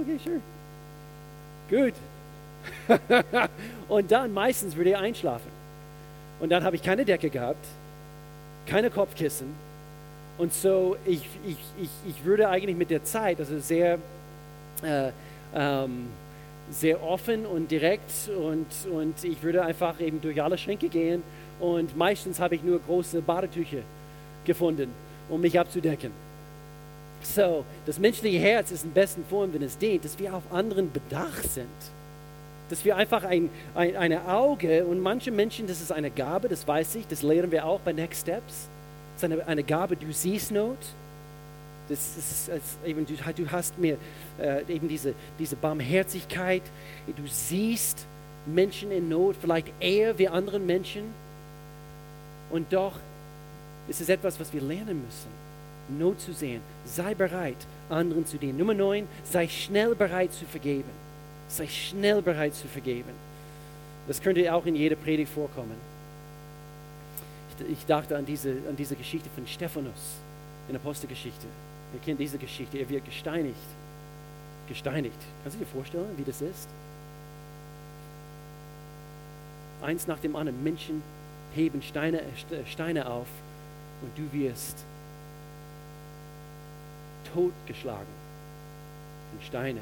Okay, 0.00 0.18
sure. 0.22 0.40
Gut. 1.70 1.94
und 3.88 4.10
dann 4.10 4.32
meistens 4.32 4.76
würde 4.76 4.90
er 4.90 5.00
einschlafen. 5.00 5.50
Und 6.40 6.50
dann 6.50 6.64
habe 6.64 6.76
ich 6.76 6.82
keine 6.82 7.04
Decke 7.04 7.30
gehabt, 7.30 7.64
keine 8.66 8.90
Kopfkissen. 8.90 9.54
Und 10.36 10.52
so, 10.52 10.96
ich, 11.06 11.28
ich, 11.46 11.56
ich, 11.80 11.90
ich 12.08 12.24
würde 12.24 12.48
eigentlich 12.48 12.76
mit 12.76 12.90
der 12.90 13.04
Zeit, 13.04 13.38
also 13.38 13.58
sehr, 13.60 13.98
äh, 14.82 15.10
ähm, 15.54 16.06
sehr 16.70 17.02
offen 17.02 17.46
und 17.46 17.70
direkt 17.70 18.10
und, 18.36 18.66
und 18.90 19.22
ich 19.22 19.42
würde 19.42 19.62
einfach 19.62 20.00
eben 20.00 20.20
durch 20.20 20.42
alle 20.42 20.58
Schränke 20.58 20.88
gehen 20.88 21.22
und 21.60 21.96
meistens 21.96 22.40
habe 22.40 22.56
ich 22.56 22.62
nur 22.62 22.80
große 22.80 23.22
Badetücher 23.22 23.82
gefunden, 24.44 24.90
um 25.28 25.40
mich 25.40 25.58
abzudecken. 25.58 26.10
So, 27.22 27.64
das 27.86 27.98
menschliche 27.98 28.38
Herz 28.38 28.70
ist 28.70 28.84
in 28.84 28.90
besten 28.90 29.24
Form, 29.24 29.54
wenn 29.54 29.62
es 29.62 29.78
dient, 29.78 30.04
dass 30.04 30.18
wir 30.18 30.34
auf 30.34 30.42
anderen 30.52 30.90
bedacht 30.92 31.50
sind. 31.50 31.66
Dass 32.70 32.84
wir 32.84 32.96
einfach 32.96 33.24
ein, 33.24 33.50
ein 33.74 33.96
eine 33.96 34.28
Auge, 34.28 34.84
und 34.84 35.00
manche 35.00 35.30
Menschen, 35.30 35.66
das 35.66 35.80
ist 35.80 35.92
eine 35.92 36.10
Gabe, 36.10 36.48
das 36.48 36.66
weiß 36.66 36.96
ich, 36.96 37.06
das 37.06 37.22
lehren 37.22 37.50
wir 37.50 37.66
auch 37.66 37.80
bei 37.80 37.92
Next 37.92 38.22
Steps. 38.22 38.68
Das 39.14 39.30
ist 39.30 39.46
eine, 39.46 39.62
Gabe, 39.62 39.96
du 39.96 40.12
siehst 40.12 40.50
Not. 40.50 40.78
Das 41.88 42.16
ist, 42.16 42.50
eben, 42.84 43.06
du, 43.06 43.14
du 43.14 43.50
hast 43.50 43.78
mir 43.78 43.98
äh, 44.40 44.62
eben 44.68 44.88
diese, 44.88 45.14
diese 45.38 45.56
Barmherzigkeit. 45.56 46.62
Du 47.06 47.26
siehst 47.26 48.06
Menschen 48.46 48.90
in 48.90 49.08
Not, 49.08 49.36
vielleicht 49.40 49.68
eher 49.80 50.18
wie 50.18 50.28
anderen 50.28 50.66
Menschen. 50.66 51.04
Und 52.50 52.72
doch 52.72 52.94
ist 53.88 54.00
es 54.00 54.08
etwas, 54.08 54.38
was 54.40 54.52
wir 54.52 54.62
lernen 54.62 55.04
müssen. 55.04 55.44
Not 55.98 56.20
zu 56.20 56.32
sehen. 56.32 56.62
Sei 56.84 57.14
bereit, 57.14 57.56
anderen 57.90 58.26
zu 58.26 58.38
dienen. 58.38 58.58
Nummer 58.58 58.74
9, 58.74 59.06
sei 59.24 59.46
schnell 59.48 59.94
bereit 59.94 60.32
zu 60.32 60.46
vergeben. 60.46 60.88
Sei 61.48 61.66
schnell 61.66 62.22
bereit 62.22 62.54
zu 62.54 62.66
vergeben. 62.66 63.10
Das 64.06 64.20
könnte 64.20 64.52
auch 64.52 64.64
in 64.66 64.74
jeder 64.74 64.96
Predigt 64.96 65.32
vorkommen. 65.32 65.93
Ich, 67.70 67.86
dachte 67.86 68.16
an 68.16 68.26
diese, 68.26 68.50
an 68.68 68.76
diese 68.76 68.96
Geschichte 68.96 69.28
von 69.34 69.46
Stephanus 69.46 70.18
in 70.66 70.72
der 70.72 70.80
Apostelgeschichte. 70.80 71.46
Ihr 71.92 72.00
kennt 72.00 72.18
diese 72.18 72.38
Geschichte. 72.38 72.78
Er 72.78 72.88
wird 72.88 73.04
gesteinigt. 73.04 73.56
Gesteinigt. 74.68 75.18
Kannst 75.42 75.56
du 75.56 75.64
dir 75.64 75.70
vorstellen, 75.70 76.16
wie 76.16 76.24
das 76.24 76.40
ist? 76.40 76.68
Eins 79.82 80.06
nach 80.06 80.18
dem 80.18 80.34
anderen. 80.34 80.62
Menschen 80.64 81.02
heben 81.54 81.82
Steine, 81.82 82.22
Steine 82.66 83.08
auf 83.08 83.28
und 84.02 84.18
du 84.18 84.32
wirst 84.36 84.78
totgeschlagen 87.32 88.06
von 89.30 89.46
Steine. 89.46 89.80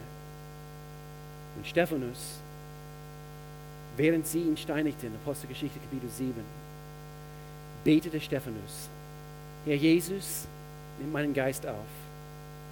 Und 1.57 1.67
Stephanus, 1.67 2.39
während 3.97 4.27
sie 4.27 4.41
ihn 4.41 4.57
steinigten, 4.57 5.15
Apostelgeschichte 5.23 5.79
Kapitel 5.79 6.09
7, 6.09 6.35
betete 7.85 8.21
Stephanus, 8.21 8.89
Herr 9.65 9.77
Jesus, 9.77 10.47
nimm 10.99 11.13
meinen 11.13 11.35
Geist 11.35 11.67
auf. 11.67 11.77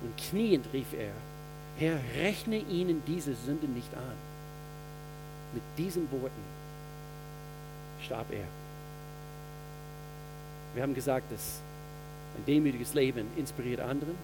Und 0.03 0.17
kniend 0.17 0.67
rief 0.73 0.93
er, 0.93 1.13
Herr, 1.79 1.99
rechne 2.17 2.59
ihnen 2.59 3.03
diese 3.07 3.35
Sünde 3.35 3.67
nicht 3.67 3.93
an. 3.95 4.17
Mit 5.55 5.63
diesen 5.79 6.11
Worten 6.13 6.31
starb 8.05 8.31
er. 8.33 8.45
Wir 10.75 10.83
haben 10.83 10.95
gesagt, 10.95 11.31
dass 11.33 11.61
ein 12.37 12.45
demütiges 12.47 12.95
Leben 12.95 13.27
inspiriert 13.37 13.81
anderen. 13.81 14.15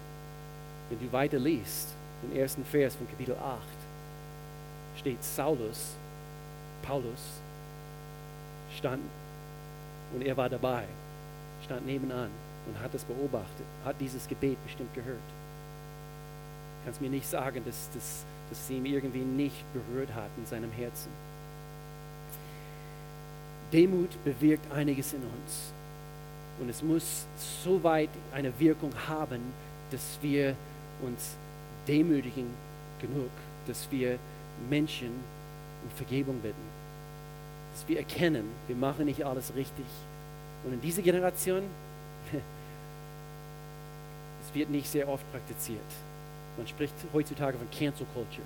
Wenn 0.89 0.99
du 0.99 1.11
weiter 1.11 1.39
liest, 1.39 1.89
den 2.23 2.37
ersten 2.37 2.63
Vers 2.63 2.95
von 2.95 3.07
Kapitel 3.09 3.35
8, 3.35 3.59
steht 4.99 5.23
Saulus, 5.23 5.95
Paulus, 6.83 7.41
stand 8.77 9.01
und 10.13 10.21
er 10.23 10.35
war 10.37 10.49
dabei, 10.49 10.85
stand 11.63 11.85
nebenan 11.85 12.29
und 12.67 12.79
hat 12.81 12.93
es 12.93 13.03
beobachtet, 13.03 13.65
hat 13.85 13.95
dieses 13.99 14.27
Gebet 14.27 14.57
bestimmt 14.65 14.93
gehört. 14.93 15.17
Kannst 16.85 17.01
mir 17.01 17.09
nicht 17.09 17.27
sagen, 17.27 17.63
dass, 17.65 17.89
dass, 17.93 18.25
dass 18.49 18.61
es 18.61 18.69
ihm 18.69 18.85
irgendwie 18.85 19.19
nicht 19.19 19.63
berührt 19.73 20.13
hat 20.13 20.29
in 20.37 20.45
seinem 20.45 20.71
Herzen. 20.71 21.09
Demut 23.73 24.23
bewirkt 24.23 24.71
einiges 24.71 25.13
in 25.13 25.21
uns. 25.21 25.73
Und 26.59 26.69
es 26.69 26.81
muss 26.81 27.25
so 27.63 27.83
weit 27.83 28.09
eine 28.33 28.57
Wirkung 28.59 28.91
haben, 29.07 29.41
dass 29.91 30.17
wir 30.21 30.55
uns 31.01 31.35
demütigen 31.87 32.47
genug, 32.99 33.29
dass 33.67 33.87
wir 33.91 34.17
Menschen 34.69 35.11
um 35.83 35.89
Vergebung 35.95 36.39
bitten. 36.39 36.76
Dass 37.77 37.87
wir 37.87 37.99
erkennen, 37.99 38.49
wir 38.65 38.75
machen 38.75 39.05
nicht 39.05 39.23
alles 39.23 39.53
richtig. 39.55 39.85
Und 40.65 40.73
in 40.73 40.81
dieser 40.81 41.03
Generation, 41.03 41.61
es 44.41 44.55
wird 44.55 44.71
nicht 44.71 44.89
sehr 44.89 45.07
oft 45.07 45.31
praktiziert. 45.31 45.77
Man 46.57 46.65
spricht 46.67 46.95
heutzutage 47.13 47.55
von 47.55 47.69
Cancel 47.69 48.07
Culture. 48.15 48.41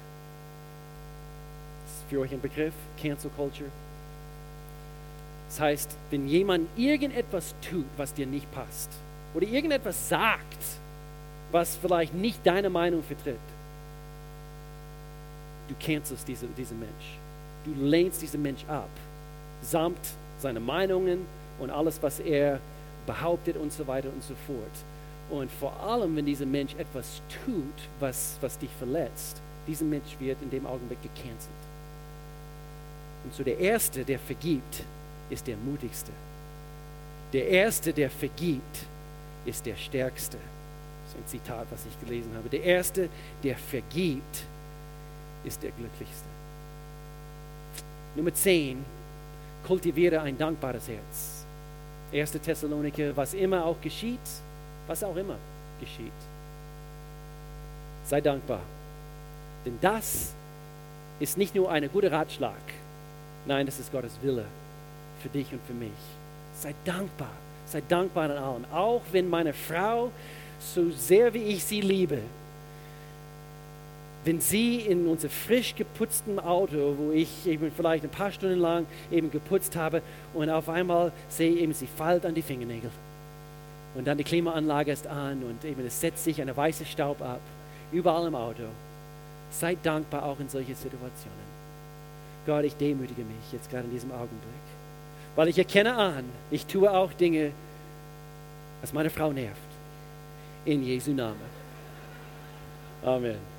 ist 1.86 2.04
für 2.10 2.20
euch 2.20 2.34
ein 2.34 2.42
Begriff? 2.42 2.74
Cancel 3.02 3.32
Culture? 3.38 3.70
Das 5.48 5.62
heißt, 5.62 5.96
wenn 6.10 6.28
jemand 6.28 6.68
irgendetwas 6.78 7.56
tut, 7.62 7.86
was 7.96 8.14
dir 8.14 8.28
nicht 8.28 8.52
passt, 8.52 8.90
oder 9.34 9.48
irgendetwas 9.48 10.10
sagt, 10.10 10.62
was 11.54 11.78
vielleicht 11.78 12.14
nicht 12.14 12.46
deine 12.46 12.70
Meinung 12.70 13.02
vertritt, 13.02 13.40
du 15.70 15.76
cancelst 15.80 16.28
diese, 16.28 16.48
diesen 16.48 16.82
Mensch. 16.82 17.18
Du 17.64 17.74
lehnst 17.74 18.22
diesen 18.22 18.42
Mensch 18.42 18.66
ab, 18.68 18.90
samt 19.62 20.00
seine 20.40 20.60
Meinungen 20.60 21.26
und 21.60 21.70
alles, 21.70 22.02
was 22.02 22.20
er 22.20 22.60
behauptet 23.06 23.58
und 23.58 23.72
so 23.72 23.86
weiter 23.88 24.10
und 24.10 24.24
so 24.24 24.34
fort. 24.48 24.58
Und 25.30 25.52
vor 25.52 25.74
allem, 25.82 26.16
wenn 26.16 26.26
dieser 26.26 26.46
Mensch 26.46 26.76
etwas 26.76 27.22
tut, 27.46 27.90
was, 28.00 28.38
was 28.42 28.58
dich 28.58 28.70
verletzt, 28.78 29.42
dieser 29.68 29.86
Mensch 29.86 30.18
wird 30.20 30.42
in 30.42 30.50
dem 30.50 30.66
Augenblick 30.66 31.02
gecancelt. 31.02 31.50
Und 33.24 33.34
so 33.34 33.44
der 33.44 33.58
Erste, 33.58 34.04
der 34.04 34.20
vergibt, 34.20 34.84
ist 35.30 35.48
der 35.48 35.56
mutigste. 35.58 36.12
Der 37.32 37.48
Erste, 37.48 37.94
der 37.94 38.10
vergibt, 38.10 38.86
ist 39.46 39.66
der 39.66 39.76
Stärkste. 39.76 40.38
Das 40.38 41.14
ist 41.14 41.20
ein 41.20 41.28
Zitat, 41.28 41.68
was 41.72 41.86
ich 41.86 42.08
gelesen 42.08 42.32
habe. 42.36 42.50
Der 42.50 42.64
Erste, 42.64 43.10
der 43.44 43.56
vergibt, 43.58 44.44
ist 45.44 45.62
der 45.64 45.72
Glücklichste. 45.72 46.26
Nummer 48.16 48.34
10, 48.34 48.84
kultiviere 49.66 50.22
ein 50.22 50.38
dankbares 50.38 50.88
Herz. 50.88 51.46
1. 52.14 52.32
Thessaloniker, 52.44 53.16
was 53.16 53.34
immer 53.34 53.66
auch 53.66 53.80
geschieht, 53.82 54.20
was 54.88 55.04
auch 55.04 55.16
immer 55.16 55.38
geschieht, 55.80 56.12
sei 58.06 58.20
dankbar. 58.22 58.62
Denn 59.66 59.78
das 59.80 60.34
ist 61.20 61.38
nicht 61.38 61.56
nur 61.56 61.72
ein 61.72 61.90
guter 61.92 62.12
Ratschlag, 62.12 62.62
nein, 63.46 63.66
das 63.66 63.80
ist 63.80 63.92
Gottes 63.92 64.18
Wille 64.22 64.46
für 65.22 65.30
dich 65.30 65.52
und 65.54 65.62
für 65.66 65.74
mich. 65.74 65.92
Sei 66.56 66.74
dankbar, 66.84 67.32
sei 67.66 67.82
dankbar 67.88 68.26
an 68.32 68.38
allem. 68.38 68.66
Auch 68.74 69.02
wenn 69.12 69.30
meine 69.30 69.54
Frau, 69.54 70.12
so 70.60 70.90
sehr 70.92 71.34
wie 71.34 71.44
ich 71.44 71.64
sie 71.64 71.82
liebe, 71.82 72.20
wenn 74.24 74.40
sie 74.40 74.78
in 74.78 75.08
unser 75.08 75.30
frisch 75.30 75.76
geputzten 75.76 76.40
Auto, 76.40 76.96
wo 76.98 77.12
ich 77.12 77.48
eben 77.48 77.72
vielleicht 77.76 78.04
ein 78.04 78.10
paar 78.10 78.32
Stunden 78.32 78.60
lang 78.60 78.86
eben 79.12 79.32
geputzt 79.32 79.76
habe 79.76 80.02
und 80.34 80.50
auf 80.50 80.70
einmal 80.70 81.12
sehe 81.28 81.56
eben, 81.56 81.74
sie 81.74 81.88
fällt 81.88 82.26
an 82.26 82.36
die 82.36 82.44
Fingernägel. 82.44 82.92
Und 83.96 84.08
dann 84.08 84.18
die 84.18 84.24
Klimaanlage 84.24 84.92
ist 84.92 85.08
an 85.08 85.44
und 85.44 85.66
eben 85.66 85.86
es 85.86 86.00
setzt 86.00 86.24
sich 86.24 86.42
eine 86.42 86.56
weiße 86.56 86.86
Staub 86.86 87.22
ab, 87.22 87.42
überall 87.92 88.28
im 88.28 88.36
Auto. 88.36 88.64
Seid 89.50 89.80
dankbar 89.84 90.24
auch 90.24 90.40
in 90.40 90.48
solchen 90.48 90.76
Situationen. 90.76 91.52
Gott, 92.46 92.64
ich 92.64 92.76
demütige 92.76 93.22
mich 93.22 93.52
jetzt 93.52 93.70
gerade 93.70 93.86
in 93.86 93.92
diesem 93.92 94.12
Augenblick, 94.12 94.40
weil 95.36 95.48
ich 95.48 95.58
erkenne 95.58 95.96
an, 95.96 96.26
ich 96.52 96.66
tue 96.66 96.90
auch 96.90 97.12
Dinge, 97.14 97.52
was 98.82 98.94
meine 98.94 99.10
Frau 99.10 99.32
nervt. 99.34 99.58
In 100.64 100.84
Jesu 100.84 101.12
Namen. 101.12 101.62
Amen. 103.04 103.51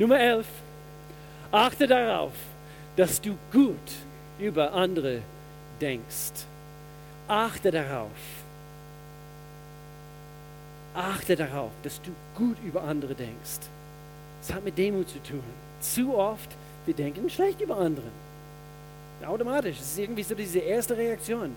Nummer 0.00 0.18
11. 0.18 0.46
Achte 1.52 1.86
darauf, 1.86 2.32
dass 2.96 3.20
du 3.20 3.36
gut 3.52 3.74
über 4.38 4.72
andere 4.72 5.20
denkst. 5.78 6.46
Achte 7.28 7.70
darauf. 7.70 8.08
Achte 10.94 11.36
darauf, 11.36 11.70
dass 11.82 12.00
du 12.00 12.12
gut 12.34 12.56
über 12.64 12.82
andere 12.82 13.14
denkst. 13.14 13.68
Das 14.40 14.54
hat 14.54 14.64
mit 14.64 14.78
Demut 14.78 15.06
zu 15.10 15.22
tun. 15.22 15.42
Zu 15.82 16.14
oft, 16.16 16.48
wir 16.86 16.94
denken 16.94 17.28
schlecht 17.28 17.60
über 17.60 17.76
andere. 17.76 18.08
Automatisch. 19.22 19.76
Das 19.76 19.86
ist 19.86 19.98
irgendwie 19.98 20.22
so 20.22 20.34
diese 20.34 20.60
erste 20.60 20.96
Reaktion. 20.96 21.54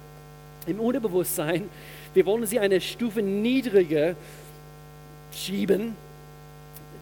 Im 0.67 0.81
Unterbewusstsein, 0.81 1.69
wir 2.13 2.25
wollen 2.25 2.45
sie 2.45 2.59
eine 2.59 2.81
Stufe 2.81 3.21
niedriger 3.21 4.17
schieben, 5.31 5.95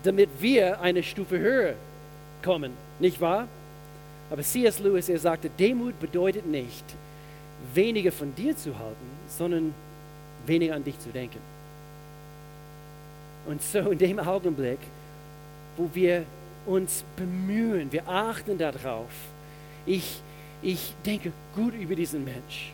damit 0.04 0.30
wir 0.40 0.82
eine 0.82 1.04
Stufe 1.04 1.38
höher 1.40 1.76
kommen. 2.44 2.72
Nicht 3.00 3.22
wahr? 3.22 3.48
Aber 4.30 4.42
C.S. 4.42 4.80
Lewis, 4.80 5.10
er 5.10 5.20
sagte, 5.20 5.50
Demut 5.50 6.00
bedeutet 6.00 6.46
nicht, 6.46 6.86
weniger 7.74 8.12
von 8.12 8.34
dir 8.34 8.56
zu 8.56 8.78
halten, 8.78 9.06
sondern 9.28 9.74
weniger 10.46 10.76
an 10.76 10.84
dich 10.84 10.98
zu 11.00 11.10
denken. 11.10 11.40
Und 13.46 13.62
so 13.62 13.80
in 13.80 13.98
dem 13.98 14.20
Augenblick, 14.20 14.80
wo 15.78 15.90
wir 15.94 16.24
uns 16.66 17.04
bemühen, 17.16 17.92
wir 17.92 18.08
achten 18.08 18.58
darauf, 18.58 19.10
ich, 19.86 20.22
ich 20.62 20.94
denke 21.06 21.32
gut 21.56 21.74
über 21.74 21.96
diesen 21.96 22.24
Mensch. 22.24 22.74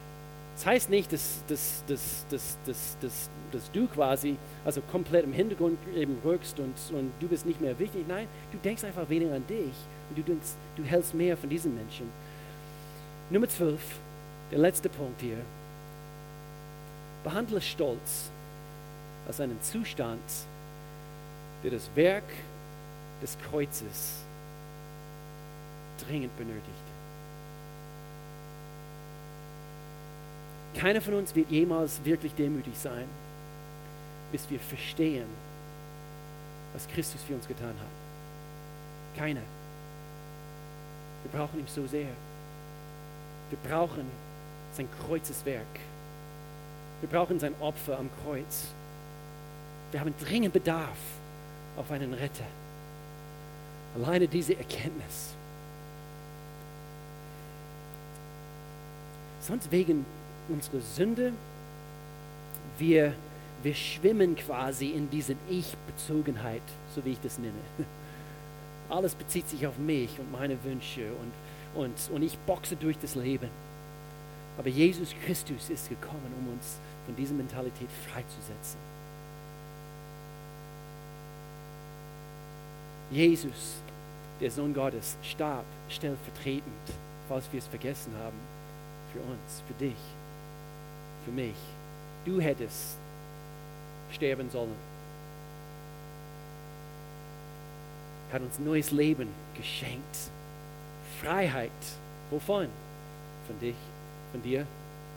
Das 0.57 0.65
heißt 0.65 0.89
nicht, 0.89 1.13
dass, 1.13 1.43
dass, 1.47 1.83
dass, 1.87 2.25
dass, 2.31 2.57
dass, 2.65 2.97
dass, 2.99 3.29
dass 3.51 3.71
du 3.71 3.85
quasi 3.87 4.37
also 4.65 4.81
komplett 4.91 5.23
im 5.23 5.31
Hintergrund 5.31 5.77
eben 5.95 6.17
rückst 6.25 6.59
und, 6.59 6.73
und 6.93 7.11
du 7.19 7.27
bist 7.27 7.45
nicht 7.45 7.61
mehr 7.61 7.77
wichtig. 7.77 8.05
Nein, 8.07 8.27
du 8.51 8.57
denkst 8.57 8.83
einfach 8.83 9.07
weniger 9.07 9.35
an 9.35 9.45
dich 9.45 9.75
und 10.09 10.17
du, 10.17 10.23
denkst, 10.23 10.47
du 10.75 10.83
hältst 10.83 11.13
mehr 11.13 11.37
von 11.37 11.47
diesen 11.47 11.75
Menschen. 11.75 12.09
Nummer 13.29 13.47
12, 13.47 13.79
der 14.49 14.57
letzte 14.57 14.89
Punkt 14.89 15.21
hier. 15.21 15.37
Behandle 17.23 17.61
Stolz 17.61 18.31
als 19.27 19.39
einen 19.39 19.61
Zustand, 19.61 20.19
der 21.63 21.69
das 21.69 21.87
Werk 21.93 22.23
des 23.21 23.37
Kreuzes 23.51 24.23
dringend 26.03 26.35
benötigt. 26.35 26.86
Keiner 30.77 31.01
von 31.01 31.15
uns 31.15 31.33
wird 31.35 31.49
jemals 31.49 31.99
wirklich 32.05 32.33
demütig 32.35 32.77
sein, 32.77 33.05
bis 34.31 34.47
wir 34.49 34.59
verstehen, 34.59 35.25
was 36.73 36.87
Christus 36.87 37.23
für 37.23 37.33
uns 37.33 37.47
getan 37.47 37.69
hat. 37.69 39.17
Keiner. 39.17 39.41
Wir 41.23 41.39
brauchen 41.39 41.59
ihn 41.59 41.67
so 41.67 41.87
sehr. 41.87 42.09
Wir 43.49 43.57
brauchen 43.67 44.05
sein 44.73 44.87
Kreuzeswerk. 45.07 45.65
Wir 47.01 47.09
brauchen 47.09 47.39
sein 47.39 47.55
Opfer 47.59 47.97
am 47.97 48.09
Kreuz. 48.23 48.67
Wir 49.91 49.99
haben 49.99 50.13
dringend 50.19 50.53
Bedarf 50.53 50.97
auf 51.75 51.89
einen 51.89 52.13
Retter. 52.13 52.45
Alleine 53.95 54.27
diese 54.27 54.55
Erkenntnis. 54.55 55.33
Sonst 59.41 59.71
wegen 59.71 60.05
unserer 60.49 60.81
Sünde, 60.81 61.33
wir, 62.77 63.13
wir 63.63 63.73
schwimmen 63.73 64.35
quasi 64.35 64.89
in 64.91 65.09
dieser 65.09 65.33
Ich-Bezogenheit, 65.49 66.61
so 66.95 67.03
wie 67.05 67.11
ich 67.11 67.21
das 67.21 67.37
nenne. 67.39 67.53
Alles 68.89 69.15
bezieht 69.15 69.49
sich 69.49 69.65
auf 69.67 69.77
mich 69.77 70.17
und 70.19 70.31
meine 70.31 70.63
Wünsche 70.63 71.07
und, 71.75 71.83
und, 71.83 72.11
und 72.13 72.21
ich 72.21 72.37
boxe 72.39 72.75
durch 72.75 72.97
das 72.99 73.15
Leben. 73.15 73.49
Aber 74.57 74.69
Jesus 74.69 75.13
Christus 75.25 75.69
ist 75.69 75.89
gekommen, 75.89 76.33
um 76.39 76.53
uns 76.53 76.77
von 77.05 77.15
dieser 77.15 77.33
Mentalität 77.33 77.89
freizusetzen. 78.11 78.79
Jesus, 83.11 83.81
der 84.41 84.51
Sohn 84.51 84.73
Gottes, 84.73 85.17
starb 85.21 85.63
stellvertretend, 85.89 86.63
falls 87.29 87.45
wir 87.51 87.59
es 87.59 87.67
vergessen 87.67 88.13
haben, 88.21 88.37
für 89.13 89.19
uns, 89.19 89.63
für 89.67 89.73
dich, 89.85 89.95
für 91.27 91.33
mich. 91.33 91.55
Du 92.25 92.39
hättest 92.39 92.95
sterben 94.13 94.49
sollen. 94.49 94.75
Hat 98.31 98.41
uns 98.41 98.59
neues 98.59 98.91
Leben 98.91 99.27
geschenkt. 99.55 100.17
Freiheit. 101.21 101.71
Wovon? 102.29 102.67
Von 103.45 103.59
dich, 103.59 103.75
von 104.31 104.41
dir, 104.41 104.65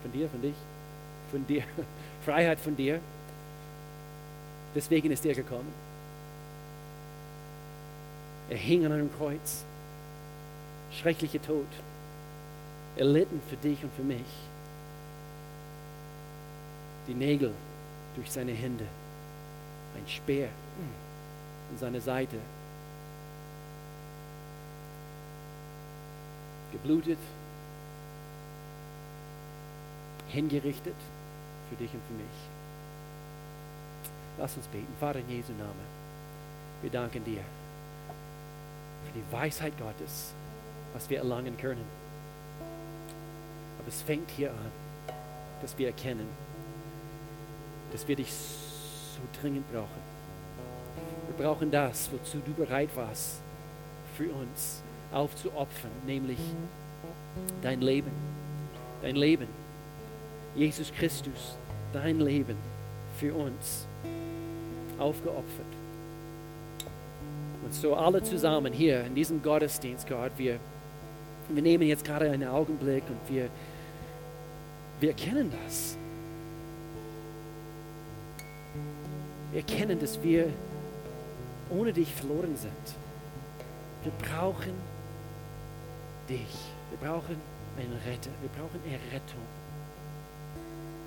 von 0.02 0.12
dir, 0.12 0.28
von 0.28 0.42
dich, 0.42 0.54
von 1.30 1.46
dir. 1.46 1.62
Freiheit 2.24 2.58
von 2.58 2.76
dir. 2.76 3.00
Deswegen 4.74 5.10
ist 5.10 5.24
er 5.24 5.34
gekommen. 5.34 5.72
Er 8.48 8.56
hing 8.56 8.84
an 8.84 8.92
einem 8.92 9.10
Kreuz. 9.16 9.64
Schrecklicher 10.92 11.42
Tod. 11.42 11.66
Erlitten 12.96 13.40
für 13.48 13.56
dich 13.56 13.82
und 13.84 13.92
für 13.94 14.02
mich. 14.02 14.49
Die 17.06 17.14
Nägel 17.14 17.52
durch 18.14 18.30
seine 18.30 18.52
Hände. 18.52 18.84
Ein 19.96 20.08
Speer 20.08 20.48
an 21.70 21.78
seiner 21.78 22.00
Seite. 22.00 22.36
Geblutet. 26.72 27.18
Hingerichtet 30.28 30.94
für 31.68 31.76
dich 31.76 31.92
und 31.92 32.02
für 32.06 32.14
mich. 32.14 32.26
Lass 34.38 34.56
uns 34.56 34.66
beten. 34.68 34.92
Vater 34.98 35.18
in 35.20 35.28
Jesu 35.28 35.52
Namen. 35.52 36.00
Wir 36.82 36.90
danken 36.90 37.24
dir 37.24 37.42
für 39.04 39.18
die 39.18 39.32
Weisheit 39.32 39.76
Gottes, 39.78 40.32
was 40.92 41.10
wir 41.10 41.18
erlangen 41.18 41.56
können. 41.56 41.84
Aber 43.78 43.88
es 43.88 44.02
fängt 44.02 44.30
hier 44.30 44.50
an, 44.50 44.70
dass 45.62 45.76
wir 45.76 45.88
erkennen, 45.88 46.28
dass 47.92 48.06
wir 48.06 48.16
dich 48.16 48.32
so 48.32 49.40
dringend 49.40 49.70
brauchen. 49.72 50.10
Wir 51.28 51.44
brauchen 51.44 51.70
das, 51.70 52.10
wozu 52.12 52.38
du 52.44 52.52
bereit 52.52 52.90
warst, 52.94 53.40
für 54.16 54.30
uns 54.30 54.82
aufzuopfern, 55.12 55.90
nämlich 56.06 56.38
dein 57.62 57.80
Leben. 57.80 58.10
Dein 59.02 59.16
Leben. 59.16 59.46
Jesus 60.54 60.92
Christus, 60.92 61.56
dein 61.92 62.20
Leben 62.20 62.56
für 63.18 63.34
uns. 63.34 63.86
aufgeopfert. 64.98 65.66
Und 67.64 67.74
so 67.74 67.94
alle 67.94 68.22
zusammen 68.22 68.72
hier 68.72 69.04
in 69.04 69.14
diesem 69.14 69.42
Gottesdienst, 69.42 70.06
Gott, 70.06 70.32
wir, 70.36 70.58
wir 71.48 71.62
nehmen 71.62 71.86
jetzt 71.88 72.04
gerade 72.04 72.30
einen 72.30 72.48
Augenblick 72.48 73.04
und 73.08 73.34
wir, 73.34 73.48
wir 75.00 75.08
erkennen 75.10 75.50
das. 75.64 75.96
Wir 79.52 79.60
erkennen, 79.60 79.98
dass 79.98 80.22
wir 80.22 80.48
ohne 81.70 81.92
dich 81.92 82.12
verloren 82.14 82.56
sind. 82.56 82.72
Wir 84.02 84.12
brauchen 84.12 84.72
dich. 86.28 86.56
Wir 86.90 86.98
brauchen 87.08 87.36
einen 87.76 87.92
Retter. 88.06 88.30
Wir 88.40 88.50
brauchen 88.50 88.80
Errettung. 88.86 89.44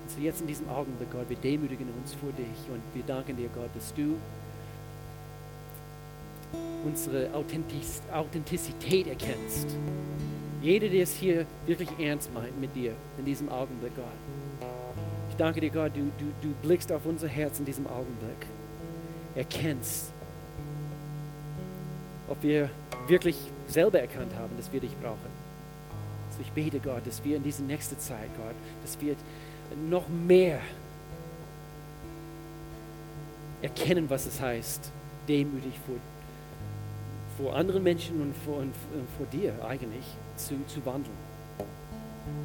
Und 0.02 0.10
so 0.10 0.20
jetzt 0.20 0.40
in 0.42 0.46
diesem 0.46 0.68
Augenblick, 0.68 1.10
Gott, 1.10 1.28
wir 1.28 1.36
demütigen 1.36 1.88
uns 2.00 2.14
vor 2.14 2.30
dich 2.32 2.70
und 2.70 2.82
wir 2.92 3.02
danken 3.04 3.36
dir, 3.36 3.48
Gott, 3.54 3.70
dass 3.74 3.94
du 3.94 4.16
unsere 6.84 7.30
Authentizität 7.32 9.06
erkennst. 9.06 9.68
Jeder, 10.62 10.88
der 10.88 11.02
es 11.02 11.14
hier 11.14 11.46
wirklich 11.66 11.88
ernst 11.98 12.32
meint 12.32 12.58
mit 12.60 12.74
dir 12.74 12.92
in 13.18 13.24
diesem 13.24 13.48
Augenblick, 13.48 13.92
Gott. 13.96 14.63
Ich 15.34 15.38
danke 15.38 15.60
dir, 15.60 15.70
Gott, 15.70 15.90
du, 15.96 16.12
du, 16.16 16.32
du 16.42 16.54
blickst 16.62 16.92
auf 16.92 17.04
unser 17.06 17.26
Herz 17.26 17.58
in 17.58 17.64
diesem 17.64 17.88
Augenblick. 17.88 18.46
Erkennst, 19.34 20.12
ob 22.28 22.40
wir 22.40 22.70
wirklich 23.08 23.36
selber 23.66 23.98
erkannt 23.98 24.32
haben, 24.38 24.56
dass 24.56 24.72
wir 24.72 24.78
dich 24.78 24.96
brauchen. 25.02 25.18
Also 26.28 26.40
ich 26.40 26.52
bete, 26.52 26.78
Gott, 26.78 27.04
dass 27.04 27.24
wir 27.24 27.36
in 27.36 27.42
dieser 27.42 27.64
nächsten 27.64 27.98
Zeit, 27.98 28.28
Gott, 28.36 28.54
dass 28.84 29.00
wir 29.00 29.16
noch 29.90 30.06
mehr 30.06 30.60
erkennen, 33.60 34.08
was 34.08 34.26
es 34.26 34.40
heißt, 34.40 34.92
demütig 35.26 35.74
vor, 35.84 35.96
vor 37.38 37.56
anderen 37.56 37.82
Menschen 37.82 38.22
und 38.22 38.36
vor, 38.44 38.58
und 38.58 38.72
vor 39.18 39.26
dir 39.32 39.52
eigentlich 39.68 40.04
zu, 40.36 40.54
zu 40.68 40.86
wandeln. 40.86 41.16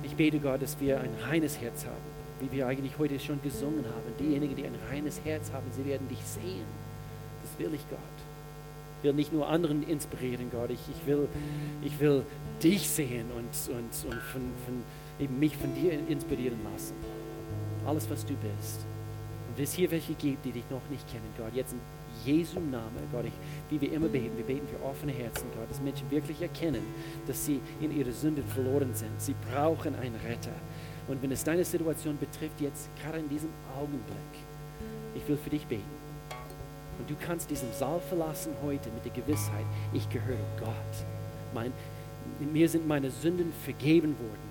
Ich 0.01 0.15
bete, 0.15 0.39
Gott, 0.39 0.63
dass 0.63 0.79
wir 0.79 0.99
ein 0.99 1.11
reines 1.29 1.61
Herz 1.61 1.85
haben, 1.85 2.18
wie 2.39 2.51
wir 2.51 2.67
eigentlich 2.67 2.97
heute 2.97 3.19
schon 3.19 3.41
gesungen 3.41 3.85
haben. 3.85 4.13
Diejenigen, 4.19 4.55
die 4.55 4.65
ein 4.65 4.75
reines 4.89 5.21
Herz 5.23 5.51
haben, 5.51 5.65
sie 5.71 5.85
werden 5.85 6.07
dich 6.07 6.23
sehen. 6.23 6.65
Das 7.43 7.59
will 7.59 7.73
ich, 7.73 7.87
Gott. 7.89 7.99
Ich 8.99 9.03
will 9.03 9.13
nicht 9.13 9.31
nur 9.31 9.47
anderen 9.47 9.87
inspirieren, 9.87 10.49
Gott. 10.51 10.71
Ich, 10.71 10.79
ich, 10.89 11.07
will, 11.07 11.27
ich 11.81 11.99
will 11.99 12.23
dich 12.61 12.89
sehen 12.89 13.27
und, 13.31 13.75
und, 13.75 14.11
und 14.11 14.21
von, 14.21 14.41
von, 14.65 14.83
eben 15.19 15.39
mich 15.39 15.55
von 15.55 15.73
dir 15.73 15.93
inspirieren 16.07 16.59
lassen. 16.71 16.95
Alles, 17.85 18.09
was 18.09 18.25
du 18.25 18.33
bist. 18.33 18.85
Und 19.47 19.57
wenn 19.57 19.63
es 19.63 19.73
hier 19.73 19.89
welche 19.91 20.13
gibt, 20.13 20.43
die 20.45 20.51
dich 20.51 20.69
noch 20.69 20.81
nicht 20.89 21.07
kennen, 21.09 21.33
Gott, 21.37 21.53
jetzt 21.53 21.73
in 21.73 21.79
Jesu 22.25 22.59
Name, 22.59 22.99
Gott, 23.11 23.25
ich, 23.25 23.33
wie 23.69 23.79
wir 23.79 23.93
immer 23.93 24.07
beten, 24.07 24.35
wir 24.35 24.43
beten 24.43 24.67
für 24.67 24.83
offene 24.85 25.13
Herzen, 25.13 25.45
Gott, 25.55 25.69
dass 25.69 25.81
Menschen 25.81 26.09
wirklich 26.11 26.41
erkennen, 26.41 26.83
dass 27.25 27.45
sie 27.45 27.61
in 27.79 27.97
ihrer 27.97 28.11
Sünde 28.11 28.43
verloren 28.43 28.93
sind. 28.93 29.19
Sie 29.19 29.35
brauchen 29.49 29.95
einen 29.95 30.15
Retter. 30.27 30.51
Und 31.09 31.21
wenn 31.23 31.31
es 31.31 31.43
deine 31.43 31.65
Situation 31.65 32.17
betrifft, 32.17 32.61
jetzt 32.61 32.87
gerade 33.01 33.17
in 33.17 33.27
diesem 33.27 33.49
Augenblick, 33.75 34.15
ich 35.15 35.27
will 35.27 35.37
für 35.37 35.49
dich 35.49 35.65
beten. 35.65 35.99
Und 36.99 37.09
du 37.09 37.15
kannst 37.19 37.49
diesen 37.49 37.73
Saal 37.73 37.99
verlassen 37.99 38.53
heute 38.63 38.89
mit 38.91 39.03
der 39.03 39.11
Gewissheit, 39.11 39.65
ich 39.91 40.07
gehöre 40.09 40.37
Gott. 40.59 41.05
Mein, 41.53 41.73
mir 42.53 42.69
sind 42.69 42.87
meine 42.87 43.09
Sünden 43.09 43.51
vergeben 43.63 44.15
worden. 44.19 44.49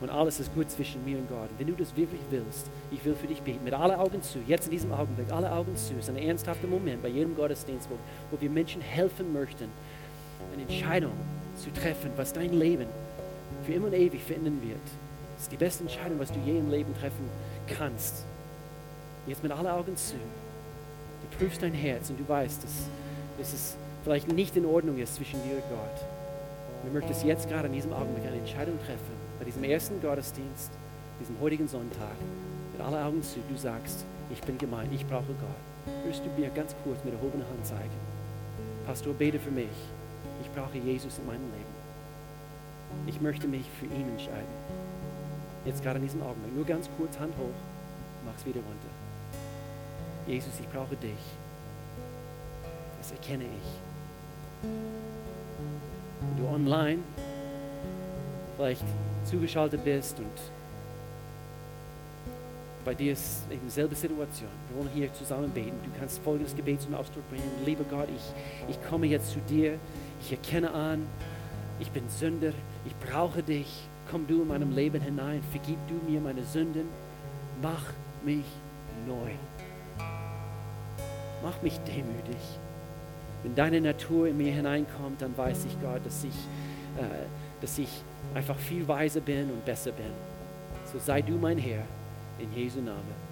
Und 0.00 0.10
alles 0.10 0.40
ist 0.40 0.52
gut 0.54 0.70
zwischen 0.70 1.04
mir 1.04 1.16
und 1.16 1.28
Gott. 1.28 1.48
Und 1.48 1.58
wenn 1.58 1.68
du 1.68 1.74
das 1.74 1.96
wirklich 1.96 2.20
willst, 2.30 2.66
ich 2.90 3.02
will 3.04 3.14
für 3.14 3.28
dich 3.28 3.40
beten, 3.40 3.64
mit 3.64 3.72
alle 3.72 3.98
Augen 3.98 4.20
zu, 4.22 4.40
jetzt 4.46 4.66
in 4.66 4.72
diesem 4.72 4.92
Augenblick, 4.92 5.30
alle 5.30 5.50
Augen 5.50 5.74
zu. 5.76 5.94
Es 5.94 6.08
ist 6.08 6.10
ein 6.10 6.18
ernsthafter 6.18 6.66
Moment 6.66 7.02
bei 7.02 7.08
jedem 7.08 7.36
Gottesdienst, 7.36 7.88
wo, 7.88 7.94
wo 8.30 8.40
wir 8.40 8.50
Menschen 8.50 8.82
helfen 8.82 9.32
möchten, 9.32 9.68
eine 10.52 10.62
Entscheidung 10.62 11.12
zu 11.56 11.72
treffen, 11.72 12.10
was 12.16 12.32
dein 12.32 12.52
Leben 12.52 12.86
für 13.64 13.72
immer 13.72 13.86
und 13.86 13.94
ewig 13.94 14.22
verändern 14.22 14.60
wird. 14.62 15.05
Das 15.36 15.42
ist 15.44 15.52
die 15.52 15.56
beste 15.56 15.82
Entscheidung, 15.82 16.18
was 16.18 16.32
du 16.32 16.38
je 16.40 16.58
im 16.58 16.70
Leben 16.70 16.94
treffen 16.94 17.28
kannst. 17.68 18.24
Jetzt 19.26 19.42
mit 19.42 19.52
alle 19.52 19.72
Augen 19.72 19.96
zu. 19.96 20.14
Du 20.14 21.38
prüfst 21.38 21.62
dein 21.62 21.74
Herz 21.74 22.10
und 22.10 22.18
du 22.18 22.28
weißt, 22.28 22.64
dass, 22.64 22.72
dass 23.38 23.52
es 23.52 23.76
vielleicht 24.02 24.32
nicht 24.32 24.56
in 24.56 24.64
Ordnung 24.64 24.98
ist 24.98 25.16
zwischen 25.16 25.42
dir 25.42 25.56
und 25.56 25.68
Gott. 25.68 26.06
Und 26.82 26.88
du 26.88 26.98
möchtest 26.98 27.24
jetzt 27.24 27.48
gerade 27.48 27.66
in 27.66 27.74
diesem 27.74 27.92
Augenblick 27.92 28.26
eine 28.26 28.36
Entscheidung 28.36 28.78
treffen 28.78 29.26
bei 29.38 29.44
diesem 29.44 29.64
ersten 29.64 30.00
Gottesdienst, 30.00 30.70
diesem 31.20 31.38
heutigen 31.40 31.68
Sonntag, 31.68 32.16
mit 32.72 32.80
aller 32.80 33.04
Augen 33.06 33.22
zu, 33.22 33.40
du 33.48 33.56
sagst, 33.56 34.04
ich 34.30 34.40
bin 34.42 34.56
gemeint, 34.58 34.92
ich 34.92 35.06
brauche 35.06 35.26
Gott. 35.26 35.94
Würdest 36.04 36.22
du 36.24 36.40
mir 36.40 36.48
ganz 36.50 36.74
kurz 36.84 37.02
mit 37.04 37.14
erhobener 37.14 37.44
Hand 37.44 37.66
zeigen? 37.66 37.90
Pastor, 38.86 39.12
bete 39.12 39.38
für 39.38 39.50
mich. 39.50 39.68
Ich 40.42 40.50
brauche 40.50 40.78
Jesus 40.78 41.18
in 41.18 41.26
meinem 41.26 41.50
Leben. 41.52 41.76
Ich 43.06 43.20
möchte 43.20 43.48
mich 43.48 43.66
für 43.78 43.86
ihn 43.86 44.08
entscheiden. 44.08 44.85
Jetzt 45.66 45.82
gerade 45.82 45.98
in 45.98 46.04
diesem 46.04 46.22
Augenblick. 46.22 46.54
Nur 46.54 46.64
ganz 46.64 46.88
kurz, 46.96 47.18
Hand 47.18 47.34
hoch. 47.36 47.50
Mach's 48.24 48.46
wieder 48.46 48.60
runter. 48.60 48.88
Jesus, 50.26 50.52
ich 50.60 50.68
brauche 50.68 50.96
dich. 50.96 51.18
Das 52.98 53.10
erkenne 53.10 53.44
ich. 53.44 54.68
Wenn 56.20 56.44
du 56.44 56.48
online 56.48 56.98
vielleicht 58.56 58.84
zugeschaltet 59.24 59.84
bist 59.84 60.18
und 60.18 60.26
bei 62.84 62.94
dir 62.94 63.12
ist 63.12 63.42
eben 63.50 63.62
dieselbe 63.64 63.96
Situation. 63.96 64.48
Wir 64.68 64.78
wollen 64.78 64.90
hier 64.94 65.12
zusammen 65.12 65.50
beten. 65.50 65.76
Du 65.84 65.98
kannst 65.98 66.20
folgendes 66.20 66.54
Gebet 66.54 66.80
zum 66.80 66.94
Ausdruck 66.94 67.28
bringen. 67.28 67.50
Lieber 67.64 67.82
Gott, 67.84 68.08
ich, 68.14 68.70
ich 68.70 68.88
komme 68.88 69.06
jetzt 69.06 69.32
zu 69.32 69.40
dir. 69.40 69.78
Ich 70.20 70.30
erkenne 70.30 70.70
an, 70.70 71.04
ich 71.80 71.90
bin 71.90 72.08
Sünder. 72.08 72.52
Ich 72.84 72.94
brauche 72.96 73.42
dich. 73.42 73.88
Komm 74.10 74.26
du 74.26 74.42
in 74.42 74.48
meinem 74.48 74.72
Leben 74.74 75.00
hinein. 75.00 75.42
Vergib 75.50 75.78
du 75.88 75.94
mir 76.10 76.20
meine 76.20 76.44
Sünden. 76.44 76.88
Mach 77.62 77.92
mich 78.24 78.44
neu. 79.06 79.32
Mach 81.42 81.60
mich 81.62 81.78
demütig. 81.80 82.58
Wenn 83.42 83.54
deine 83.54 83.80
Natur 83.80 84.28
in 84.28 84.36
mir 84.36 84.52
hineinkommt, 84.52 85.22
dann 85.22 85.36
weiß 85.36 85.66
ich, 85.66 85.80
Gott, 85.80 86.04
dass 86.04 86.24
ich, 86.24 86.34
äh, 86.98 87.26
dass 87.60 87.78
ich 87.78 87.88
einfach 88.34 88.56
viel 88.56 88.86
weiser 88.88 89.20
bin 89.20 89.50
und 89.50 89.64
besser 89.64 89.92
bin. 89.92 90.10
So 90.92 90.98
sei 90.98 91.22
du 91.22 91.32
mein 91.34 91.58
Herr 91.58 91.82
in 92.38 92.52
Jesu 92.54 92.80
Namen. 92.80 93.26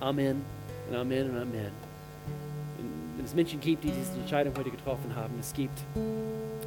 Amen 0.00 0.42
und 0.88 0.96
Amen 0.96 1.30
und 1.30 1.36
Amen. 1.36 1.72
Wenn 3.16 3.24
es 3.24 3.34
Menschen 3.34 3.60
gibt, 3.60 3.84
die 3.84 3.90
diese 3.90 4.18
Entscheidung 4.18 4.52
heute 4.56 4.70
getroffen 4.70 5.14
haben, 5.14 5.34
es 5.40 5.52
gibt, 5.52 5.78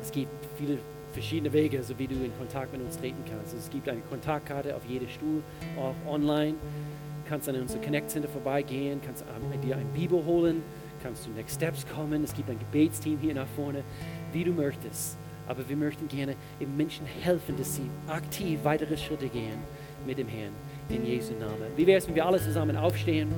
es 0.02 0.12
gibt 0.12 0.32
viele 0.58 0.80
verschiedene 1.18 1.52
Wege, 1.52 1.82
so 1.82 1.98
wie 1.98 2.06
du 2.06 2.14
in 2.14 2.32
Kontakt 2.38 2.72
mit 2.72 2.82
uns 2.82 2.96
treten 2.96 3.24
kannst. 3.28 3.56
Es 3.56 3.72
gibt 3.72 3.90
eine 3.90 4.02
Kontaktkarte 4.02 4.76
auf 4.76 4.86
jedem 4.88 5.10
Stuhl, 5.10 5.42
auch 5.76 5.96
online. 6.08 6.52
Du 6.54 7.30
kannst 7.30 7.50
an 7.50 7.56
unser 7.56 7.80
Connect 7.80 8.12
Center 8.12 8.30
vorbeigehen, 8.30 9.02
kannst 9.04 9.26
dir 9.64 9.78
ein 9.78 9.88
Bibel 9.96 10.24
holen, 10.24 10.62
kannst 11.02 11.24
zu 11.24 11.32
Next 11.32 11.56
Steps 11.56 11.88
kommen. 11.88 12.24
Es 12.24 12.36
gibt 12.36 12.52
ein 12.52 12.60
Gebetsteam 12.60 13.18
hier 13.20 13.34
nach 13.34 13.48
vorne, 13.56 13.84
wie 14.32 14.44
du 14.44 14.52
möchtest. 14.52 15.18
Aber 15.48 15.68
wir 15.68 15.76
möchten 15.76 16.08
gerne 16.08 16.36
den 16.60 16.78
Menschen 16.78 17.08
helfen, 17.08 17.58
dass 17.58 17.78
sie 17.78 17.90
aktiv 18.08 18.60
weitere 18.62 18.96
Schritte 18.96 19.28
gehen 19.28 19.58
mit 20.06 20.20
dem 20.20 20.28
Herrn 20.28 20.54
in 20.90 21.04
Jesu 21.04 21.34
Namen. 21.34 21.72
Wie 21.76 21.88
wäre 21.88 21.98
es, 21.98 22.08
wenn 22.08 22.14
wir 22.14 22.28
alle 22.28 22.40
zusammen 22.40 22.78
aufstehen? 22.78 23.30